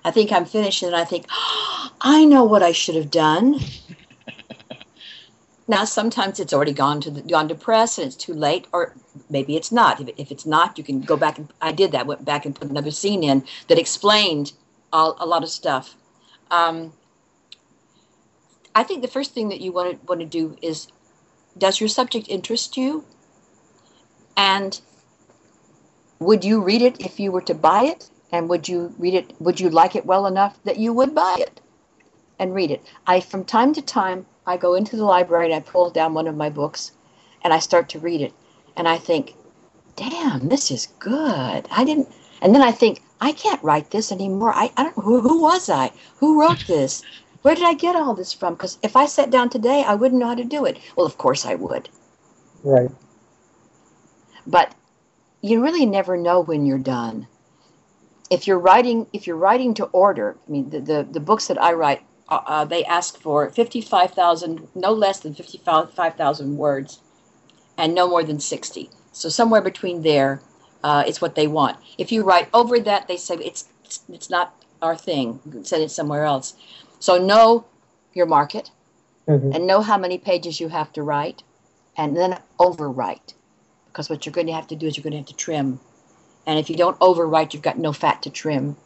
[0.05, 1.27] I think I'm finished, and I think,
[2.01, 3.59] I know what I should have done.
[5.69, 8.95] now, sometimes it's already gone to the, gone to press, and it's too late, or
[9.29, 10.01] maybe it's not.
[10.01, 12.07] If, if it's not, you can go back and I did that.
[12.07, 14.53] Went back and put another scene in that explained
[14.93, 15.97] all, a lot of stuff.
[16.51, 16.93] Um,
[18.75, 20.89] I think the first thing that you want to want to do is,
[21.59, 23.05] does your subject interest you?
[24.37, 24.81] And
[26.19, 28.11] would you read it if you were to buy it?
[28.33, 29.33] And would you read it?
[29.41, 31.61] Would you like it well enough that you would buy it
[32.39, 32.85] and read it?
[33.07, 36.27] I, from time to time, I go into the library and I pull down one
[36.27, 36.93] of my books,
[37.43, 38.33] and I start to read it,
[38.77, 39.35] and I think,
[39.95, 42.09] "Damn, this is good." I didn't,
[42.41, 44.53] and then I think, I can't write this anymore.
[44.53, 45.93] I, I don't know who, who was I?
[46.17, 47.03] Who wrote this?
[47.43, 48.55] Where did I get all this from?
[48.55, 50.79] Because if I sat down today, I wouldn't know how to do it.
[50.97, 51.89] Well, of course I would.
[52.65, 52.91] Right.
[54.47, 54.75] But
[55.41, 57.27] you really never know when you're done.
[58.31, 61.61] If you're writing, if you're writing to order, I mean, the the, the books that
[61.63, 67.01] I write, uh, uh, they ask for fifty-five thousand, no less than fifty-five thousand words,
[67.79, 68.91] and no more than sixty.
[69.13, 70.41] So somewhere between there
[70.83, 71.79] uh, is what they want.
[71.99, 73.69] If you write over that, they say it's
[74.09, 74.53] it's, not
[74.83, 75.41] our thing.
[75.63, 76.55] Send it somewhere else.
[76.99, 77.67] So know
[78.13, 78.73] your market
[79.29, 79.55] Mhm.
[79.55, 81.45] and know how many pages you have to write,
[81.97, 83.35] and then overwrite.
[83.97, 85.81] Because what you're going to have to do is you're going to have to trim.
[86.45, 88.77] And if you don't overwrite, you've got no fat to trim.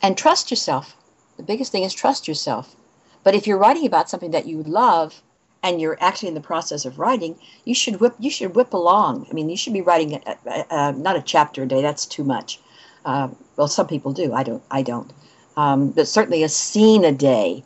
[0.00, 0.96] And trust yourself.
[1.38, 2.76] The biggest thing is trust yourself.
[3.24, 5.24] But if you're writing about something that you love
[5.64, 9.26] and you're actually in the process of writing, you should whip you should whip along.
[9.28, 11.82] I mean, you should be writing a, a, a, not a chapter a day.
[11.82, 12.60] That's too much.
[13.04, 13.26] Uh,
[13.56, 14.32] well, some people do.
[14.32, 14.62] I don't.
[14.70, 15.12] I don't.
[15.56, 17.64] Um, but certainly a scene a day,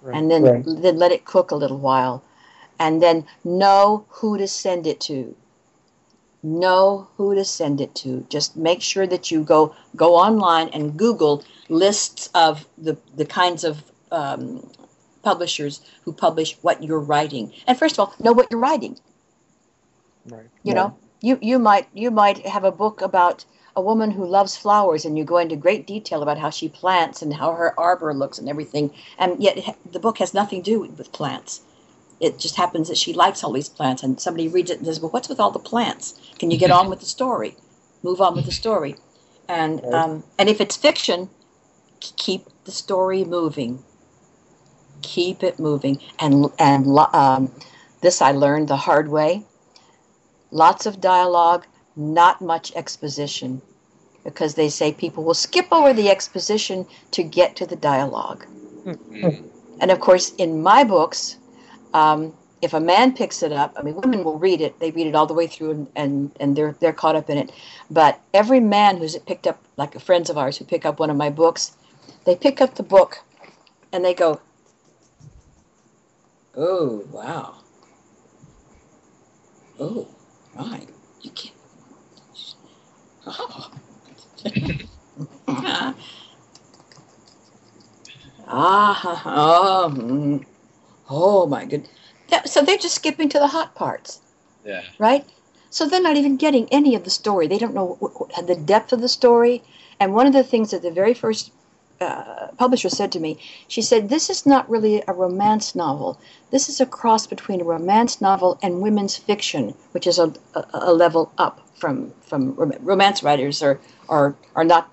[0.00, 0.16] Right.
[0.16, 0.64] and then Right.
[0.64, 2.22] then let it cook a little while,
[2.78, 5.36] and then know who to send it to.
[6.42, 8.26] Know who to send it to.
[8.28, 13.62] Just make sure that you go go online and Google lists of the the kinds
[13.62, 14.68] of um,
[15.22, 17.52] publishers who publish what you're writing.
[17.66, 18.98] And first of all, know what you're writing.
[20.26, 20.46] Right.
[20.62, 23.44] You know, you you might you might have a book about
[23.74, 27.22] a woman who loves flowers, and you go into great detail about how she plants
[27.22, 28.92] and how her arbor looks and everything.
[29.18, 31.62] And yet, the book has nothing to do with plants.
[32.22, 35.00] It just happens that she likes all these plants, and somebody reads it and says,
[35.00, 36.20] "Well, what's with all the plants?
[36.38, 37.56] Can you get on with the story?
[38.04, 38.94] Move on with the story."
[39.48, 41.28] And um, and if it's fiction,
[42.00, 43.82] keep the story moving.
[45.02, 47.50] Keep it moving, and and um,
[48.02, 49.44] this I learned the hard way.
[50.52, 51.66] Lots of dialogue,
[51.96, 53.60] not much exposition,
[54.22, 58.46] because they say people will skip over the exposition to get to the dialogue.
[58.84, 59.42] Mm.
[59.80, 61.36] And of course, in my books,
[61.94, 62.32] um,
[62.62, 64.78] if a man picks it up, I mean, women will read it.
[64.78, 67.36] They read it all the way through, and, and, and they're they're caught up in
[67.36, 67.50] it.
[67.90, 71.16] But every man who's picked up, like friends of ours who pick up one of
[71.16, 71.76] my books,
[72.24, 73.18] they pick up the book,
[73.92, 74.40] and they go,
[76.56, 77.56] "Oh wow,
[79.80, 80.08] oh
[80.54, 80.86] my,
[81.20, 81.54] you can't."
[83.24, 83.70] Oh.
[88.48, 90.44] ah, oh, mm.
[91.10, 91.88] Oh my good.
[92.28, 94.20] That, so they're just skipping to the hot parts,
[94.64, 94.82] Yeah.
[94.98, 95.24] right?
[95.70, 97.46] So they're not even getting any of the story.
[97.46, 99.62] They don't know wh- wh- the depth of the story.
[100.00, 101.50] And one of the things that the very first
[102.00, 103.38] uh, publisher said to me,
[103.68, 106.18] she said, "This is not really a romance novel.
[106.50, 110.64] This is a cross between a romance novel and women's fiction, which is a, a,
[110.72, 114.90] a level up from from rom- romance writers are are are not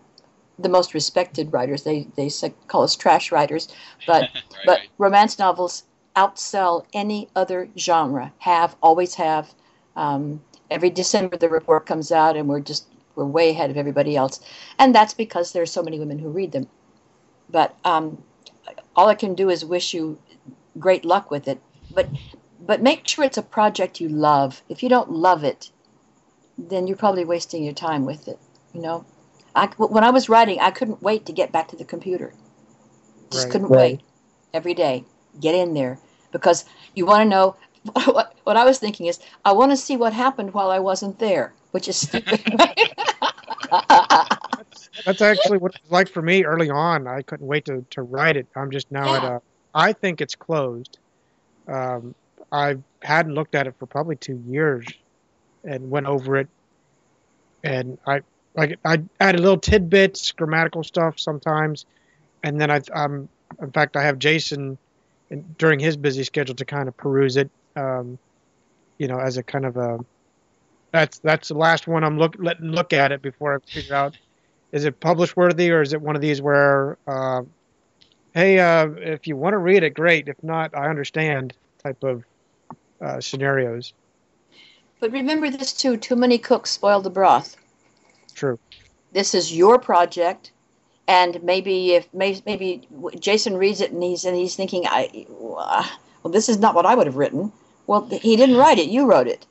[0.59, 1.83] the most respected writers.
[1.83, 3.67] They they say, call us trash writers,
[4.05, 4.89] but right, but right.
[4.97, 5.83] romance novels
[6.19, 8.33] outsell any other genre.
[8.39, 9.53] Have always have.
[9.95, 14.15] Um, every December the report comes out, and we're just we're way ahead of everybody
[14.15, 14.39] else,
[14.77, 16.67] and that's because there are so many women who read them.
[17.49, 18.23] But um,
[18.95, 20.19] all I can do is wish you
[20.77, 21.61] great luck with it.
[21.93, 22.09] But
[22.59, 24.61] but make sure it's a project you love.
[24.69, 25.71] If you don't love it,
[26.57, 28.39] then you're probably wasting your time with it.
[28.73, 29.05] You know,
[29.55, 32.33] I when I was writing, I couldn't wait to get back to the computer.
[33.31, 33.51] Just Right.
[33.53, 33.79] couldn't Right.
[33.79, 34.01] wait.
[34.53, 35.05] Every day,
[35.39, 35.99] get in there
[36.31, 36.65] because
[36.95, 37.55] you want to know.
[38.05, 41.17] What, what I was thinking is, I want to see what happened while I wasn't
[41.17, 42.43] there, which is stupid.
[45.05, 47.07] That's actually what it was like for me early on.
[47.07, 48.47] I couldn't wait to, to write it.
[48.55, 49.41] I'm just now at a.
[49.73, 50.97] I think it's closed.
[51.67, 52.15] Um,
[52.51, 54.85] I hadn't looked at it for probably two years,
[55.63, 56.47] and went over it,
[57.63, 58.21] and I
[58.55, 61.85] like I added little tidbits, grammatical stuff sometimes,
[62.43, 63.29] and then I um
[63.61, 64.77] in fact I have Jason,
[65.29, 68.17] in, during his busy schedule to kind of peruse it, um,
[68.97, 69.99] you know, as a kind of a.
[70.91, 74.17] That's that's the last one I'm look letting look at it before I figure out
[74.71, 77.41] is it publish worthy or is it one of these where uh,
[78.33, 81.53] hey uh, if you want to read it great if not i understand
[81.83, 82.23] type of
[83.01, 83.93] uh, scenarios
[84.99, 87.55] but remember this too: too many cooks spoil the broth.
[88.35, 88.59] true
[89.13, 90.51] This is your project,
[91.09, 92.87] and maybe if maybe
[93.19, 96.93] Jason reads it and he's and he's thinking, I well, this is not what I
[96.93, 97.51] would have written.
[97.87, 99.47] Well, he didn't write it; you wrote it,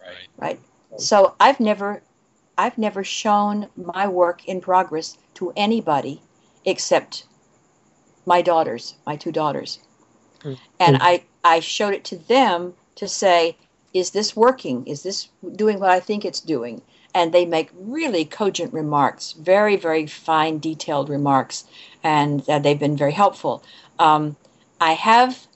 [0.00, 0.16] Right.
[0.38, 0.60] right?
[0.96, 2.02] So I've never,
[2.56, 6.22] I've never shown my work in progress to anybody
[6.64, 7.26] except
[8.24, 9.78] my daughters, my two daughters,
[10.42, 10.58] Mm.
[10.80, 13.58] and I I showed it to them to say,
[13.92, 14.86] is this working?
[14.86, 16.80] Is this doing what I think it's doing?
[17.16, 21.64] And they make really cogent remarks, very very fine detailed remarks,
[22.04, 23.62] and uh, they've been very helpful.
[23.98, 24.36] Um,
[24.80, 25.46] I have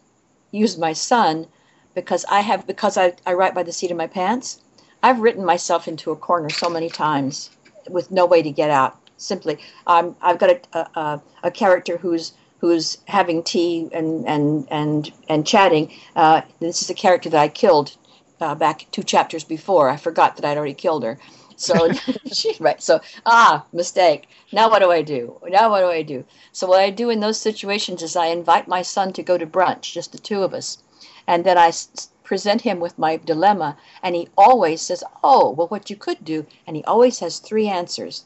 [0.50, 1.46] used my son
[1.94, 4.60] because I have because I, I write by the seat of my pants.
[5.02, 7.50] I've written myself into a corner so many times
[7.88, 8.96] with no way to get out.
[9.16, 15.12] Simply, um, I've got a, a, a, character who's who's having tea and and and
[15.28, 15.92] and chatting.
[16.16, 17.96] Uh, this is a character that I killed
[18.40, 19.90] uh, back two chapters before.
[19.90, 21.18] I forgot that I'd already killed her.
[21.60, 21.90] So
[22.32, 22.82] she right.
[22.82, 24.30] So ah, mistake.
[24.50, 25.38] Now what do I do?
[25.46, 26.24] Now what do I do?
[26.52, 29.46] So what I do in those situations is I invite my son to go to
[29.46, 30.78] brunch, just the two of us,
[31.26, 35.66] and then I s- present him with my dilemma, and he always says, "Oh, well,
[35.68, 38.24] what you could do," and he always has three answers,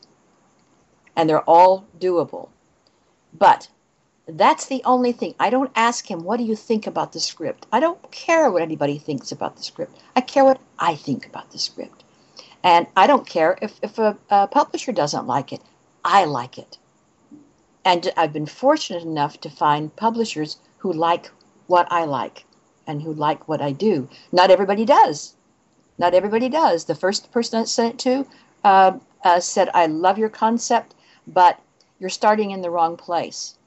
[1.16, 2.51] and they're all doable.
[3.32, 3.66] But
[4.28, 5.35] that's the only thing.
[5.40, 8.62] I don't ask him, "What do you think about the script?" I don't care what
[8.62, 9.98] anybody thinks about the script.
[10.15, 12.04] I care what I think about the script.
[12.65, 15.61] And I don't care if, if a, a publisher doesn't like it.
[16.03, 16.78] I like it.
[17.85, 21.31] And I've been fortunate enough to find publishers who like
[21.66, 22.47] what I like
[22.86, 24.09] and who like what I do.
[24.32, 25.35] Not everybody does.
[25.99, 26.86] Not everybody does.
[26.86, 28.27] The first person I sent it to
[28.65, 30.95] uh, uh, said, I love your concept,
[31.27, 31.61] but
[31.99, 33.59] you're starting in the wrong place.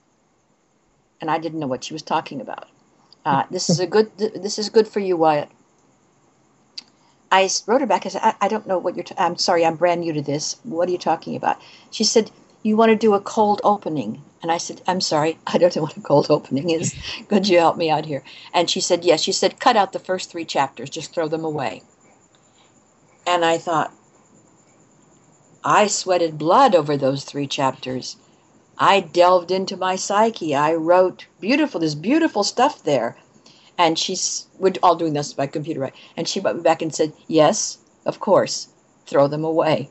[1.22, 2.68] And I didn't know what she was talking about.
[3.26, 4.16] Uh, this is a good.
[4.18, 5.50] This is good for you, Wyatt.
[7.32, 8.06] I wrote her back.
[8.06, 9.04] I said, I, I don't know what you're.
[9.04, 10.58] T- I'm sorry, I'm brand new to this.
[10.64, 11.62] What are you talking about?
[11.92, 12.32] She said,
[12.64, 14.24] You want to do a cold opening?
[14.42, 16.96] And I said, I'm sorry, I don't know what a cold opening is.
[17.28, 18.24] Could you help me out here?
[18.54, 19.22] And she said, Yes.
[19.22, 21.84] She said, Cut out the first three chapters, just throw them away.
[23.26, 23.94] And I thought,
[25.66, 28.16] I sweated blood over those three chapters.
[28.78, 30.56] I delved into my psyche.
[30.56, 33.18] I wrote beautiful, there's beautiful stuff there.
[33.78, 35.96] And she's, we're all doing this by computer, right?
[36.16, 38.70] And she went back and said, Yes, of course,
[39.06, 39.90] throw them away.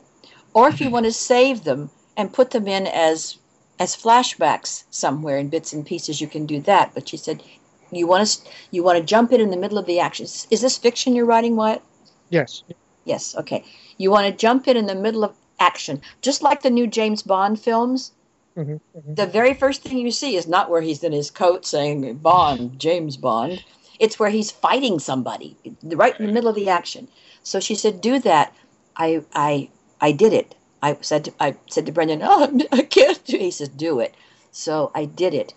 [0.53, 3.37] Or if you want to save them and put them in as
[3.79, 6.91] as flashbacks somewhere in bits and pieces, you can do that.
[6.95, 7.43] But she said,
[7.91, 10.25] you want to you want to jump in in the middle of the action.
[10.25, 11.81] Is is this fiction you're writing, What?
[12.29, 12.63] Yes.
[13.05, 13.35] Yes.
[13.37, 13.63] Okay.
[13.97, 17.21] You want to jump in in the middle of action, just like the new James
[17.23, 18.11] Bond films.
[18.57, 19.15] Mhm, mhm.
[19.15, 22.79] The very first thing you see is not where he's in his coat saying Bond,
[22.79, 23.63] James Bond.
[23.99, 27.07] It's where he's fighting somebody, right in the middle of the action.
[27.43, 28.53] So she said, "Do that."
[28.95, 29.69] I I
[30.01, 30.55] I did it.
[30.81, 33.99] I said to, I said to Brendan, "Oh, I can't do." it." He says, "Do
[33.99, 34.15] it."
[34.51, 35.53] So I did it.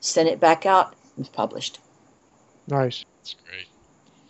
[0.00, 0.92] Sent it back out.
[1.16, 1.78] It was published.
[2.66, 3.04] Nice.
[3.18, 3.66] That's great.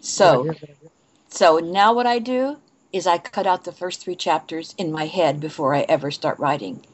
[0.01, 0.43] So.
[0.45, 0.91] Good idea, good idea.
[1.31, 2.57] So now what I do
[2.93, 6.39] is I cut out the first three chapters in my head before I ever start
[6.39, 6.85] writing.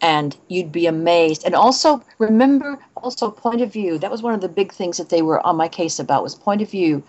[0.00, 1.44] And you'd be amazed.
[1.44, 3.98] And also remember also point of view.
[3.98, 6.34] That was one of the big things that they were on my case about was
[6.34, 7.02] point of view.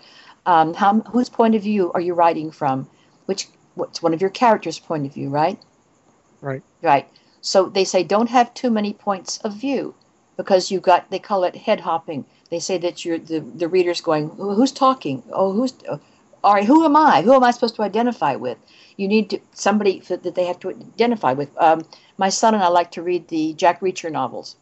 [0.46, 2.88] Um, how whose point of view are you writing from?
[3.26, 5.58] Which what's one of your characters' point of view, right?
[6.40, 6.62] Right.
[6.82, 7.08] Right.
[7.40, 9.94] So they say don't have too many points of view
[10.36, 12.24] because you got they call it head hopping.
[12.50, 15.22] They say that you're the the reader's going, who's talking?
[15.32, 15.74] Oh, who's
[16.42, 17.22] all right, who am I?
[17.22, 18.58] Who am I supposed to identify with?
[18.96, 21.50] You need to somebody that that they have to identify with.
[21.58, 21.84] Um,
[22.18, 24.56] my son and I like to read the Jack Reacher novels,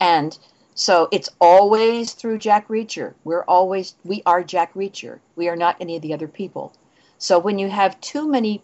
[0.00, 0.38] and
[0.74, 3.14] so it's always through Jack Reacher.
[3.24, 5.20] We're always we are Jack Reacher.
[5.36, 6.72] We are not any of the other people.
[7.18, 8.62] So when you have too many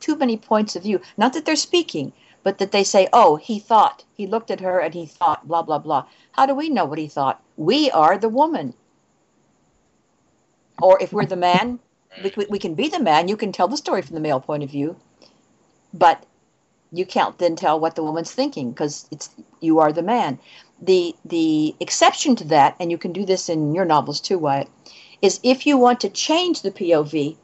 [0.00, 2.12] too many points of view, not that they're speaking,
[2.42, 4.04] but that they say, "Oh, he thought.
[4.14, 6.98] He looked at her and he thought blah blah blah." How do we know what
[6.98, 7.42] he thought?
[7.56, 8.74] We are the woman.
[10.80, 11.80] Or if we're the man,
[12.22, 13.28] we, we- can be the man.
[13.28, 14.96] You can tell the story from the male point of view,
[15.92, 16.24] but
[16.92, 20.38] you can't then tell what the woman's thinking because it's you are the man.
[20.80, 24.68] The the exception to that, and you can do this in your novels too, Wyatt,
[25.20, 27.36] is if you want to change the POV,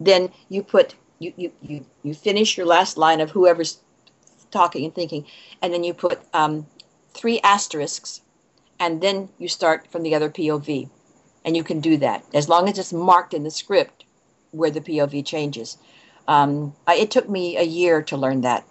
[0.00, 3.78] then you put you you you, you finish your last line of whoever's
[4.50, 5.26] talking and thinking,
[5.62, 6.66] and then you put um,
[7.12, 8.20] three asterisks,
[8.78, 10.88] and then you start from the other POV
[11.46, 14.04] and you can do that as long as it's marked in the script
[14.50, 15.78] where the POV changes.
[16.28, 18.64] Um, I, it took me a year to learn that.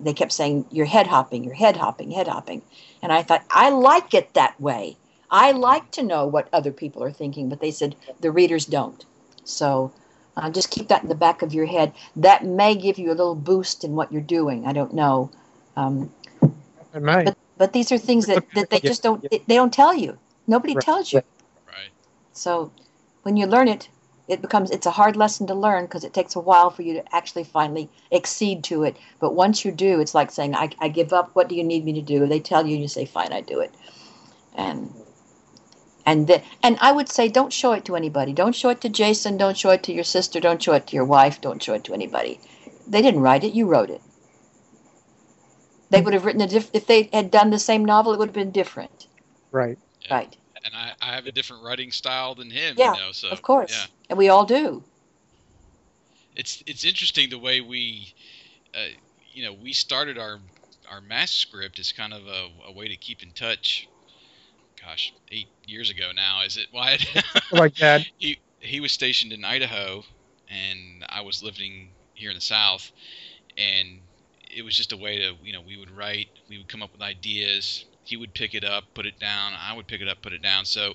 [0.00, 2.62] They kept saying you're head hopping, you're head hopping, head hopping,
[3.02, 4.96] and I thought I like it that way.
[5.30, 9.04] I like to know what other people are thinking, but they said the readers don't.
[9.44, 9.92] So
[10.36, 11.92] Uh, just keep that in the back of your head.
[12.16, 14.66] That may give you a little boost in what you're doing.
[14.66, 15.30] I don't know.
[15.76, 16.10] Um,
[16.94, 17.24] It might.
[17.24, 19.38] but but these are things that, that they just don't yeah.
[19.46, 20.18] they don't tell you.
[20.46, 21.22] Nobody Right, tells you.
[21.66, 21.90] Right.
[22.32, 22.72] So
[23.22, 23.88] when you learn it,
[24.30, 26.94] it becomes it's a hard lesson to learn because it takes a while for you
[26.94, 28.96] to actually finally accede to it.
[29.20, 31.30] But once you do, it's like saying, I, I give up.
[31.34, 32.26] What do you need me to do?
[32.26, 33.74] They tell you, you say, fine, I do it.
[34.56, 34.94] And
[36.06, 38.32] and the, and I would say, don't show it to anybody.
[38.32, 39.36] Don't show it to Jason.
[39.36, 40.40] Don't show it to your sister.
[40.40, 41.40] Don't show it to your wife.
[41.40, 42.40] Don't show it to anybody.
[42.86, 43.52] They didn't write it.
[43.52, 44.00] You wrote it.
[45.90, 48.12] They would have written a diff- if they had done the same novel.
[48.12, 49.08] It would have been different,
[49.50, 49.78] Right.
[50.02, 50.14] Yeah.
[50.14, 50.36] right?
[50.64, 52.78] And I, I have a different writing style than him.
[52.78, 53.86] Yeah, You know, so of course, Yeah.
[54.08, 54.84] and we all do.
[56.36, 58.14] it's it's interesting the way we
[58.74, 58.88] uh,
[59.32, 60.38] you know we started our
[60.90, 63.88] our Mask script as kind of a, a way to keep in touch
[64.80, 67.04] gosh eight years ago now is it Wyatt
[67.52, 68.06] Like that.
[68.18, 70.04] he he was stationed in Idaho
[70.48, 72.92] and I was living here in the south
[73.56, 74.02] and
[74.50, 76.92] it was just a way to you know we would write we would come up
[76.92, 80.22] with ideas he would pick it up put it down I would pick it up
[80.22, 80.64] put it down.
[80.64, 80.94] So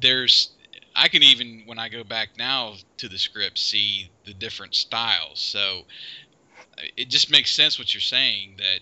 [0.00, 0.50] there's
[0.94, 5.40] I can even when I go back now to the script see the different styles.
[5.40, 5.82] So
[6.96, 8.80] it just makes sense what you're saying that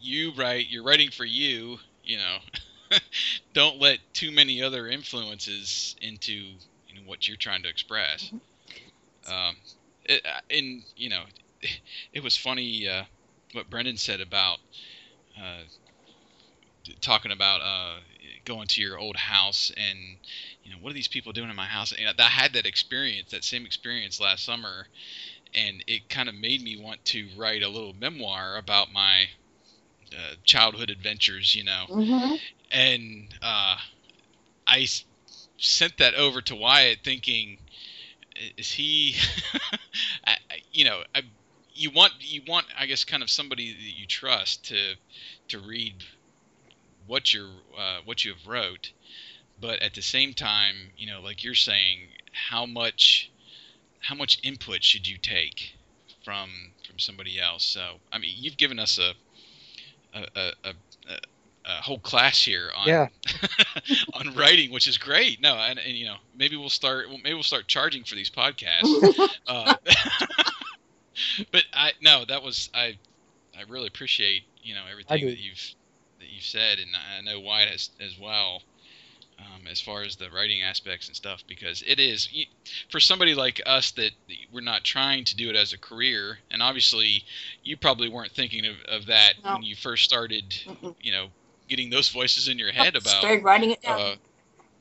[0.00, 2.38] you write you're writing for you you know.
[3.54, 8.30] Don't let too many other influences into you know, what you're trying to express.
[9.26, 9.56] Um,
[10.04, 11.24] it, and you know
[12.12, 13.04] it was funny uh,
[13.52, 14.58] what Brendan said about
[15.38, 15.62] uh,
[17.00, 18.00] talking about uh,
[18.44, 19.98] going to your old house and
[20.62, 23.30] you know what are these people doing in my house and I had that experience
[23.30, 24.88] that same experience last summer
[25.54, 29.26] and it kind of made me want to write a little memoir about my
[30.12, 32.36] uh, childhood adventures you know Mm-hmm.
[32.70, 33.76] and uh,
[34.66, 35.04] I s-
[35.58, 37.58] sent that over to Wyatt, thinking,
[38.56, 39.16] is he,
[40.26, 41.22] I, I- you know, I,
[41.74, 44.94] you want you want I guess kind of somebody that you trust to
[45.48, 46.04] to read
[47.06, 48.92] what you're uh, what you have wrote,
[49.60, 53.30] but at the same time, you know, like you're saying, how much
[54.00, 55.74] how much input should you take
[56.24, 56.50] from
[56.86, 57.64] from somebody else?
[57.64, 59.12] So I mean, you've given us a
[60.14, 60.74] a, a, a,
[61.64, 63.08] a whole class here on Yeah.
[64.14, 65.40] on writing, which is great.
[65.40, 68.30] No, and, and you know maybe we'll start well, maybe we'll start charging for these
[68.30, 69.28] podcasts.
[69.46, 69.74] uh,
[71.52, 72.98] but I no, that was I
[73.56, 75.74] I really appreciate you know everything that you've
[76.24, 78.62] that you've said, and I know Wyatt has as well.
[79.36, 82.28] Um, as far as the writing aspects and stuff, because it is
[82.88, 84.12] for somebody like us that
[84.52, 87.24] we're not trying to do it as a career, and obviously
[87.64, 89.54] you probably weren't thinking of, of that No.
[89.54, 90.94] when you first started, Mm-mm.
[91.00, 91.26] you know,
[91.68, 94.00] getting those voices in your head about Started writing it down.
[94.00, 94.14] uh,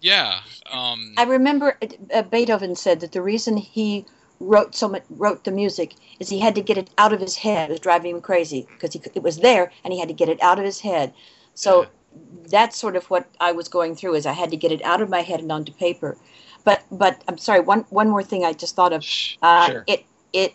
[0.01, 0.41] yeah.
[0.71, 1.75] Um, I remember
[2.13, 4.05] uh, Beethoven said that the reason he
[4.43, 7.35] wrote so much, wrote the music is he had to get it out of his
[7.37, 7.69] head.
[7.69, 10.41] It was driving him crazy because it was there and he had to get it
[10.41, 11.13] out of his head.
[11.55, 11.87] So Yeah.
[12.49, 15.01] that's sort of what I was going through is I had to get it out
[15.01, 16.17] of my head and onto paper.
[16.63, 17.61] But but I'm sorry.
[17.61, 19.01] One one more thing I just thought of.
[19.41, 19.83] Uh, sure.
[19.87, 20.53] It it.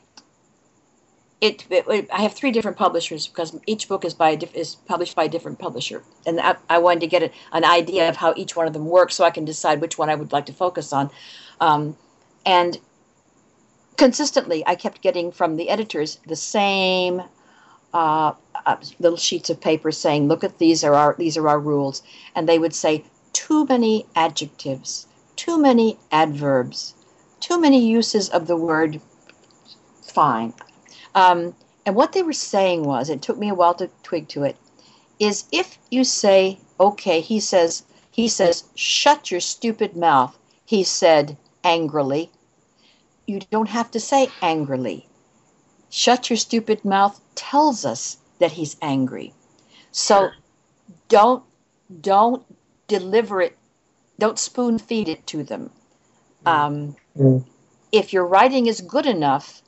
[1.41, 4.75] It, it, I have three different publishers because each book is by a diff, is
[4.75, 8.17] published by a different publisher, and I, I wanted to get a, an idea of
[8.17, 10.47] how each one of them works so I can decide which one I would like
[10.47, 11.11] to focus on.
[11.61, 11.97] Um,
[12.45, 12.77] and
[13.99, 17.23] consistently, I kept getting from the editors the same
[17.93, 18.33] uh,
[18.65, 22.03] uh, little sheets of paper saying, "Look at these are our these are our rules,"
[22.35, 25.07] and they would say too many adjectives,
[25.37, 26.95] too many adverbs,
[27.41, 29.01] too many uses of the word
[30.03, 30.55] fine.
[31.15, 31.55] Um,
[31.85, 34.57] and what they were saying was, it took me a while to twig to it,
[35.19, 41.37] is if you say, okay, he says, he says, shut your stupid mouth, he said
[41.65, 42.31] angrily.
[43.29, 45.09] You don't have to say angrily.
[45.91, 49.35] Shut your stupid mouth tells us that he's angry.
[49.93, 50.37] So
[51.09, 51.45] don't
[52.01, 52.45] don't
[52.89, 53.59] deliver it,
[54.19, 55.71] don't spoon feed it to them.
[56.47, 57.45] Um, Mm.
[57.93, 59.63] if your writing is good enough,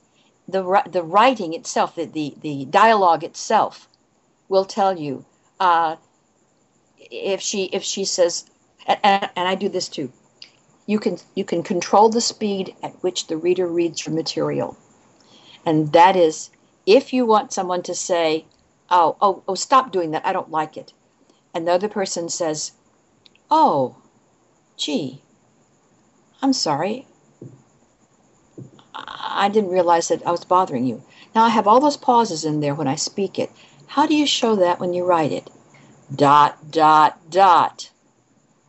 [0.49, 3.89] the the writing itself, the the, the dialogue itself,
[4.49, 5.27] will tell you.
[5.61, 5.97] Uh,
[6.99, 8.47] if she if she says,
[8.87, 10.13] and, and I do this too,
[10.91, 14.77] you can you can control the speed at which the reader reads your material,
[15.65, 16.51] and that is
[16.85, 18.45] if you want someone to say,
[18.91, 20.93] oh oh oh stop doing that I don't like it,
[21.55, 22.73] and the other person says,
[23.53, 23.97] oh,
[24.77, 25.23] gee,
[26.43, 27.07] I'm sorry.
[28.93, 31.05] I didn't realize that I was bothering you.
[31.37, 33.51] Now I have all those pauses in there when I speak it.
[33.87, 35.49] How do you show that when you write it?
[36.15, 37.91] Dot, dot, dot.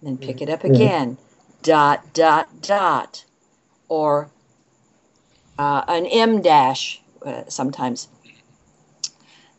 [0.03, 0.43] Then pick mm-hmm.
[0.43, 1.17] it up again.
[1.61, 3.25] Dot, dot, dot.
[3.87, 4.29] Or
[5.59, 8.07] uh, an em dash uh, sometimes.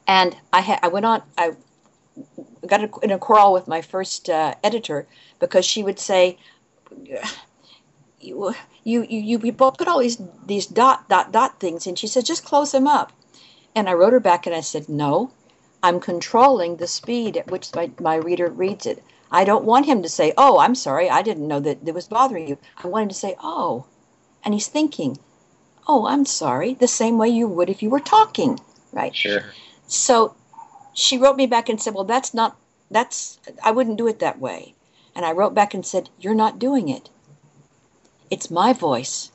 [0.06, 1.52] And I ha- I went on I
[2.66, 5.06] got in a quarrel with my first uh, editor
[5.38, 6.38] because she would say
[8.20, 8.54] you
[8.84, 12.24] you you you both put all these these dot dot dot things and she said
[12.24, 13.12] just close them up.
[13.74, 15.30] And I wrote her back and I said no.
[15.82, 19.02] I'm controlling the speed at which my, my reader reads it.
[19.34, 22.06] I don't want him to say, Oh, I'm sorry, I didn't know that it was
[22.06, 22.58] bothering you.
[22.76, 23.86] I want him to say, Oh,
[24.44, 25.18] and he's thinking,
[25.88, 28.60] Oh, I'm sorry, the same way you would if you were talking,
[28.92, 29.16] right?
[29.16, 29.42] Sure.
[29.86, 30.36] So
[30.92, 32.58] she wrote me back and said, Well, that's not,
[32.90, 34.74] that's, I wouldn't do it that way.
[35.16, 37.08] And I wrote back and said, You're not doing it.
[38.30, 39.32] It's my voice.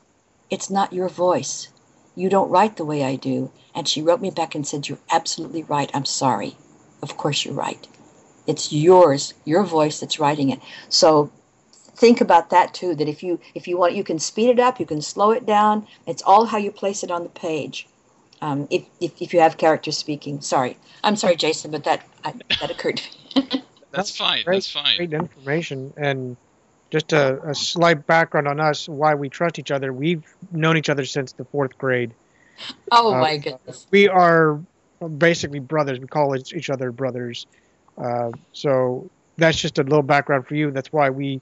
[0.48, 1.68] It's not your voice.
[2.14, 3.50] You don't write the way I do.
[3.74, 5.90] And she wrote me back and said, You're absolutely right.
[5.92, 6.56] I'm sorry.
[7.02, 7.86] Of course you're right.
[8.48, 10.58] It's yours, your voice that's writing it.
[10.88, 11.30] So
[11.72, 14.80] think about that too, that if you if you want you can speed it up,
[14.80, 15.86] you can slow it down.
[16.06, 17.86] It's all how you place it on the page.
[18.40, 20.40] Um, if, if, if you have characters speaking.
[20.40, 20.76] Sorry.
[21.02, 23.62] I'm sorry, Jason, but that I, that occurred to me.
[23.90, 24.44] That's fine.
[24.44, 24.96] Great, That's fine.
[24.96, 25.92] Great information.
[25.96, 26.36] And
[26.90, 29.92] just a, a slight background on us, why we trust each other.
[29.92, 32.12] We've known each other since the fourth grade.
[32.92, 33.86] oh Uh, my goodness.
[33.90, 34.60] We are
[35.18, 35.98] basically brothers.
[35.98, 37.46] We call each each other brothers.
[37.98, 40.70] Uh, so that's just a little background for you.
[40.70, 41.40] That's why we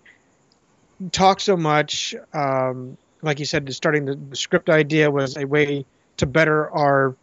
[1.12, 2.14] talk so much.
[2.32, 5.84] Um, like you said, starting the, script idea was a way
[6.18, 7.16] to better our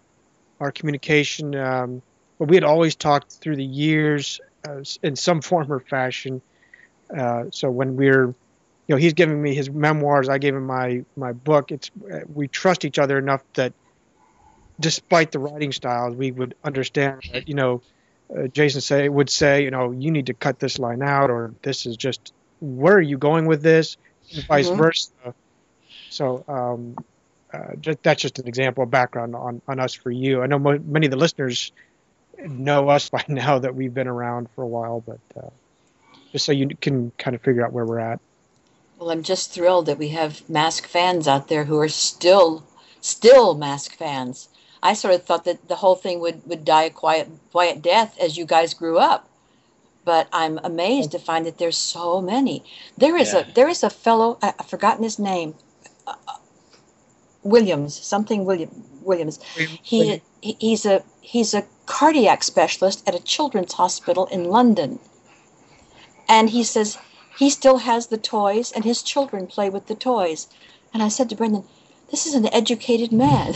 [0.60, 1.56] our communication.
[1.56, 2.02] Um,
[2.40, 6.42] but we had always talked through the years uh, in some form or fashion.
[7.16, 8.36] Uh, so when we're, you
[8.90, 11.72] know, he's giving me his memoirs, I gave him my my book.
[11.72, 13.74] It's uh, we trust each other enough that,
[14.80, 17.22] despite the writing styles, we would understand.
[17.32, 17.82] That, you know,
[18.36, 21.54] uh, Jason say would say, you know, you need to cut this line out, or
[21.62, 23.98] this is just where are you going with this,
[24.34, 24.78] and vice Mhm.
[24.78, 25.12] versa.
[26.10, 26.96] So um,
[27.54, 30.42] uh, just, that's just an example of background on, on us for you.
[30.42, 31.72] I know mo- many of the listeners
[32.40, 35.50] know us by now that we've been around for a while, but uh,
[36.32, 38.20] just so you can kind of figure out where we're at.
[39.00, 42.64] Well, I'm just thrilled that we have Mask fans out there who are still,
[43.02, 44.48] still Mask fans.
[44.84, 48.18] I sort of thought that the whole thing would, would die a quiet, quiet death
[48.22, 49.30] as you guys grew up.
[50.06, 52.64] But I'm amazed to find that there's so many.
[52.98, 53.42] There is Yeah.
[53.50, 55.56] a there is a fellow I, I've forgotten his name,
[56.08, 56.16] uh,
[57.44, 58.72] Williams something William
[59.04, 59.40] Williams.
[59.84, 65.00] He, he he's a he's a cardiac specialist at a children's hospital in London.
[66.30, 66.98] And he says
[67.38, 70.48] he still has the toys and his children play with the toys.
[70.94, 71.66] And I said to Brendan,
[72.14, 73.56] this is an educated man.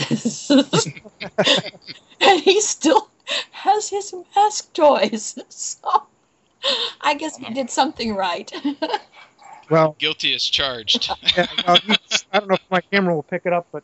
[2.20, 3.08] and he still
[3.52, 5.38] has his Mask toys.
[5.48, 6.06] So
[7.00, 8.50] I guess we did something right.
[9.70, 11.10] Well, Guilty as charged.
[11.36, 11.78] yeah, well,
[12.32, 13.82] I don't know if my camera will pick it up, but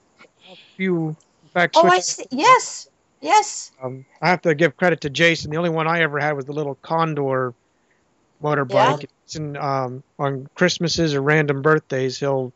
[0.50, 2.24] a few, in fact, oh, I see.
[2.30, 2.88] Yes.
[3.20, 3.70] Yes.
[3.82, 5.50] Um, I have to give credit to Jason.
[5.50, 7.52] The only one I ever had was the little Condor
[8.42, 9.06] motorbike.
[9.34, 12.54] And, um, on Christmases or random birthdays, he'll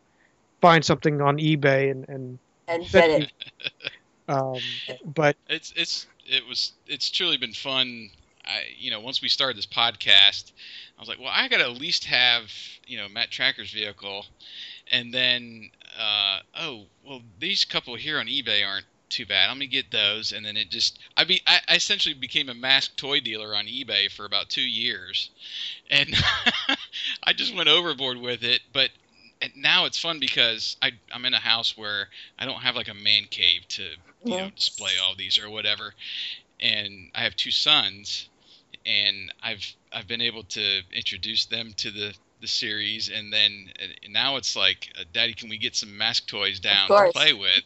[0.61, 3.33] find something on eBay and, and And said it.
[4.29, 4.59] um,
[5.05, 8.11] but it's it's it was it's truly been fun.
[8.45, 10.53] I you know once we started this podcast,
[10.97, 12.51] I was like, well, I got to at least have
[12.87, 14.27] you know Matt Trakker's vehicle,
[14.91, 19.49] and then uh, oh well, these couple here on eBay aren't too bad.
[19.49, 22.55] Let me get those, and then it just I be I, I essentially became a
[22.55, 25.31] Mask toy dealer on eBay for about two years,
[25.91, 26.15] and
[27.23, 28.91] I just went overboard with it, but.
[29.41, 32.09] And now it's fun because I, I'm in a house where
[32.39, 33.83] I don't have like a man cave to
[34.25, 35.95] you know display all these or whatever.
[36.61, 38.29] And i have two sons
[38.87, 43.09] and i've i've been able to introduce them to the the series.
[43.09, 46.95] And then uh, now it's like uh, daddy can we get some Mask toys down
[46.95, 47.63] to play with?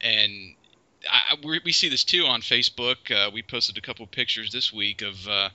[0.00, 0.56] And
[1.10, 3.10] I, I- we we see this too on facebook.
[3.10, 5.50] Uh, we posted a couple pictures this week of uh,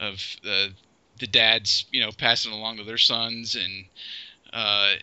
[0.00, 0.68] of uh,
[1.18, 3.54] the dads you know passing along to their sons.
[3.54, 3.86] And
[4.52, 4.94] uh,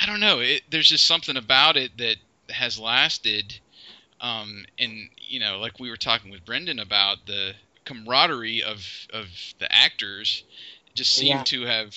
[0.00, 2.16] i don't know it, there's just something about it that
[2.50, 3.60] has lasted
[4.20, 7.54] um, and you know, like we were talking with Brendan about the
[7.84, 10.44] camaraderie of of the actors,
[10.94, 11.44] just seem Yeah.
[11.44, 11.94] to have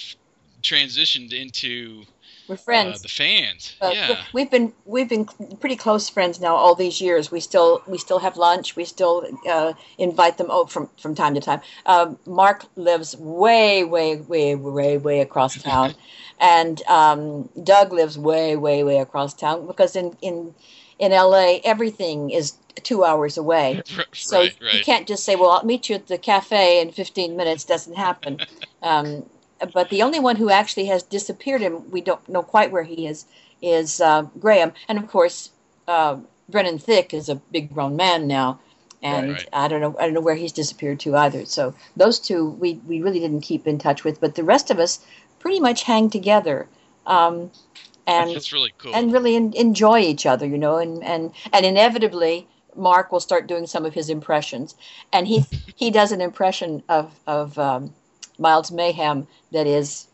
[0.61, 2.05] transitioned into
[2.47, 3.01] We're uh, friends.
[3.01, 3.75] the fans.
[3.81, 5.25] Uh, yeah, we've been we've been
[5.59, 7.31] pretty close friends now all these years.
[7.31, 8.75] We still we still have lunch.
[8.75, 11.61] We still uh, invite them oh, from from time to time.
[11.85, 15.95] Um, Mark lives way way way way way across town,
[16.39, 20.53] and um, Doug lives way way way across town because in in
[20.99, 21.61] in L.A.
[21.63, 22.53] everything is
[22.83, 23.81] two hours away.
[24.13, 27.35] So right, you can't just say, "Well, I'll meet you at the cafe in 15
[27.35, 28.39] minutes." Doesn't happen.
[28.81, 29.25] um,
[29.73, 33.07] but the only one who actually has disappeared, and we don't know quite where he
[33.07, 33.25] is,
[33.61, 34.73] is uh, Graham.
[34.87, 35.51] And of course,
[35.87, 36.17] uh,
[36.49, 38.59] Brennan Thicke is a big grown man now,
[39.01, 39.49] and Right.
[39.53, 41.45] I don't know I don't know where he's disappeared to either.
[41.45, 44.79] So those two we we really didn't keep in touch with, but the rest of
[44.79, 44.99] us
[45.39, 46.67] pretty much hang together.
[47.05, 47.51] Um,
[48.07, 48.93] and That's really cool.
[48.95, 53.47] and really en- enjoy each other, you know, and and and inevitably Mark will start
[53.47, 54.75] doing some of his impressions,
[55.13, 55.45] and he
[55.75, 57.93] he does an impression of of um,
[58.39, 60.07] Miles Mayhem that is.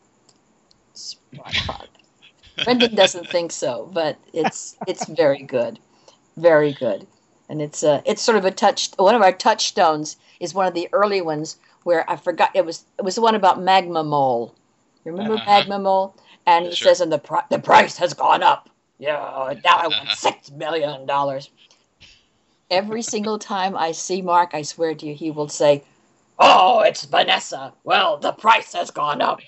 [0.94, 1.90] spot.
[2.64, 5.80] Brendan doesn't think so, but it's it's very good,
[6.38, 7.08] very good,
[7.50, 8.92] and it's uh it's sort of a touch.
[8.98, 12.86] One of our touchstones is one of the early ones where I forgot it was
[13.00, 14.56] it was the one about Magma Mole.
[15.06, 15.46] Remember Uh-huh.
[15.48, 16.16] Magma Mole?
[16.46, 16.90] And he Sure.
[16.90, 18.70] says, "And the pri- the price has gone up.
[19.00, 21.50] Yeah, now I want six million dollars."
[22.70, 25.84] Every single time I see Mark, I swear to you, he will say,
[26.42, 27.74] "Oh, it's Vanessa.
[27.84, 29.40] Well, the price has gone up."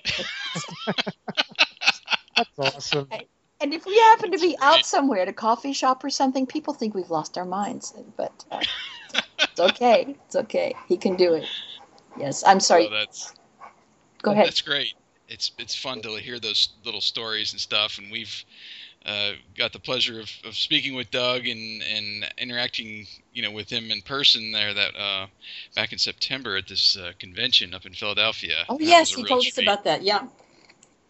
[2.38, 3.10] That's awesome.
[3.60, 6.74] And if we happen to be out somewhere at a coffee shop or something, people
[6.74, 7.94] think we've lost our minds.
[8.18, 8.61] But uh,
[9.40, 10.15] it's okay.
[10.26, 10.74] It's okay.
[10.88, 11.48] He can do it.
[12.18, 12.86] Yes, I'm sorry.
[12.86, 13.34] So that's
[14.24, 14.48] Go ahead.
[14.48, 14.94] That's great.
[15.28, 18.44] It's it's fun to hear those little stories and stuff, and we've
[19.06, 23.70] uh, got the pleasure of, of speaking with Doug and, and interacting, you know, with
[23.70, 25.28] him in person there that uh,
[25.76, 28.64] back in September at this uh, convention up in Philadelphia.
[28.70, 30.04] Oh That yes, he told us about that.
[30.04, 30.28] Yeah.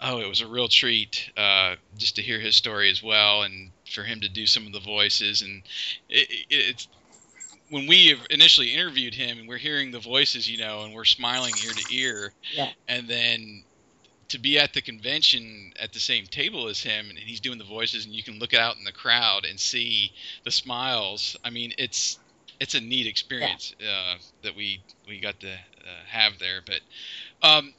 [0.01, 3.71] Oh, it was a real treat uh, just to hear his story as well, and
[3.89, 5.41] for him to do some of the voices.
[5.41, 5.63] And
[6.09, 6.87] it, it, it's
[7.69, 11.53] when we initially interviewed him, and we're hearing the voices, you know, and we're smiling
[11.63, 12.33] ear to ear.
[12.53, 12.69] Yeah.
[12.87, 13.63] And then
[14.29, 17.63] to be at the convention at the same table as him, and he's doing the
[17.63, 20.11] voices, and you can look out in the crowd and see
[20.43, 21.37] the smiles.
[21.43, 22.19] I mean, it's
[22.59, 26.61] it's a neat experience uh, that we we got to uh, have there.
[26.65, 26.79] But
[27.41, 27.73] um,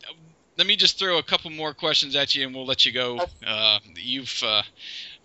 [0.56, 3.20] let me just throw a couple more questions at you, and we'll let you go.
[3.44, 4.62] Uh, you've uh,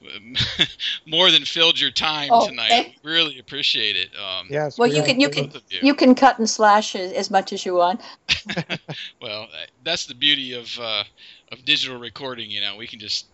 [1.05, 2.69] more than filled your time Oh, tonight.
[2.69, 4.09] thank- Really appreciate it.
[4.15, 4.77] Um, Yes.
[4.77, 5.79] Well, we you can you can you.
[5.81, 8.01] you can cut and slash as, as much as you want.
[9.21, 11.03] Well, uh, that's the beauty of uh,
[11.51, 12.49] of digital recording.
[12.49, 13.27] You know, we can just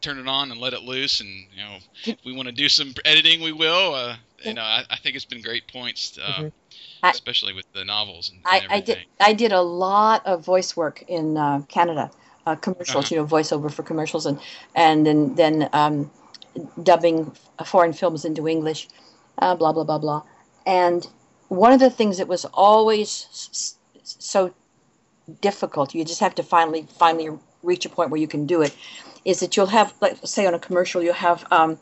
[0.00, 2.68] turn it on and let it loose, and you know, if we want to do
[2.68, 3.94] some editing, we will.
[3.94, 6.52] Uh, you know, I, I think it's been great points, uh, Mhm.
[7.02, 8.98] I- especially with the novels and, I, and I did.
[9.20, 12.10] I did a lot of voice work in uh, Canada,
[12.46, 13.14] uh, commercials, Uh-huh.
[13.14, 14.38] you know, voiceover for commercials, and
[14.74, 16.10] and then then um,
[16.82, 17.32] dubbing
[17.64, 18.88] foreign films into English,
[19.38, 20.22] uh, blah blah blah blah.
[20.66, 21.06] And
[21.48, 24.52] one of the things that was always s- s- so
[25.40, 27.30] difficult, you just have to finally finally
[27.62, 28.74] reach a point where you can do it,
[29.24, 31.44] is that you'll have, like, say on a commercial, you'll have.
[31.50, 31.78] Um,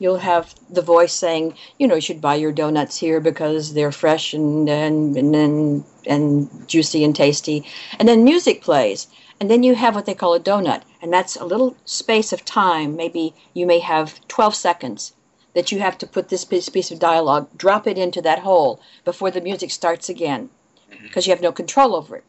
[0.00, 3.92] You'll have the voice saying, you know, you should buy your donuts here because they're
[3.92, 7.64] fresh and and and and, and juicy and tasty.
[7.98, 9.06] And then music plays,
[9.40, 12.44] and then you have what they call a donut, and that's a little space of
[12.44, 12.96] time.
[12.96, 15.12] Maybe you may have 12 seconds
[15.54, 18.80] that you have to put this piece, piece of dialogue, drop it into that hole
[19.04, 20.50] before the music starts again,
[20.90, 21.02] mm-hmm.
[21.04, 22.24] because you have no control over it.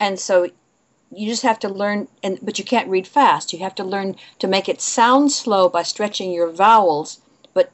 [0.00, 0.48] And so
[1.16, 4.16] you just have to learn and but you can't read fast you have to learn
[4.38, 7.20] to make it sound slow by stretching your vowels
[7.52, 7.70] but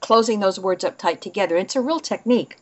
[0.00, 2.58] closing those words up tight together it's a real technique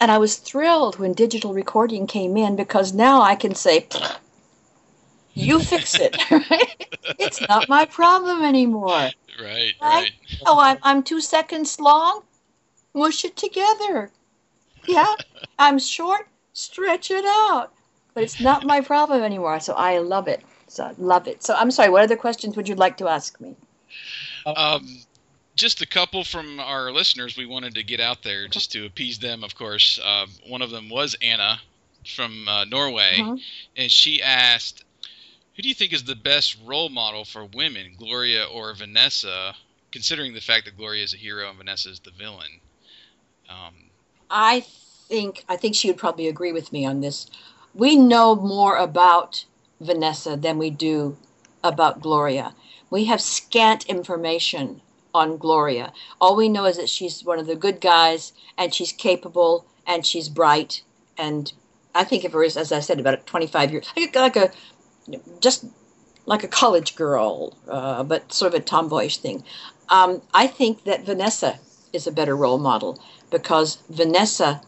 [0.00, 3.86] and i was thrilled when digital recording came in because now i can say
[5.34, 6.86] you fix it right?
[7.18, 8.88] It's not my problem anymore.
[8.88, 9.74] Right, Right.
[9.82, 10.12] right.
[10.46, 12.22] oh i'm, I'm two seconds long?
[12.94, 14.10] Mush it together.
[14.86, 15.12] Yeah
[15.58, 16.28] i'm short?
[16.52, 17.72] Stretch it out.
[18.14, 20.42] But it's not my problem anymore so i love it.
[20.68, 21.42] So I love it.
[21.42, 23.54] So i'm sorry what other questions would you like to ask me?
[24.46, 24.98] Um,
[25.56, 29.18] just a couple from our listeners we wanted to get out there just to appease
[29.18, 29.98] them, of course.
[30.02, 31.60] Uh, one of them was Anna
[32.04, 33.40] from uh, Norway, Mhm.
[33.76, 34.84] and she asked,
[35.56, 39.54] Who do you think is the best role model for women, Gloria or Vanessa,
[39.92, 42.60] considering the fact that Gloria is a hero and Vanessa is the villain?
[43.48, 43.74] Um,
[44.30, 47.30] I think I think she would probably agree with me on this.
[47.72, 49.44] We know more about
[49.80, 51.16] Vanessa than we do
[51.62, 52.54] about Gloria.
[52.90, 54.80] We have scant information
[55.14, 55.92] on Gloria.
[56.20, 60.04] All we know is that she's one of the good guys and she's capable and
[60.04, 60.82] she's bright
[61.16, 61.52] and
[61.94, 64.50] I think of her as, as I said, about 25 years, like, like a
[65.40, 65.66] just
[66.26, 69.44] like a college girl, uh, but sort of a tomboyish thing.
[69.88, 71.58] Um, I think that Vanessa
[71.92, 72.98] is a better role model
[73.30, 74.62] because Vanessa,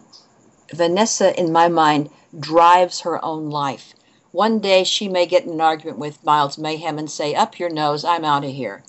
[0.73, 3.95] Vanessa, in my mind, drives her own life.
[4.33, 7.71] One day she may get in an argument with Miles Mayhem and say, "Up your
[7.71, 8.85] nose, I'm out of here,"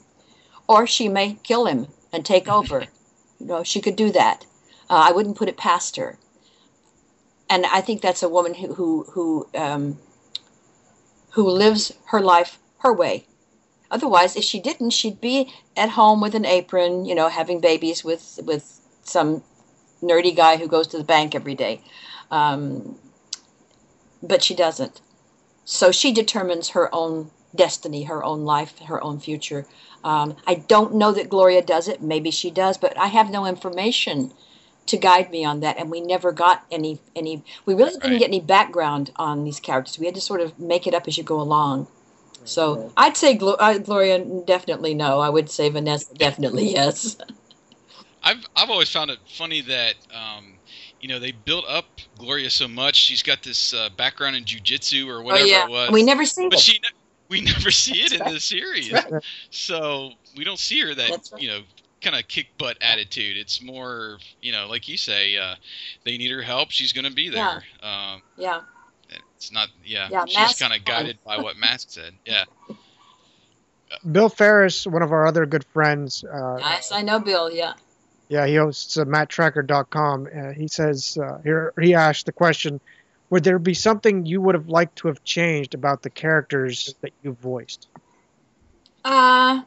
[0.67, 2.81] or she may kill him and take over.
[3.39, 4.45] you know, she could do that.
[4.89, 6.17] Uh, I wouldn't put it past her.
[7.49, 9.99] And I think that's a woman who who who um,
[11.37, 13.25] who lives her life her way,
[13.89, 18.03] Otherwise, if she didn't, she'd be at home with an apron, you know, having babies
[18.03, 19.43] with with some
[20.01, 21.81] nerdy guy who goes to the bank every day.
[22.29, 22.97] Um,
[24.21, 25.01] but she doesn't.
[25.63, 29.65] So she determines her own destiny, her own life, her own future.
[30.03, 32.01] Um, I don't know that Gloria does it.
[32.01, 34.33] Maybe she does, but I have no information
[34.87, 35.77] to guide me on that.
[35.77, 37.43] And we never got any any.
[37.65, 38.19] We really didn't Right.
[38.19, 39.99] get any background on these characters.
[39.99, 41.87] We had to sort of make it up as you go along.
[42.45, 45.19] So I'd say Glo- uh, Gloria definitely no.
[45.19, 47.17] I would say Vanessa definitely yes.
[48.23, 50.53] I've I've always found it funny that um,
[51.01, 51.85] you know they built up
[52.17, 52.95] Gloria so much.
[52.95, 55.91] She's got this uh, background in jujitsu or whatever oh yeah, it was.
[55.91, 56.61] we never see but it.
[56.61, 56.89] she ne-
[57.29, 58.33] we never see it That's in right.
[58.33, 58.91] the series.
[58.93, 59.23] Right.
[59.49, 61.41] So we don't see her that right.
[61.41, 61.61] you know
[62.01, 63.37] kind of kick butt attitude.
[63.37, 65.55] It's more you know like you say uh,
[66.05, 66.71] they need her help.
[66.71, 67.63] She's going to be there.
[67.81, 68.61] Um, Yeah,
[69.35, 70.09] it's not yeah.
[70.11, 72.13] Yeah, she's kind of guided by what Mask said.
[72.25, 72.45] Yeah.
[74.11, 77.49] Bill Ferris, one of our other good friends, uh, yes, I know Bill.
[77.49, 77.73] Yeah.
[78.27, 80.27] yeah, he hosts uh, MattTracker.com.
[80.27, 82.81] Uh, he says uh, here he asked the question:
[83.29, 87.13] Would there be something you would have liked to have changed about the characters that
[87.23, 87.87] you voiced?
[89.05, 89.61] Uh,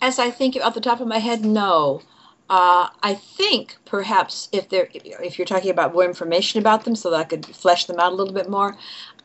[0.00, 2.02] as I think off the top of my head, no.
[2.48, 7.10] Uh, I think perhaps if there, if you're talking about more information about them, so
[7.10, 8.76] that I could flesh them out a little bit more,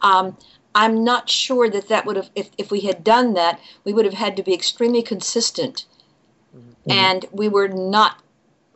[0.01, 0.37] um,
[0.75, 2.29] I'm not sure that that would have.
[2.35, 5.85] If if we had done that, we would have had to be extremely consistent,
[6.87, 8.21] and we were not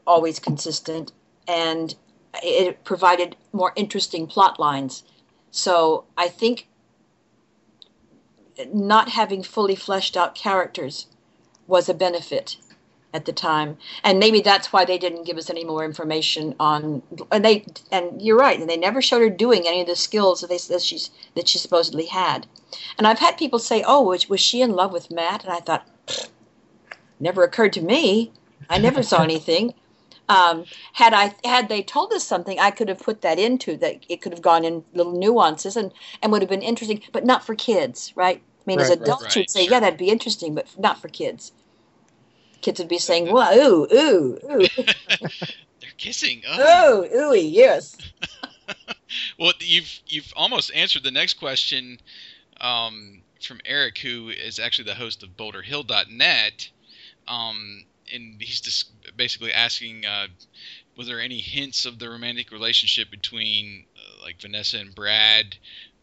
[0.07, 1.11] always consistent,
[1.47, 1.93] and
[2.41, 5.03] it provided more interesting plot lines.
[5.51, 6.67] So I think
[8.73, 11.07] not having fully fleshed out characters
[11.69, 12.57] was a benefit
[13.13, 17.01] at the time and maybe that's why they didn't give us any more information on
[17.31, 20.41] and they and you're right and they never showed her doing any of the skills
[20.41, 22.45] that they that she's that she supposedly had
[22.97, 25.59] and i've had people say oh was, was she in love with matt and i
[25.59, 25.87] thought
[27.19, 28.31] never occurred to me
[28.69, 29.73] i never saw anything
[30.29, 34.05] um, had I had they told us something, I could have put that into that.
[34.07, 35.91] It could have gone in little nuances and
[36.21, 38.39] and would have been interesting, but not for kids, right?
[38.39, 39.73] I mean, as Right, right, adults, right, would say, sure.
[39.73, 41.51] yeah, that'd be interesting, but not for kids.
[42.61, 44.67] Kids would be saying, "Wow, ooh, ooh, ooh,
[45.79, 46.41] They're kissing.
[46.47, 47.03] Oh.
[47.03, 47.97] ooh, ooey, yes."
[49.39, 51.99] Well, you've you've almost answered the next question
[52.61, 56.69] um, from Eric, who is actually the host of BoulderHill.net,
[57.27, 60.27] um, and he's just basically asking, uh,
[60.95, 65.55] was there any hints of the romantic relationship between uh, like Vanessa and Brad,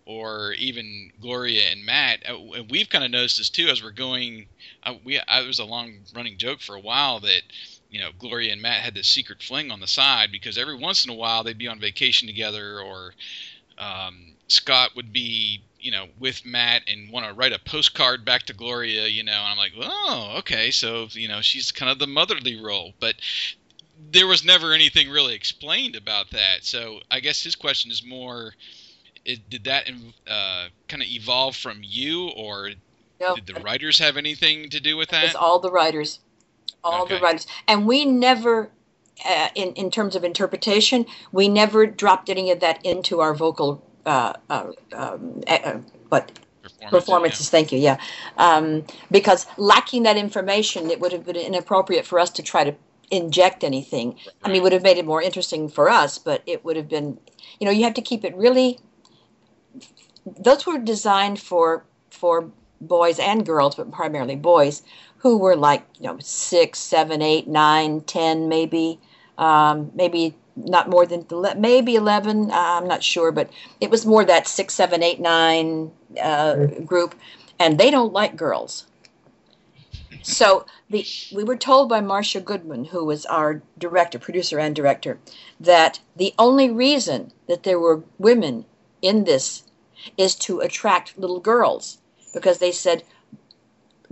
[0.06, 2.22] or even Gloria and Matt?
[2.28, 4.46] Uh, we've kind of noticed this too as we're going.
[4.82, 7.42] Uh, we I, it was a long running joke for a while that
[7.90, 11.04] you know, Gloria and Matt had this secret fling on the side because every once
[11.04, 13.14] in a while they'd be on vacation together, or
[13.78, 18.42] um, Scott would be, you know, with Matt and want to write a postcard back
[18.44, 19.32] to Gloria, you know.
[19.32, 23.14] And I'm like, oh, okay, so you know, she's kind of the motherly role, but
[24.12, 26.64] there was never anything really explained about that.
[26.64, 28.54] So I guess his question is more.
[29.26, 29.90] It, did that
[30.28, 32.70] uh, kind of evolve from you, or
[33.18, 35.36] did the writers have anything to do with It's that?
[35.36, 36.20] all the writers,
[36.84, 38.70] all the writers, and we never,
[39.28, 43.84] uh, in in terms of interpretation, we never dropped any of that into our vocal,
[44.06, 45.58] uh, uh, um, uh,
[46.12, 46.20] uh,
[46.62, 47.50] Performances, performances.
[47.50, 47.78] Thank you.
[47.78, 47.98] Yeah,
[48.38, 52.74] um, because lacking that information, it would have been inappropriate for us to try to
[53.10, 54.16] inject anything.
[54.42, 56.88] I mean, it would have made it more interesting for us, but it would have
[56.88, 57.18] been,
[57.60, 58.78] you know, you have to keep it really.
[60.26, 62.50] Those were designed for for
[62.80, 64.82] boys and girls, but primarily boys,
[65.18, 68.98] who were like you know six, seven, eight, nine, ten, maybe,
[69.38, 71.26] um, maybe not more than
[71.58, 72.50] maybe eleven.
[72.50, 73.50] Uh, I'm not sure, but
[73.80, 77.14] it was more that six, seven, eight, nine uh, group,
[77.58, 78.86] and they don't like girls.
[80.22, 85.18] So the we were told by Marsha Goodman, who was our director, producer, and director,
[85.60, 88.64] that the only reason that there were women
[89.02, 89.62] in this
[90.16, 91.98] is to attract little girls,
[92.32, 93.02] because they said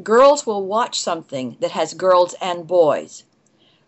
[0.02, 3.24] girls will watch something that has girls and boys.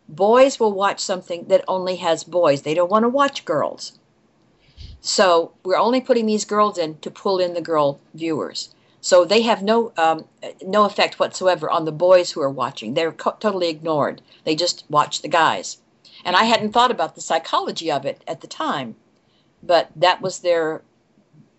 [0.08, 2.62] Boys will watch something that only has boys.
[2.62, 3.98] They don't want to watch girls.
[5.00, 8.74] So we're only putting these girls in to pull in the girl viewers.
[9.00, 10.26] So they have no um,
[10.62, 12.94] no effect whatsoever on the boys who are watching.
[12.94, 14.20] They're co- totally ignored.
[14.44, 15.78] They just watch the guys.
[16.24, 18.96] And I hadn't thought about the psychology of it at the time,
[19.62, 20.82] but that was their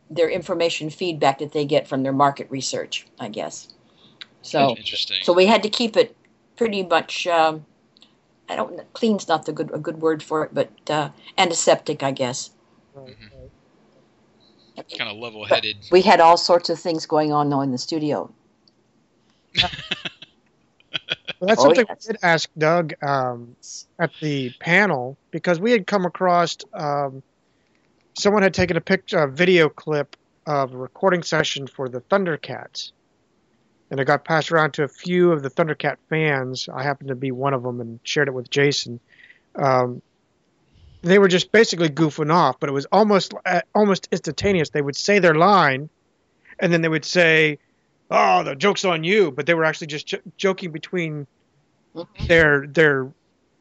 [0.09, 3.69] their information feedback that they get from their market research, I guess.
[4.41, 5.17] So Interesting.
[5.23, 6.15] so we had to keep it
[6.55, 7.27] pretty much.
[7.27, 7.65] Um,
[8.49, 8.81] I don't.
[8.93, 12.51] Clean's not the good a good word for it, but uh, antiseptic, I guess.
[14.97, 15.77] kind of level-headed.
[15.91, 18.31] We had all sorts of things going on though in the studio.
[21.39, 22.07] Well, that's Oh, something yes.
[22.07, 23.55] we did ask Doug um,
[23.99, 27.21] at the panel because we had come across um,
[28.17, 30.15] someone had taken a picture, a video clip
[30.45, 32.91] of a recording session for the Thundercats,
[33.91, 36.67] and it got passed around to a few of the Thundercat fans.
[36.73, 38.99] I happened to be one of them and shared it with Jason.
[39.55, 40.01] Um,
[41.03, 44.69] they were just basically goofing off, but it was almost uh, almost instantaneous.
[44.69, 45.89] They would say their line,
[46.59, 47.59] and then they would say,
[48.09, 51.27] "Oh, the joke's on you," but they were actually just j- joking between
[52.27, 53.11] their their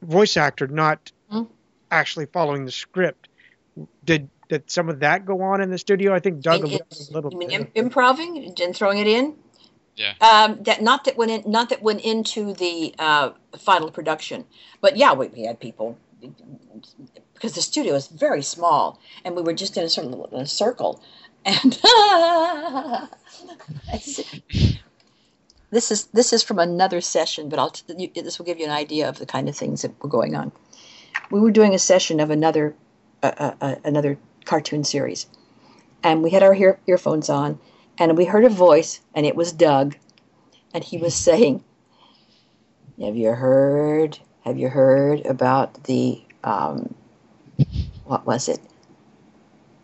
[0.02, 1.48] voice actor, not Mhm.
[1.90, 3.28] actually following the script.
[4.04, 6.14] Did did some of that go on in the studio?
[6.14, 7.70] I think Doug In- in- alluded a little You mean bit.
[7.74, 9.34] improving and throwing it in?
[9.96, 10.12] Yeah.
[10.20, 14.44] Um, that not that went in, not that went into the uh, final production,
[14.82, 15.96] but yeah, we, we had people
[17.32, 20.40] because the studio is very small, and we were just in a sort of in
[20.40, 21.02] a circle,
[21.46, 21.78] and
[25.70, 28.64] this is this is from another session, but I'll t- you, this will give you
[28.66, 30.52] an idea of the kind of things that were going on.
[31.30, 32.74] We were doing a session of another
[33.22, 35.26] uh, uh, uh, another cartoon series,
[36.02, 37.58] and we had our ear- earphones on,
[37.98, 39.96] and we heard a voice, and it was Doug,
[40.72, 41.62] and he was saying,
[43.00, 44.18] "Have you heard?
[44.44, 46.94] Have you heard about the um,
[48.04, 48.60] what was it?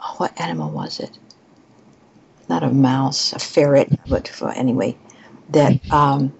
[0.01, 1.18] Oh, what animal was it?
[2.48, 4.97] Not a mouse, a ferret, but anyway,
[5.51, 6.32] that um,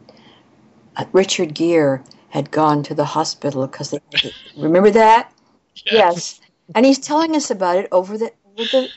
[0.97, 4.01] uh, Richard Gere had gone to the hospital because they
[4.57, 5.33] remember that.
[5.85, 6.41] Yes.
[6.75, 8.91] And he's telling us about it over the with the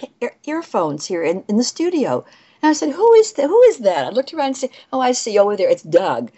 [0.45, 2.25] earphones here in, in the studio.
[2.61, 3.47] And I said, Who is that?
[3.47, 4.05] Who is that?
[4.05, 5.69] I looked around and said, Oh, I see over there.
[5.69, 6.31] It's Doug.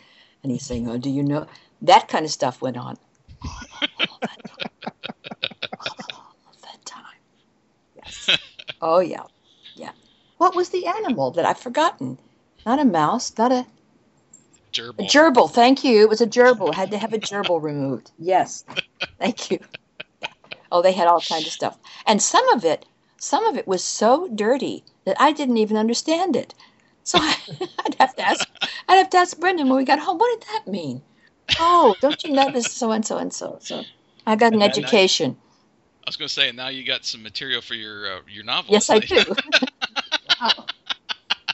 [0.44, 1.48] And he's saying, Oh, do you know?
[1.82, 2.98] That kind of stuff went on.
[5.80, 7.04] All the time.
[7.96, 8.30] Yes.
[8.82, 9.24] Oh, yeah.
[9.76, 9.92] Yeah.
[10.38, 12.18] What was the animal that I've forgotten?
[12.66, 13.66] Not a mouse, not a,
[14.74, 15.00] gerbil.
[15.00, 15.10] a Gerbil.
[15.10, 15.52] gerbil.
[15.52, 16.02] Thank you.
[16.02, 16.74] It was a gerbil.
[16.74, 18.12] Had to have a gerbil removed.
[18.18, 18.66] Yes.
[19.20, 19.60] Thank you.
[20.72, 21.78] Oh, they had all kinds of stuff.
[22.06, 22.86] And some of it,
[23.18, 26.54] some of it was so dirty that I didn't even understand it.
[27.04, 27.36] So I,
[27.86, 28.48] I'd have to ask,
[28.88, 31.02] I'd have to ask Brendan when we got home, what did that mean?
[31.60, 33.58] Oh, don't you notice so and so and so?
[33.62, 33.84] So
[34.26, 35.38] I got an And then I- education.
[36.06, 38.72] I was going to say, now you got some material for your uh, your novel.
[38.74, 39.26] Yes, I do.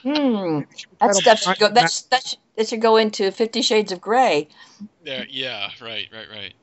[0.03, 0.60] Hmm,
[0.99, 1.69] that stuff should go.
[1.69, 4.49] That, sh- that, sh- that should go into Fifty Shades of Grey.
[5.03, 6.53] Yeah, yeah, right, right, right.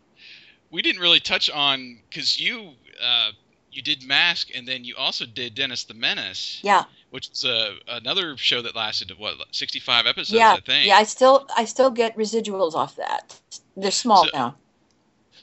[0.70, 2.70] We didn't really touch on because you
[3.02, 3.30] uh,
[3.72, 7.74] you did Mask, and then you also did Dennis the Menace, Yeah, which is uh,
[7.88, 10.86] another show that lasted what sixty five episodes, yeah, I think.
[10.86, 10.96] yeah.
[10.96, 13.38] I still, I still get residuals off that.
[13.76, 14.54] They're small So- now.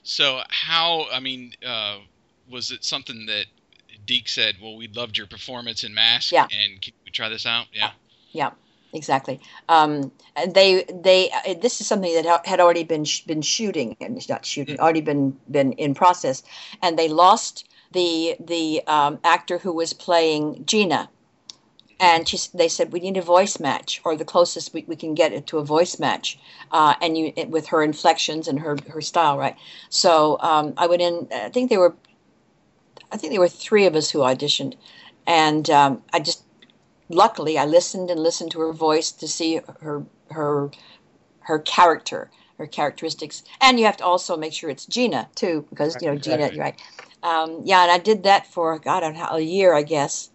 [0.04, 1.08] So how?
[1.12, 1.98] I mean, uh,
[2.49, 3.45] was it something that
[4.06, 4.56] DIC said?
[4.62, 6.44] Well, we loved your performance in Mask, Yeah.
[6.49, 7.66] and can we try this out?
[7.74, 7.91] Yeah.
[8.32, 8.52] Yeah,
[8.93, 9.39] exactly.
[9.69, 13.41] Um, and they they uh, this is something that ha- had already been sh- been
[13.41, 16.43] shooting and it's not shooting already been been in process,
[16.81, 21.09] and they lost the the um, actor who was playing Gina,
[21.99, 25.14] and she, they said we need a voice match or the closest we, we can
[25.14, 26.39] get it to a voice match,
[26.72, 29.55] uh, and you it, with her inflections and her her style right.
[29.89, 31.27] So um, I went in.
[31.31, 31.95] I think there were,
[33.11, 34.76] I think there were three of us who auditioned,
[35.26, 36.43] and um, I just
[37.10, 40.72] luckily I listened and listened to her voice to see her her
[41.42, 45.98] her character, her characteristics, and you have to also make sure it's Gina too, because
[46.02, 46.56] you know Gina, Exactly.
[46.56, 46.82] you're right?
[47.24, 50.30] Um, yeah, and I did that for God, I don't know a year, I guess.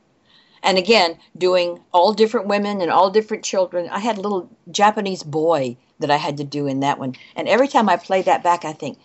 [0.62, 3.88] And again, doing all different women and all different children.
[3.90, 7.48] I had a little Japanese boy that I had to do in that one, and
[7.48, 8.98] every time I play that back, I think,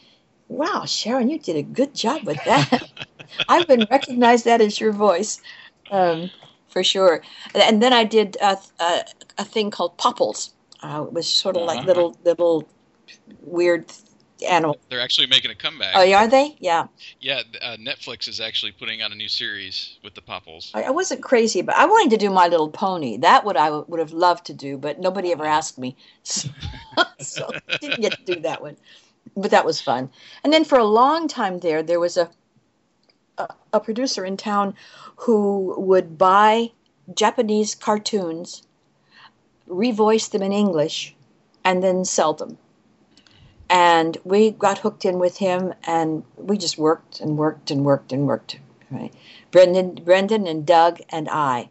[0.48, 2.89] "Wow, Sharon, you did a good job with that."
[3.49, 5.41] I wouldn't recognize that as your voice.
[5.91, 6.31] Um,
[6.69, 7.22] for sure.
[7.56, 9.06] And then I did a, a,
[9.38, 10.53] a thing called Popples.
[10.81, 11.88] Uh, it was sort of like Uh-huh.
[11.88, 12.69] little little
[13.41, 13.91] weird
[14.48, 14.77] animal.
[14.89, 15.95] They're actually making a comeback.
[15.95, 16.56] Oh, are they?
[16.60, 16.88] Yeah.
[17.19, 20.72] Yeah, uh, Netflix is actually putting out a new series with the Popples.
[20.76, 23.18] I, I wasn't crazy, but I wanted to do My Little Pony.
[23.18, 26.49] That would I would have loved to do, but nobody ever asked me, so,
[27.19, 28.77] so didn't get to do that one.
[29.35, 30.10] But that was fun.
[30.44, 32.30] And then for a long time there, there was a
[33.38, 34.73] a, producer in town
[35.18, 36.72] who would buy
[37.14, 38.64] Japanese cartoons,
[39.68, 41.15] revoice them in English,
[41.64, 42.57] and then sell them.
[43.69, 48.11] And we got hooked in with him, and we just worked and worked and worked
[48.14, 48.59] and worked.
[48.89, 49.14] Right,
[49.51, 51.69] Brendan, Brendan, and Doug and I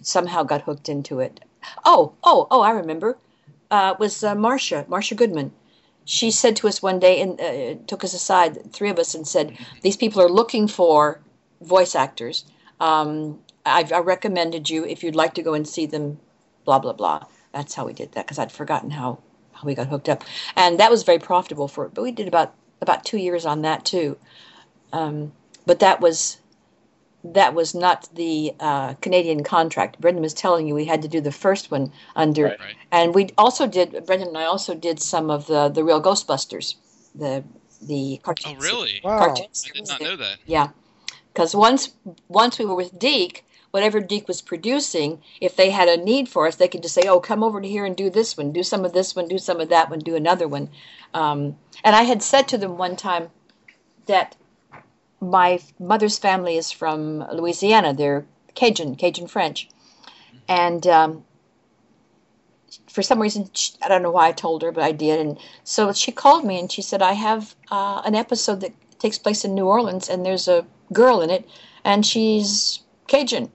[0.00, 1.40] somehow got hooked into it.
[1.84, 2.60] Oh, oh, oh!
[2.60, 3.18] I remember.
[3.68, 5.52] Uh, it was uh, Marsha, Marsha Goodman.
[6.06, 9.26] She said to us one day and uh, took us aside, three of us, and
[9.26, 11.20] said, "These people are looking for
[11.60, 12.44] voice actors.
[12.80, 16.18] Um, I've I recommended you if you'd like to go and see them."
[16.64, 17.24] Blah blah blah.
[17.52, 19.18] That's how we did that because I'd forgotten how
[19.52, 20.24] how we got hooked up,
[20.56, 21.94] and that was very profitable for it.
[21.94, 24.16] But we did about about two years on that too.
[24.92, 25.32] Um,
[25.66, 26.38] but that was
[27.34, 30.00] that was not the uh, Canadian contract.
[30.00, 32.60] Brendan was telling you we had to do the first one under, Right.
[32.60, 32.76] Right.
[32.92, 34.04] and we also did.
[34.06, 36.76] Brendan and I also did some of the the real Ghostbusters,
[37.14, 37.44] the
[37.82, 39.00] the Oh, really?
[39.02, 39.18] Wow.
[39.18, 39.68] Cartoons.
[39.70, 40.38] I did not know that.
[40.46, 40.68] Yeah,
[41.32, 41.94] because once
[42.28, 46.46] once we were with DIC, whatever DIC was producing, if they had a need for
[46.46, 48.62] us, they could just say, "Oh, come over to here and do this one, do
[48.62, 50.70] some of this one, do some of that one, do another one."
[51.12, 53.30] Um, and I had said to them one time
[54.06, 54.36] that
[55.20, 57.94] my mother's family is from Louisiana.
[57.94, 59.68] They're Cajun, Cajun French,
[60.48, 61.24] and um,
[62.88, 65.20] for some reason, sh I don't know why I told her, but I did.
[65.20, 69.18] And so she called me and she said, "I have uh, an episode that takes
[69.18, 71.48] place in New Orleans, and there's a girl in it,
[71.84, 73.50] and she's Cajun."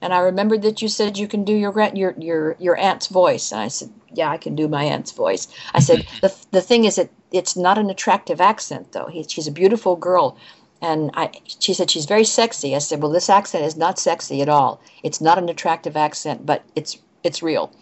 [0.00, 3.52] And I remembered that you said you can do your your your your aunt's voice,
[3.52, 6.84] and I said, "Yeah, I can do my aunt's voice." I said, "the the thing
[6.84, 9.06] is that it's not an attractive accent, though.
[9.06, 10.36] He, she's a beautiful girl."
[10.84, 12.76] And I, she said she's very sexy.
[12.76, 14.82] I said, well, this accent is not sexy at all.
[15.02, 17.72] It's not an attractive accent, but it's it's real.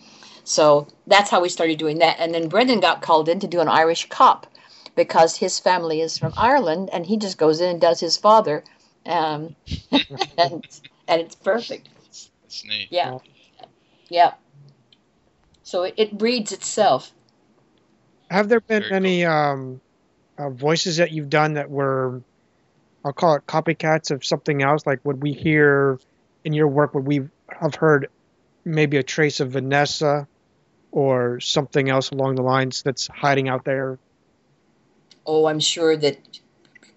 [0.45, 2.17] So that's how we started doing that.
[2.21, 4.47] And then Brendan got called in to do an Irish cop
[4.95, 8.63] because his family is from Ireland, and he just goes in and does his father,
[9.05, 9.57] um,
[10.39, 10.65] and
[11.09, 11.89] and it's perfect.
[12.43, 12.87] That's neat.
[12.91, 13.19] Yeah,
[14.09, 14.35] yeah.
[15.65, 17.13] So it, it breeds itself.
[18.31, 19.81] Have there been Very any um,
[20.39, 22.23] uh, voices that you've done that were,
[23.05, 24.87] I'll call it copycats of something else?
[24.87, 25.99] Like, would we hear
[26.45, 28.09] in your work, would we have heard
[28.65, 30.27] maybe a trace of Vanessa
[30.91, 33.99] or something else along the lines that's hiding out there?
[35.27, 36.19] Oh, I'm sure that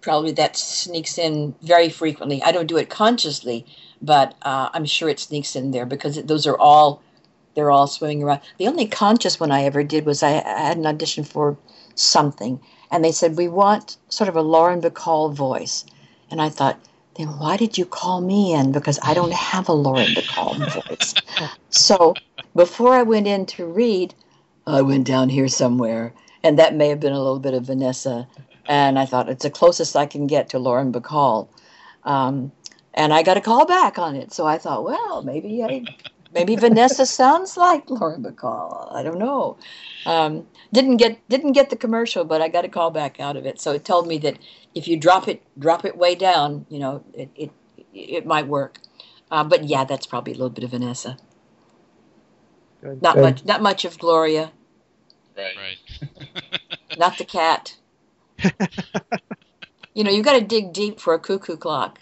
[0.00, 2.42] probably that sneaks in very frequently.
[2.42, 3.66] I don't do it consciously,
[4.00, 7.02] but uh, I'm sure it sneaks in there because those are all
[7.54, 8.42] they're all swimming around.
[8.58, 11.56] The only conscious one I ever did was I, I had an audition for
[11.94, 12.60] something,
[12.90, 15.84] and they said we want sort of a Lauren Bacall voice,
[16.30, 16.80] and I thought.
[17.16, 18.72] Then why did you call me in?
[18.72, 21.14] Because I don't have a Lauren to Bacall voice.
[21.70, 22.14] so
[22.54, 24.14] before I went in to read,
[24.66, 26.12] I went down here somewhere,
[26.42, 28.26] and that may have been a little bit of Vanessa.
[28.68, 31.48] And I thought it's the closest I can get to Lauren Bacall.
[32.02, 32.52] Um,
[32.94, 35.84] and I got a call back on it, so I thought, well, maybe I,
[36.32, 38.92] maybe Vanessa sounds like Lauren Bacall.
[38.92, 39.56] I don't know.
[40.06, 43.44] Um, didn't get didn't get the commercial, but I got a call back out of
[43.44, 43.60] it.
[43.60, 44.38] So it told me that
[44.76, 47.50] if you drop it drop it way down, you know, it it,
[47.92, 48.78] it might work.
[49.30, 51.16] Uh, but yeah, that's probably a little bit of Vanessa.
[52.82, 53.02] Good.
[53.02, 53.22] Not Good.
[53.22, 54.52] much not much of Gloria.
[55.36, 55.56] Right.
[55.56, 55.78] Right.
[56.98, 57.76] not the cat.
[59.94, 61.98] you know, you've got to dig deep for a cuckoo clock.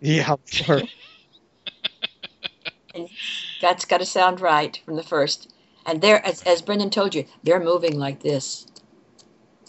[0.00, 0.82] Yeah, sure.
[3.62, 5.52] That's got to sound right from the first.
[5.86, 8.66] And they're, as, as Brendan told you, they're moving like this.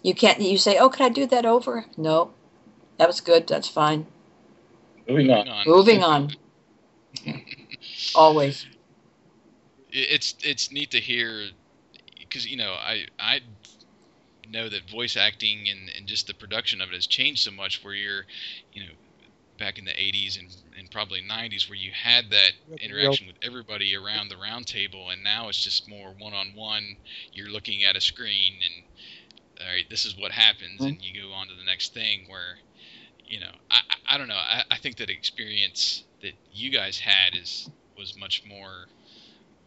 [0.03, 0.41] You can't.
[0.41, 2.31] You say, "Oh, can I do that over?" No,
[2.97, 3.47] that was good.
[3.47, 4.07] That's fine.
[5.09, 5.67] Moving on.
[5.67, 6.37] Moving on.
[8.15, 8.67] Always.
[9.89, 11.47] It's it's neat to hear
[12.19, 13.41] because you know I I
[14.47, 17.83] know that voice acting and, and just the production of it has changed so much.
[17.83, 18.23] Where you're,
[18.73, 18.93] you know,
[19.59, 20.49] back in the '80s and,
[20.79, 25.11] and probably '90s, where you had that Yep, interaction with everybody around the round table,
[25.11, 26.97] and now it's just more one-on-one.
[27.33, 28.84] You're looking at a screen, and
[29.65, 32.25] all right, this is what happens, and you go on to the next thing.
[32.29, 32.57] Where,
[33.25, 33.79] you know, I
[34.09, 34.35] I, don't know.
[34.35, 38.85] I, I think that experience that you guys had is was much more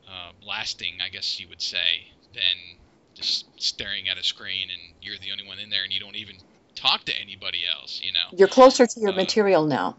[0.09, 2.79] uh, lasting, I guess you would say, than
[3.15, 6.15] just staring at a screen and you're the only one in there and you don't
[6.15, 6.37] even
[6.77, 8.01] talk to anybody else.
[8.03, 9.97] You know, You're closer to your Uh, material now.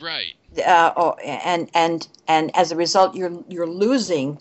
[0.00, 0.34] right?
[0.64, 4.38] uh, oh, and and and as a result, you're you're losing,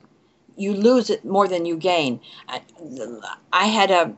[0.55, 2.19] you lose it more than you gain.
[2.47, 2.61] I,
[3.51, 4.15] I had a,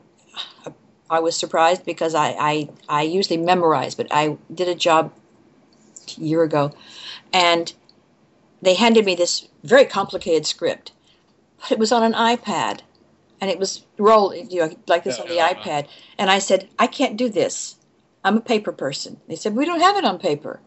[1.10, 5.12] I was surprised because I, I I usually memorize, but I did a job
[6.16, 6.72] a year ago,
[7.32, 7.72] and
[8.62, 10.92] they handed me this very complicated script,
[11.60, 12.80] but it was on an iPad,
[13.40, 15.52] and it was rolled you know like this on the Yeah.
[15.54, 15.88] iPad,
[16.18, 17.76] and I said I can't do this.
[18.24, 19.20] I'm a paper person.
[19.28, 20.60] They said we don't have it on paper.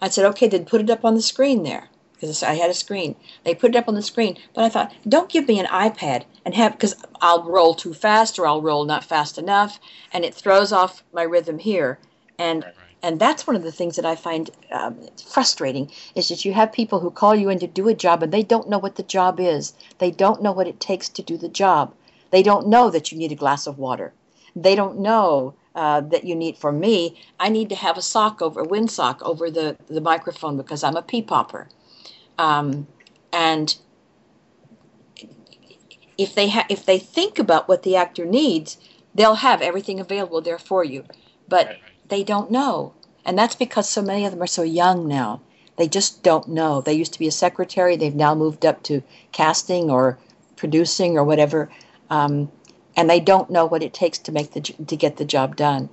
[0.00, 1.90] I said, okay, then put it up on the screen there.
[2.22, 3.16] Because I had a screen.
[3.42, 4.38] They put it up on the screen.
[4.54, 8.38] But I thought, don't give me an iPad and have, because I'll roll too fast
[8.38, 9.80] or I'll roll not fast enough.
[10.12, 11.98] And it throws off my rhythm here.
[12.38, 12.74] And Right.
[13.02, 16.72] and that's one of the things that I find um, frustrating is that you have
[16.72, 19.02] people who call you in to do a job and they don't know what the
[19.02, 19.74] job is.
[19.98, 21.92] They don't know what it takes to do the job.
[22.30, 24.12] They don't know that you need a glass of water.
[24.54, 26.58] They don't know uh, that you need.
[26.58, 30.00] For me, I need to have a sock over a wind sock over the the
[30.00, 31.68] microphone because I'm a pea popper,
[32.42, 32.88] um,
[33.32, 33.76] and
[36.18, 38.78] if they ha- if they think about what the actor needs,
[39.14, 41.04] they'll have everything available there for you.
[41.48, 41.80] But Right.
[42.08, 42.94] they don't know,
[43.24, 45.40] and that's because so many of them are so young now.
[45.76, 46.80] They just don't know.
[46.80, 47.96] They used to be a secretary.
[47.96, 49.02] They've now moved up to
[49.32, 50.18] casting or
[50.56, 51.70] producing or whatever,
[52.10, 52.50] um,
[52.96, 55.88] and they don't know what it takes to make the to get the job done.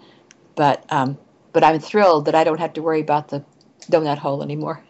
[0.55, 1.17] But um,
[1.53, 3.43] but I'm thrilled that I don't have to worry about the
[3.91, 4.83] donut hole anymore.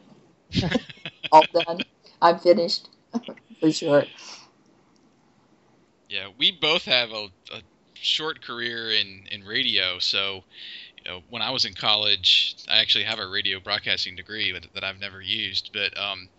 [1.31, 1.81] All done.
[2.21, 2.89] I'm finished
[3.59, 4.03] for sure.
[6.09, 7.61] Yeah, we both have a, a
[7.93, 9.99] short career in, in radio.
[9.99, 10.43] So,
[10.97, 14.65] you know, when I was in college, I actually have a radio broadcasting degree that,
[14.73, 15.69] that I've never used.
[15.71, 16.29] But um,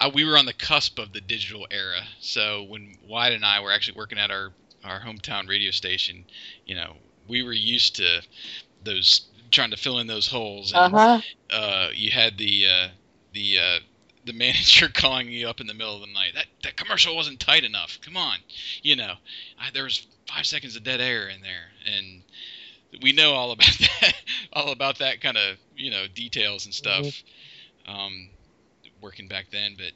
[0.00, 2.02] I, we were on the cusp of the digital era.
[2.20, 4.52] So when Wyatt and I were actually working at our,
[4.84, 6.24] our hometown radio station,
[6.64, 6.94] you know,
[7.26, 8.22] we were used to
[8.84, 10.72] those trying to fill in those holes.
[10.74, 11.20] uh-huh.
[11.50, 12.88] uh, you had the uh,
[13.38, 13.78] the uh,
[14.24, 16.32] the manager calling you up in the middle of the night.
[16.34, 17.98] That that commercial wasn't tight enough.
[18.02, 18.38] Come on,
[18.82, 19.14] you know,
[19.58, 22.22] I, there was five seconds of dead air in there, and
[23.02, 24.14] we know all about that,
[24.52, 27.06] all about that kind of you know details and stuff.
[27.86, 28.28] Um,
[29.00, 29.92] working back then, but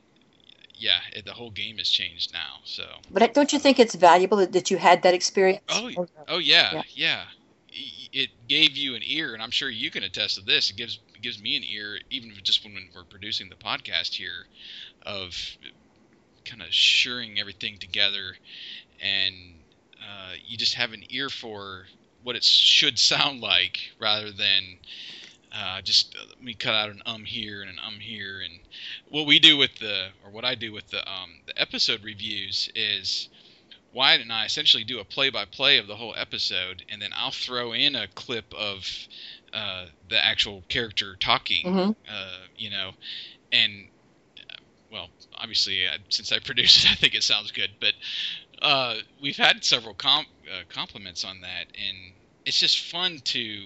[0.77, 2.61] yeah, it, the whole game has changed now.
[2.65, 2.85] So.
[3.11, 5.63] But don't you think it's valuable that, that you had that experience?
[5.69, 5.91] Oh,
[6.29, 6.83] oh yeah, Yeah.
[6.95, 7.25] yeah.
[8.15, 10.71] It gave you an ear, and I'm sure you can attest to this.
[10.71, 14.47] It gives gives me an ear, even just when we're producing the podcast here,
[15.07, 15.57] of
[16.45, 18.37] kind of shoring everything together,
[19.01, 19.35] and
[20.01, 21.87] uh, you just have an ear for
[22.23, 24.79] what it should sound like, rather than
[25.53, 28.41] uh, just uh, let me cut out an um here and an um here.
[28.41, 28.61] And
[29.09, 32.71] what we do with the, or what I do with the um, the episode reviews
[32.75, 33.29] is.
[33.95, 37.75] Wyatt and I essentially do a play-by-play of the whole episode, and then I'll throw
[37.75, 38.89] in a clip of
[39.53, 41.67] uh, the actual character talking.
[41.67, 41.97] Mhm.
[42.09, 42.93] Uh, you know,
[43.53, 43.89] and
[44.41, 44.55] uh,
[44.91, 47.71] well, obviously, uh, since I produce it, I think it sounds good.
[47.81, 47.95] But
[48.61, 52.13] uh, we've had several com- uh, compliments on that, and
[52.45, 53.63] it's just fun to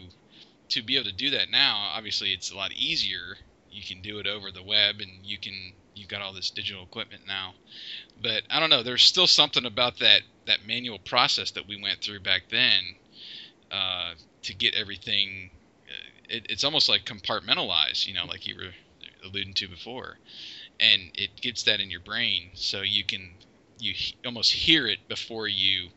[0.68, 1.92] to be able to do that now.
[1.94, 3.36] Obviously, it's a lot easier.
[3.70, 6.82] You can do it over the web, and you can you've got all this digital
[6.82, 7.54] equipment now.
[8.22, 8.82] But I don't know.
[8.82, 12.82] There's still something about that that manual process that we went through back then
[13.70, 15.50] uh, to get everything.
[16.28, 18.70] It, it's almost like compartmentalized, you know, like you were
[19.28, 20.16] alluding to before,
[20.80, 23.30] and it gets that in your brain, so you can
[23.78, 25.88] you he- almost hear it before you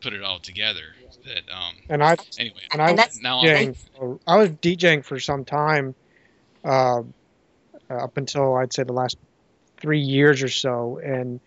[0.00, 0.94] put it all together.
[1.24, 1.74] That um.
[1.88, 3.76] And I Anyway, and I And was that's- now I'm DJing.
[3.96, 5.94] For, I was DJing for some time,
[6.64, 7.02] uh,
[7.90, 9.16] up until I'd say the last
[9.78, 11.40] three years or so, and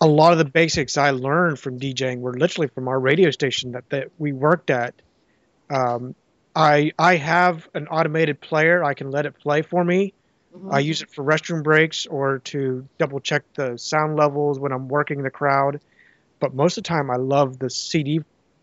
[0.00, 3.72] a lot of the basics I learned from DJing were literally from our radio station
[3.72, 4.94] that, that we worked at.
[5.70, 6.14] Um,
[6.54, 8.84] I I have an automated player.
[8.84, 10.14] I can let it play for me.
[10.54, 10.72] Mhm.
[10.72, 14.88] I use it for restroom breaks or to double check the sound levels when I'm
[14.88, 15.80] working the crowd.
[16.40, 18.20] But most of the time, I love the CD,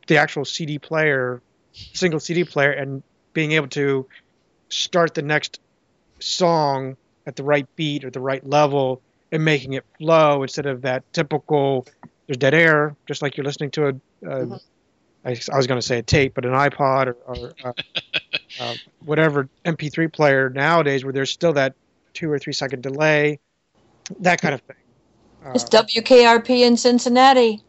[0.08, 1.42] the actual CD player,
[1.74, 3.04] single CD player, and
[3.34, 4.08] being able to
[4.70, 5.60] start the next
[6.20, 6.96] song
[7.26, 9.02] at the right beat or the right level
[9.32, 11.86] and making it flow instead of that typical
[12.28, 13.90] there's dead air, just like you're listening to a.
[13.90, 14.62] a Mhm.
[15.26, 17.74] I, I was going to say a tape, but an iPod or, or uh,
[18.60, 18.76] uh,
[19.06, 21.76] whatever MP3 player nowadays, where there's still that
[22.14, 23.40] two or three second delay,
[24.20, 24.76] that kind of thing.
[25.46, 27.62] Uh, It's WKRP in Cincinnati.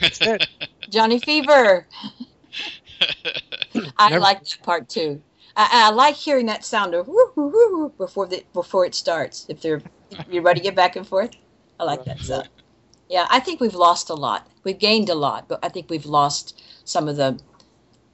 [0.00, 0.46] that's it.
[0.90, 1.86] Johnny Fever.
[3.98, 5.22] I Never- like that part too.
[5.56, 8.94] I, I like hearing that sound of whoo, whoo, whoo, whoo before the before it
[8.94, 9.46] starts.
[9.48, 9.80] If they're
[10.10, 11.30] if you're ready to get back and forth,
[11.80, 12.48] I like that sound.
[13.08, 14.48] Yeah, I think we've lost a lot.
[14.64, 17.38] We've gained a lot, but I think we've lost some of the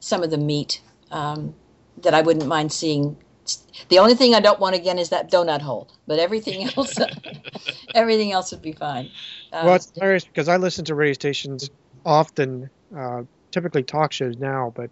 [0.00, 0.80] some of the meat
[1.12, 1.54] um,
[1.98, 3.16] that I wouldn't mind seeing.
[3.88, 6.98] The only thing I don't want again is that donut hole, but everything else,
[7.94, 9.10] everything else would be fine.
[9.52, 11.70] Um, Well, it's hilarious because I listen to radio stations
[12.04, 13.22] often, uh,
[13.52, 14.90] typically talk shows now, but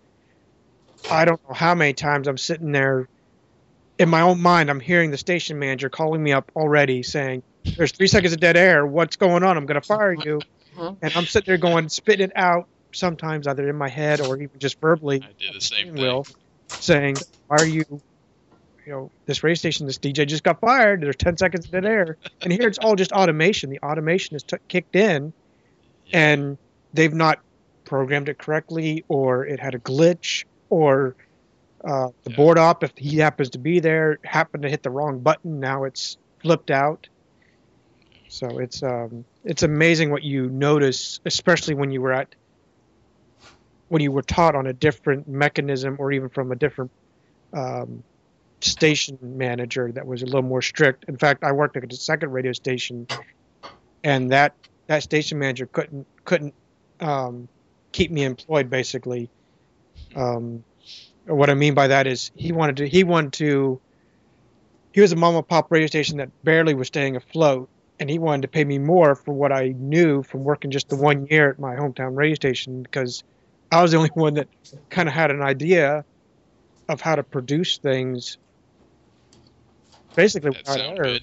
[1.11, 3.09] I don't know how many times I'm sitting there
[3.99, 4.71] in my own mind.
[4.71, 7.43] I'm hearing the station manager calling me up already saying,
[7.77, 8.87] There's three seconds of dead air.
[8.87, 9.57] What's going on?
[9.57, 10.41] I'm going to fire you.
[10.77, 10.97] Mhm.
[11.03, 14.59] And I'm sitting there going, spitting it out, sometimes either in my head or even
[14.59, 16.03] just verbally, I did the same thing.
[16.03, 16.27] wheel,
[16.79, 17.17] saying,
[17.49, 21.03] Why are you, you know, this radio station, this DJ just got fired.
[21.03, 22.17] There's 10 seconds of dead air.
[22.43, 23.69] And here it's all just automation.
[23.71, 25.33] The automation is t- kicked in
[26.13, 26.59] and
[26.93, 27.39] they've not
[27.85, 31.17] programmed it correctly or it had a glitch or
[31.85, 32.37] uh, the Yeah.
[32.37, 35.85] board op if he happens to be there happened to hit the wrong button now
[35.85, 37.09] it's flipped out
[38.29, 42.35] so it's um, it's amazing what you notice especially when you were at
[43.91, 46.91] when you were taught on a different mechanism or even from a different
[47.53, 48.03] um,
[48.61, 52.31] station manager that was a little more strict in fact i worked at a second
[52.31, 53.07] radio station
[54.05, 54.55] and that
[54.87, 56.55] that station manager couldn't couldn't
[57.01, 57.49] um,
[57.93, 58.71] keep me employed.
[58.71, 59.31] Basically,
[60.17, 60.65] um,
[61.27, 63.81] what I mean by that is he wanted to he wanted to
[64.93, 67.69] he was a mom and pop radio station that barely was staying afloat,
[67.99, 70.97] and he wanted to pay me more for what I knew from working just the
[70.97, 73.23] one year at my hometown radio station because
[73.73, 74.49] I was the only one that
[74.89, 76.05] kind of had an idea
[76.89, 78.37] of how to produce things.
[80.15, 81.23] Basically, That without sound good.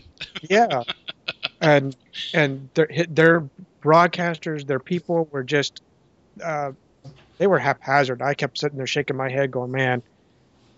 [0.50, 0.84] yeah,
[1.62, 1.96] and
[2.34, 3.50] and their their
[3.84, 5.82] broadcasters, their people were just
[6.44, 6.72] uh,
[7.38, 8.22] they were haphazard.
[8.22, 10.02] I kept sitting there shaking my head, going, "Man,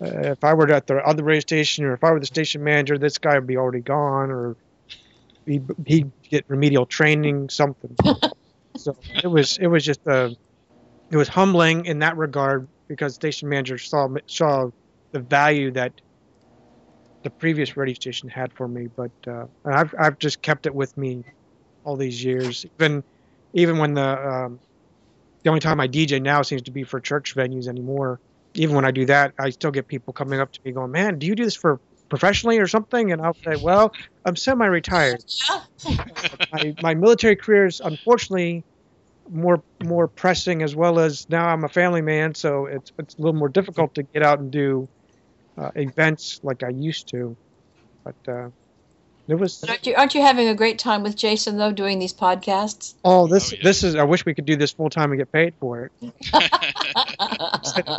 [0.01, 2.63] uh, if I were at the other radio station, or if I were the station
[2.63, 4.55] manager, this guy would be already gone, or
[5.45, 7.95] he he'd get remedial training, something."
[8.75, 10.31] so it was it was just uh,
[11.11, 14.69] it was humbling in that regard because station manager saw saw
[15.11, 15.93] the value that
[17.23, 20.73] the previous radio station had for me, but uh, and I've I've just kept it
[20.73, 21.23] with me
[21.83, 22.65] all these years.
[22.79, 23.03] Even
[23.53, 24.59] even when the um,
[25.43, 28.19] the only time I DJ now seems to be for church venues anymore.
[28.55, 31.19] Even when I do that, I still get people coming up to me going, "Man,
[31.19, 31.79] do you do this for
[32.09, 33.91] professionally or something?" And I'll say, "Well,
[34.25, 35.23] I'm semi-retired.
[36.51, 38.63] my my military career is unfortunately
[39.31, 43.21] more more pressing as well as now I'm a family man, so it's it's a
[43.21, 44.87] little more difficult to get out and do
[45.57, 47.35] uh, events like I used to.
[48.03, 48.49] But uh,
[49.27, 52.13] it was Aren't you, aren't you having a great time with Jason though, doing these
[52.13, 52.95] podcasts?
[53.05, 53.63] oh this Oh, yeah.
[53.63, 56.01] this is I wish we could do this full time and get paid for it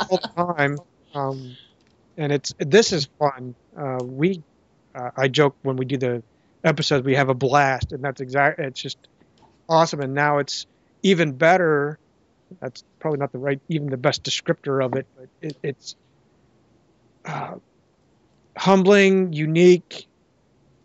[0.09, 0.79] full time.
[1.15, 1.57] Um,
[2.17, 3.55] and it's this is fun.
[3.77, 4.43] Uh, we
[4.95, 6.23] uh, I joke when we do the
[6.65, 8.59] episodes we have a blast, and that's exact.
[8.59, 8.99] It's just
[9.69, 10.67] awesome, and now it's
[11.03, 11.99] even better.
[12.61, 15.97] That's probably not the right, even the best descriptor of it, but it, it's
[17.25, 17.55] uh,
[18.57, 20.07] humbling, unique,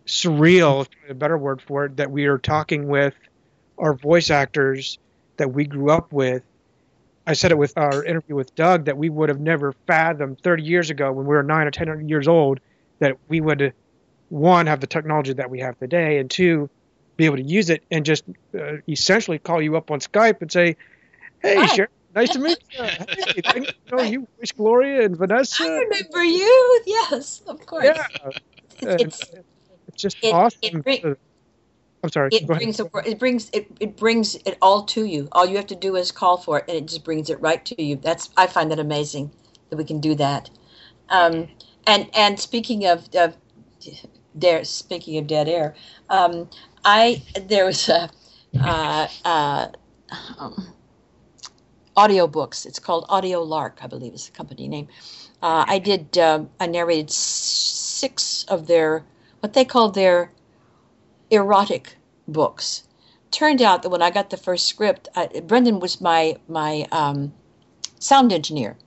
[0.05, 3.15] surreal, a better word for it, that we are talking with
[3.77, 4.99] our voice actors
[5.37, 6.43] that we grew up with.
[7.27, 10.63] I said it with our interview with Doug that we would have never fathomed 30
[10.63, 12.59] years ago when we were nine or 10 years old
[12.99, 13.73] that we would,
[14.29, 16.69] one, have the technology that we have today, and two,
[17.17, 18.23] be able to use it and just
[18.59, 20.77] uh, essentially call you up on Skype and say,
[21.41, 21.67] "Hey, Hi.
[21.67, 22.79] Sharon, nice to meet you.
[23.35, 25.63] Hey, thank you know you, Wish Gloria and Vanessa.
[25.63, 26.81] I remember you.
[26.85, 27.85] Yes, of course.
[27.87, 28.31] Yeah,
[28.81, 29.31] It's
[29.87, 30.59] it's just it- awesome.
[30.63, 31.15] it bring-
[32.03, 32.31] I'm sorry.
[32.31, 35.27] it brings a, it brings it, it brings it all to you.
[35.31, 37.63] All you have to do is call for it, and it just brings it right
[37.65, 37.95] to you.
[37.97, 39.31] That's I find that amazing
[39.69, 40.49] that we can do that.
[41.09, 41.49] Um,
[41.87, 43.37] and and speaking of, of
[44.35, 45.75] there, speaking of dead air,
[46.09, 46.49] um,
[46.85, 48.09] I there was a
[48.59, 49.67] uh, uh,
[50.39, 50.67] um,
[51.97, 52.65] audio books.
[52.65, 54.87] It's called Audio Lark, I believe is the company name.
[55.41, 56.17] Uh, I did.
[56.17, 59.03] Um, I narrated six of their
[59.41, 60.31] what they called their
[61.31, 61.97] erotic
[62.27, 62.83] books.
[63.31, 67.33] Turned out that when I got the first script, I, Brendan was my my um,
[67.99, 68.77] sound engineer.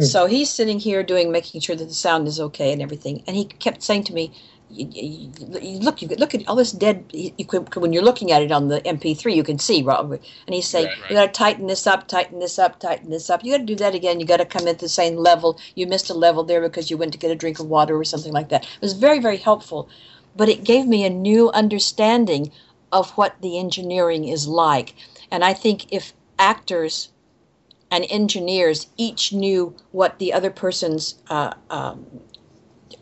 [0.00, 3.24] So he's sitting here doing, making sure that the sound is okay and everything.
[3.26, 4.32] And he kept saying to me,
[4.70, 7.04] you, you, you- "Look, you look at all this dead.
[7.12, 10.54] You could, when you're looking at it on the MP3, you can see, Rob." And
[10.54, 11.10] he's saying, Right, right.
[11.10, 13.44] "You got to tighten this up, tighten this up, tighten this up.
[13.44, 14.20] You got to do that again.
[14.20, 15.58] You got to come at the same level.
[15.74, 18.04] You missed a level there because you went to get a drink of water or
[18.04, 19.88] something like that." It was very, very helpful,
[20.36, 22.52] but it gave me a new understanding
[22.92, 24.94] of what the engineering is like.
[25.30, 27.10] And I think if actors
[27.90, 32.06] and engineers each knew what the other person's uh, um,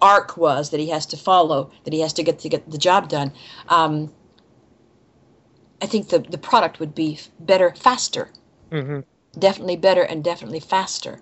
[0.01, 2.79] arc was that he has to follow, that he has to get to get the
[2.79, 3.33] job done.
[3.69, 4.13] Um,
[5.83, 8.31] I think the the product would be better, faster,
[8.73, 9.05] Mhm.
[9.39, 11.21] definitely better, and definitely faster.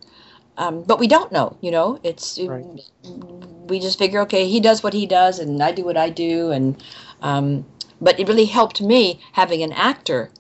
[0.57, 1.99] Um, but we don't know, you know.
[2.03, 2.65] It's Right.
[3.69, 6.51] we just figure, okay, he does what he does, and I do what I do,
[6.51, 6.83] and
[7.23, 7.65] um,
[8.01, 10.31] but it really helped me having an actor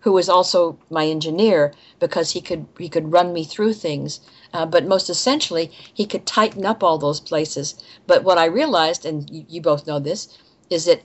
[0.00, 4.20] who was also my engineer because he could he could run me through things.
[4.54, 7.74] Uh, but most essentially, he could tighten up all those places.
[8.06, 10.38] But what I realized, and you, you both know this,
[10.70, 11.02] is that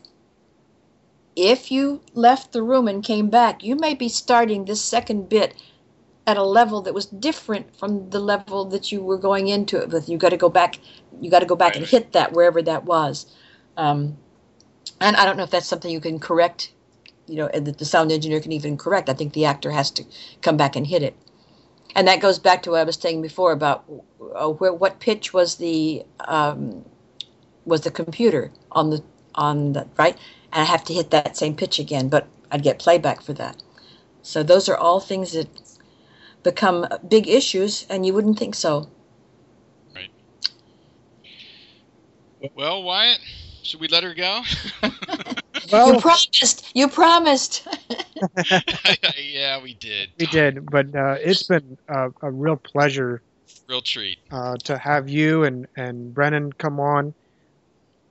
[1.35, 5.55] if you left the room and came back, you may be starting this second bit
[6.27, 9.89] at a level that was different from the level that you were going into it
[9.89, 10.07] with.
[10.07, 10.77] You got to go back.
[11.19, 13.25] You got to go back and hit that wherever that was.
[13.77, 14.15] Um,
[15.01, 16.71] and I don't know if that's something you can correct.
[17.25, 19.09] You know, and the sound engineer can even correct.
[19.09, 20.05] I think the actor has to
[20.41, 21.15] come back and hit it.
[21.95, 23.85] And that goes back to what I was saying before about
[24.35, 26.85] uh, where what pitch was the um,
[27.65, 29.03] was the computer on the
[29.35, 30.17] on the right,
[30.53, 33.61] and I have to hit that same pitch again, but I'd get playback for that.
[34.21, 35.47] So those are all things that
[36.43, 38.89] become big issues, and you wouldn't think so.
[39.95, 40.11] Right.
[42.55, 43.19] Well, Wyatt,
[43.63, 44.43] should we let her go?
[45.71, 46.71] Well, you promised.
[46.73, 47.67] You promised.
[49.17, 50.09] yeah, we did.
[50.19, 53.21] we did, but uh, it's been a, a real pleasure
[53.67, 54.17] Real treat.
[54.31, 57.13] uh, to have you and, and Brendan come on.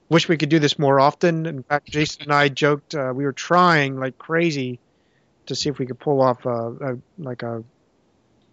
[0.09, 1.47] Wish we could do this more often.
[1.47, 4.79] In fact, Jason and I joked uh, we were trying like crazy
[5.47, 7.63] to see if we could pull off a, a like a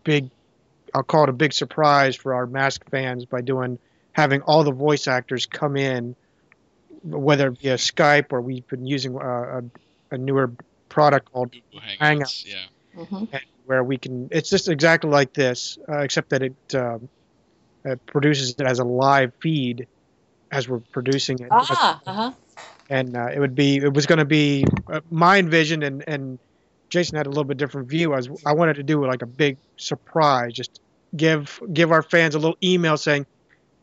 [0.04, 0.30] big,
[0.94, 3.80] I'll call it a big surprise for our Mask fans by doing
[4.14, 6.16] having all the voice actors come in,
[7.06, 9.64] whether it be a Skype or we've been using uh, a,
[10.12, 10.52] a newer
[10.90, 12.00] product called Google Hangouts.
[12.00, 12.46] Hangouts.
[12.46, 13.06] Yeah.
[13.06, 13.26] hmm
[13.66, 14.28] where we can.
[14.32, 17.10] It's just exactly like this, uh, except that it, um,
[17.84, 19.88] it produces it as a live feed
[20.52, 21.48] as we're producing it.
[21.52, 22.32] Ah, uh huh.
[22.90, 23.78] And uh, it would be.
[23.78, 26.40] It was going to be uh, my envision, and and
[26.90, 28.14] Jason had a little bit different view.
[28.14, 30.80] I was I wanted to do like a big surprise, just
[31.16, 33.26] give give our fans a little email saying,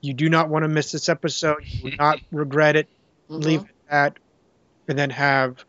[0.01, 1.59] "You do not want to miss this episode.
[1.65, 2.89] You will not regret it.
[3.39, 4.19] Leave that,
[4.89, 5.65] and then have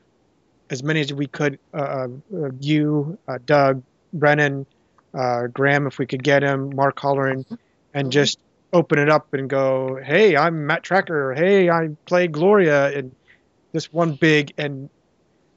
[0.69, 1.60] as many as we could.
[1.73, 3.84] Uh, uh, you, uh, Doug,
[4.14, 4.65] Brennan,
[5.14, 7.45] uh, Graham, if we could get him, Mark Holleran,
[7.94, 8.11] and Mhm.
[8.11, 8.40] just
[8.73, 11.35] open it up and go, "Hey, I'm Matt Trakker.
[11.38, 13.15] Hey, I played Gloria," and
[13.73, 14.90] this one big and.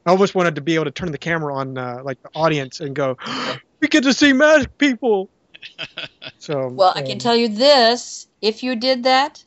[0.05, 2.79] I almost wanted to be able to turn the camera on, uh, like the audience,
[2.79, 3.17] and go,
[3.83, 5.31] "We get to see mask people."
[6.39, 9.45] So, Well, I can um, tell you this: if you did that,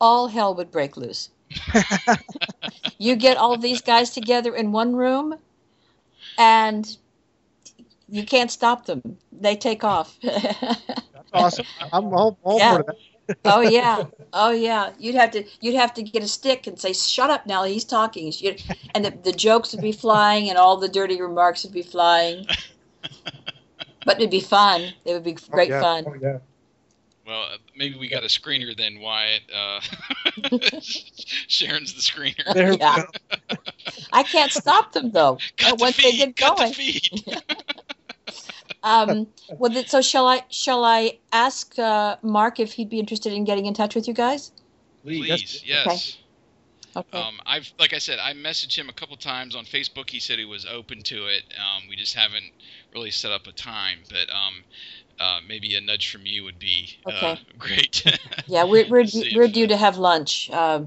[0.00, 1.30] all hell would break loose.
[2.98, 5.36] you get all these guys together in one room,
[6.38, 6.96] and
[8.08, 9.18] you can't stop them.
[9.32, 10.18] They take off.
[10.22, 11.66] That's awesome.
[11.92, 12.76] I'm all, all Yeah.
[12.76, 12.96] for that.
[13.44, 14.92] oh yeah, oh yeah.
[15.00, 17.84] You'd have to you'd have to get a stick and say, "Shut up, now he's
[17.84, 18.32] talking."
[18.94, 22.46] And the, the jokes would be flying, and all the dirty remarks would be flying.
[24.04, 24.92] But it'd be fun.
[25.04, 25.80] It would be oh, great oh, yeah.
[25.80, 26.04] fun.
[26.06, 26.38] Oh, yeah.
[27.26, 29.42] Well, uh, maybe we got a screener then, Wyatt.
[29.52, 29.80] Uh,
[30.80, 32.54] Sharon's the screener.
[32.54, 33.02] There we Yeah.
[33.50, 33.56] go.
[34.12, 35.38] I can't stop them though.
[35.56, 36.68] Cut the once they get Cut going.
[36.70, 37.42] the feed.
[38.82, 39.26] Um,
[39.58, 40.44] well, th- so shall I?
[40.48, 44.14] Shall I ask uh, Mark if he'd be interested in getting in touch with you
[44.14, 44.52] guys?
[45.02, 46.18] Please, yes.
[46.94, 47.18] Okay.
[47.18, 50.08] Um, I've like I said, I messaged him a couple times on Facebook.
[50.08, 51.42] He said he was open to it.
[51.58, 52.44] Um, we just haven't
[52.94, 54.62] really set up a time, but um,
[55.18, 57.40] uh, maybe a nudge from you would be uh, Okay.
[57.58, 58.04] great.
[58.46, 60.80] yeah, we're we're, See we're due to have lunch uh,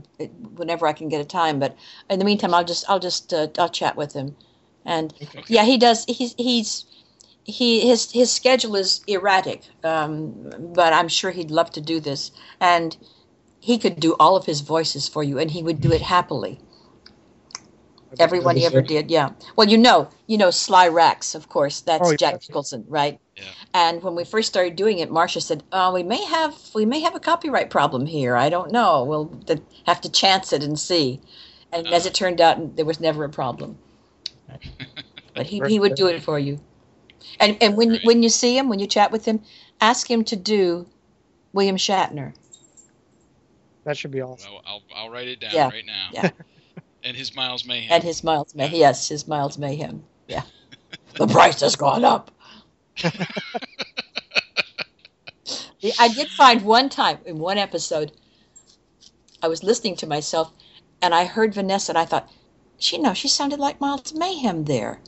[0.56, 1.59] whenever I can get a time.
[1.59, 1.77] But
[2.09, 4.35] in the meantime, I'll just I'll just uh, I'll chat with him.
[4.85, 5.43] And Okay.
[5.48, 6.06] yeah, he does.
[6.06, 6.85] He's he's
[7.43, 12.32] he his his schedule is erratic, um, but I'm sure he'd love to do this.
[12.61, 12.95] And
[13.59, 16.59] he could do all of his voices for you, and he would do it happily.
[18.19, 19.30] Everyone he ever did, yeah.
[19.56, 21.82] Well, you know, you know, Sly Rax, of course.
[21.82, 22.17] That's Oh, yeah.
[22.17, 23.19] Jack Nicholson, right?
[23.40, 23.48] Yeah.
[23.74, 27.00] And when we first started doing it, Marsha said, "Oh, we may have we may
[27.01, 28.35] have a copyright problem here.
[28.35, 29.03] I don't know.
[29.03, 29.32] We'll
[29.85, 31.22] have to chance it and see."
[31.72, 33.77] And as it turned out, there was never a problem.
[35.35, 36.59] But he, he would do it for you.
[37.40, 38.03] And and when Great.
[38.06, 39.42] when you see him, when you chat with him,
[39.80, 40.85] ask him to do
[41.53, 42.34] William Shatner.
[43.85, 44.51] That should be awesome.
[44.51, 45.69] well, I'll I'll write it down Yeah.
[45.69, 46.09] right now.
[46.11, 46.32] Yeah.
[47.03, 47.92] And his Miles Mayhem.
[47.92, 50.03] And his Miles May yes, his Miles Mayhem.
[50.27, 50.42] Yeah.
[51.16, 52.32] the price has gone up.
[56.00, 58.11] I did find one time in one episode,
[59.42, 60.51] I was listening to myself
[61.01, 62.30] and I heard Vanessa and I thought,
[62.77, 65.00] she no, she sounded like Miles Mayhem there.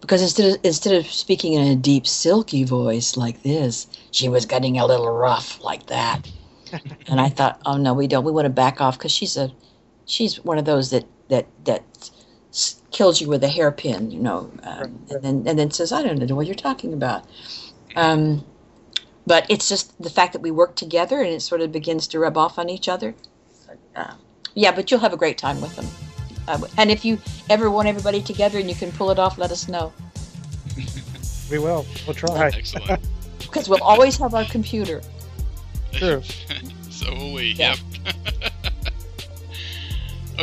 [0.00, 4.46] Because instead of, instead of speaking in a deep, silky voice like this, she was
[4.46, 6.28] getting a little rough like that.
[7.06, 8.24] and I thought, oh no, we don't.
[8.24, 9.52] We want to back off because she's a,
[10.06, 12.10] she's one of those that that that
[12.90, 16.18] kills you with a hairpin, you know, um, and then and then says, I don't
[16.18, 17.24] know what you're talking about.
[17.96, 18.44] Um,
[19.26, 22.18] but it's just the fact that we work together and it sort of begins to
[22.18, 23.14] rub off on each other.
[23.94, 24.14] Uh,
[24.54, 25.86] yeah, but you'll have a great time with them.
[26.48, 29.50] Uh, and if you ever want everybody together and you can pull it off, let
[29.52, 29.92] us know
[31.50, 31.86] We will.
[32.06, 32.48] We'll try.
[32.48, 33.00] Excellent.
[33.38, 35.02] because we'll always have our computer.
[35.92, 36.22] True.
[36.90, 37.52] so will we.
[37.52, 37.76] Yeah.
[38.04, 38.51] Yep.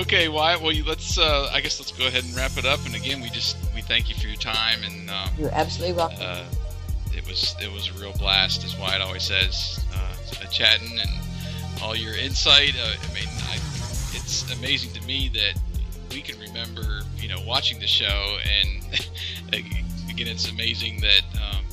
[0.01, 0.61] Okay, Wyatt.
[0.61, 1.17] Well, you- let's.
[1.17, 2.85] Uh, I guess let's go ahead and wrap it up.
[2.85, 5.09] And again, we just we thank you for your time and.
[5.09, 6.17] Um, You're absolutely welcome.
[6.21, 6.43] uh,
[7.15, 11.09] it was it was a real blast, as Wyatt always says, uh, chatting and
[11.81, 12.75] all your insight.
[12.79, 13.55] Uh, I mean, I,
[14.13, 15.53] it's amazing to me that
[16.11, 18.83] we can remember, you know, watching the show, and
[19.53, 21.63] again, it's amazing that um,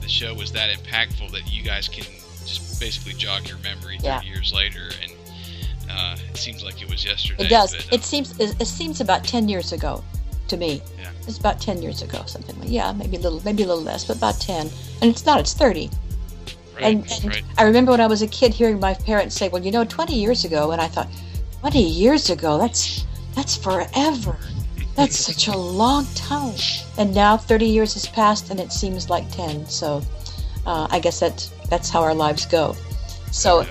[0.00, 2.04] the show was that impactful that you guys can
[2.44, 4.22] just basically jog your memory 30 Yeah.
[4.22, 5.11] years later, and
[5.92, 7.44] uh, it seems like it was yesterday.
[7.44, 7.74] It does.
[7.74, 10.02] but, um, It seems it, seems about ten years ago
[10.48, 10.82] to me.
[10.98, 11.10] Yeah.
[11.26, 14.04] It's about ten years ago, something like yeah, maybe a little, maybe a little less,
[14.04, 14.70] but about ten.
[15.00, 15.40] And it's not.
[15.40, 15.90] It's thirty.
[16.74, 17.44] right, and, and right.
[17.58, 20.14] I remember when I was a kid hearing my parents say, "Well, you know, 20
[20.14, 21.08] years ago," and I thought,
[21.60, 22.58] "20 years ago?
[22.58, 23.04] That's
[23.34, 24.36] That's forever.
[24.96, 26.54] That's such a long time.
[26.98, 29.66] And now 30 years has passed and it seems like 10.
[29.66, 30.02] So
[30.66, 32.76] uh, I guess that, that's how our lives go.
[33.30, 33.66] So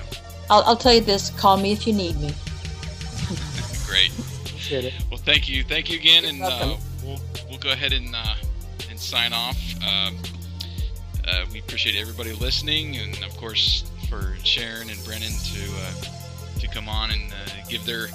[0.50, 2.32] I'll, I'll tell you this call me if you need me.
[3.86, 4.10] Great.
[4.44, 4.94] Appreciate it.
[5.10, 8.34] Well, thank you, thank you again, and uh, we'll we'll go ahead and uh,
[8.90, 9.58] and sign off.
[9.82, 10.16] Um,
[11.26, 16.68] uh, we appreciate everybody listening, and of course for Sharon and Brendan to uh, to
[16.68, 18.08] come on and uh, give their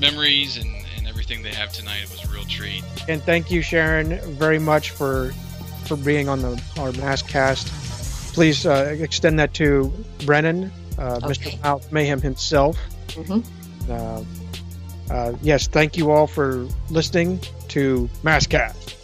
[0.00, 2.02] memories and, and everything they have tonight.
[2.02, 2.82] It was a real treat.
[3.08, 5.32] And thank you, Sharon, very much for
[5.84, 7.68] for being on the our mask cast.
[8.34, 9.92] Please uh, extend that to
[10.24, 11.26] Brendan, Okay.
[11.26, 11.62] Mr.
[11.62, 12.76] Mouth Mayhem himself.
[13.14, 13.40] hmm
[13.90, 14.22] Uh,
[15.10, 18.97] uh, yes, thank you all for listening to MASKast.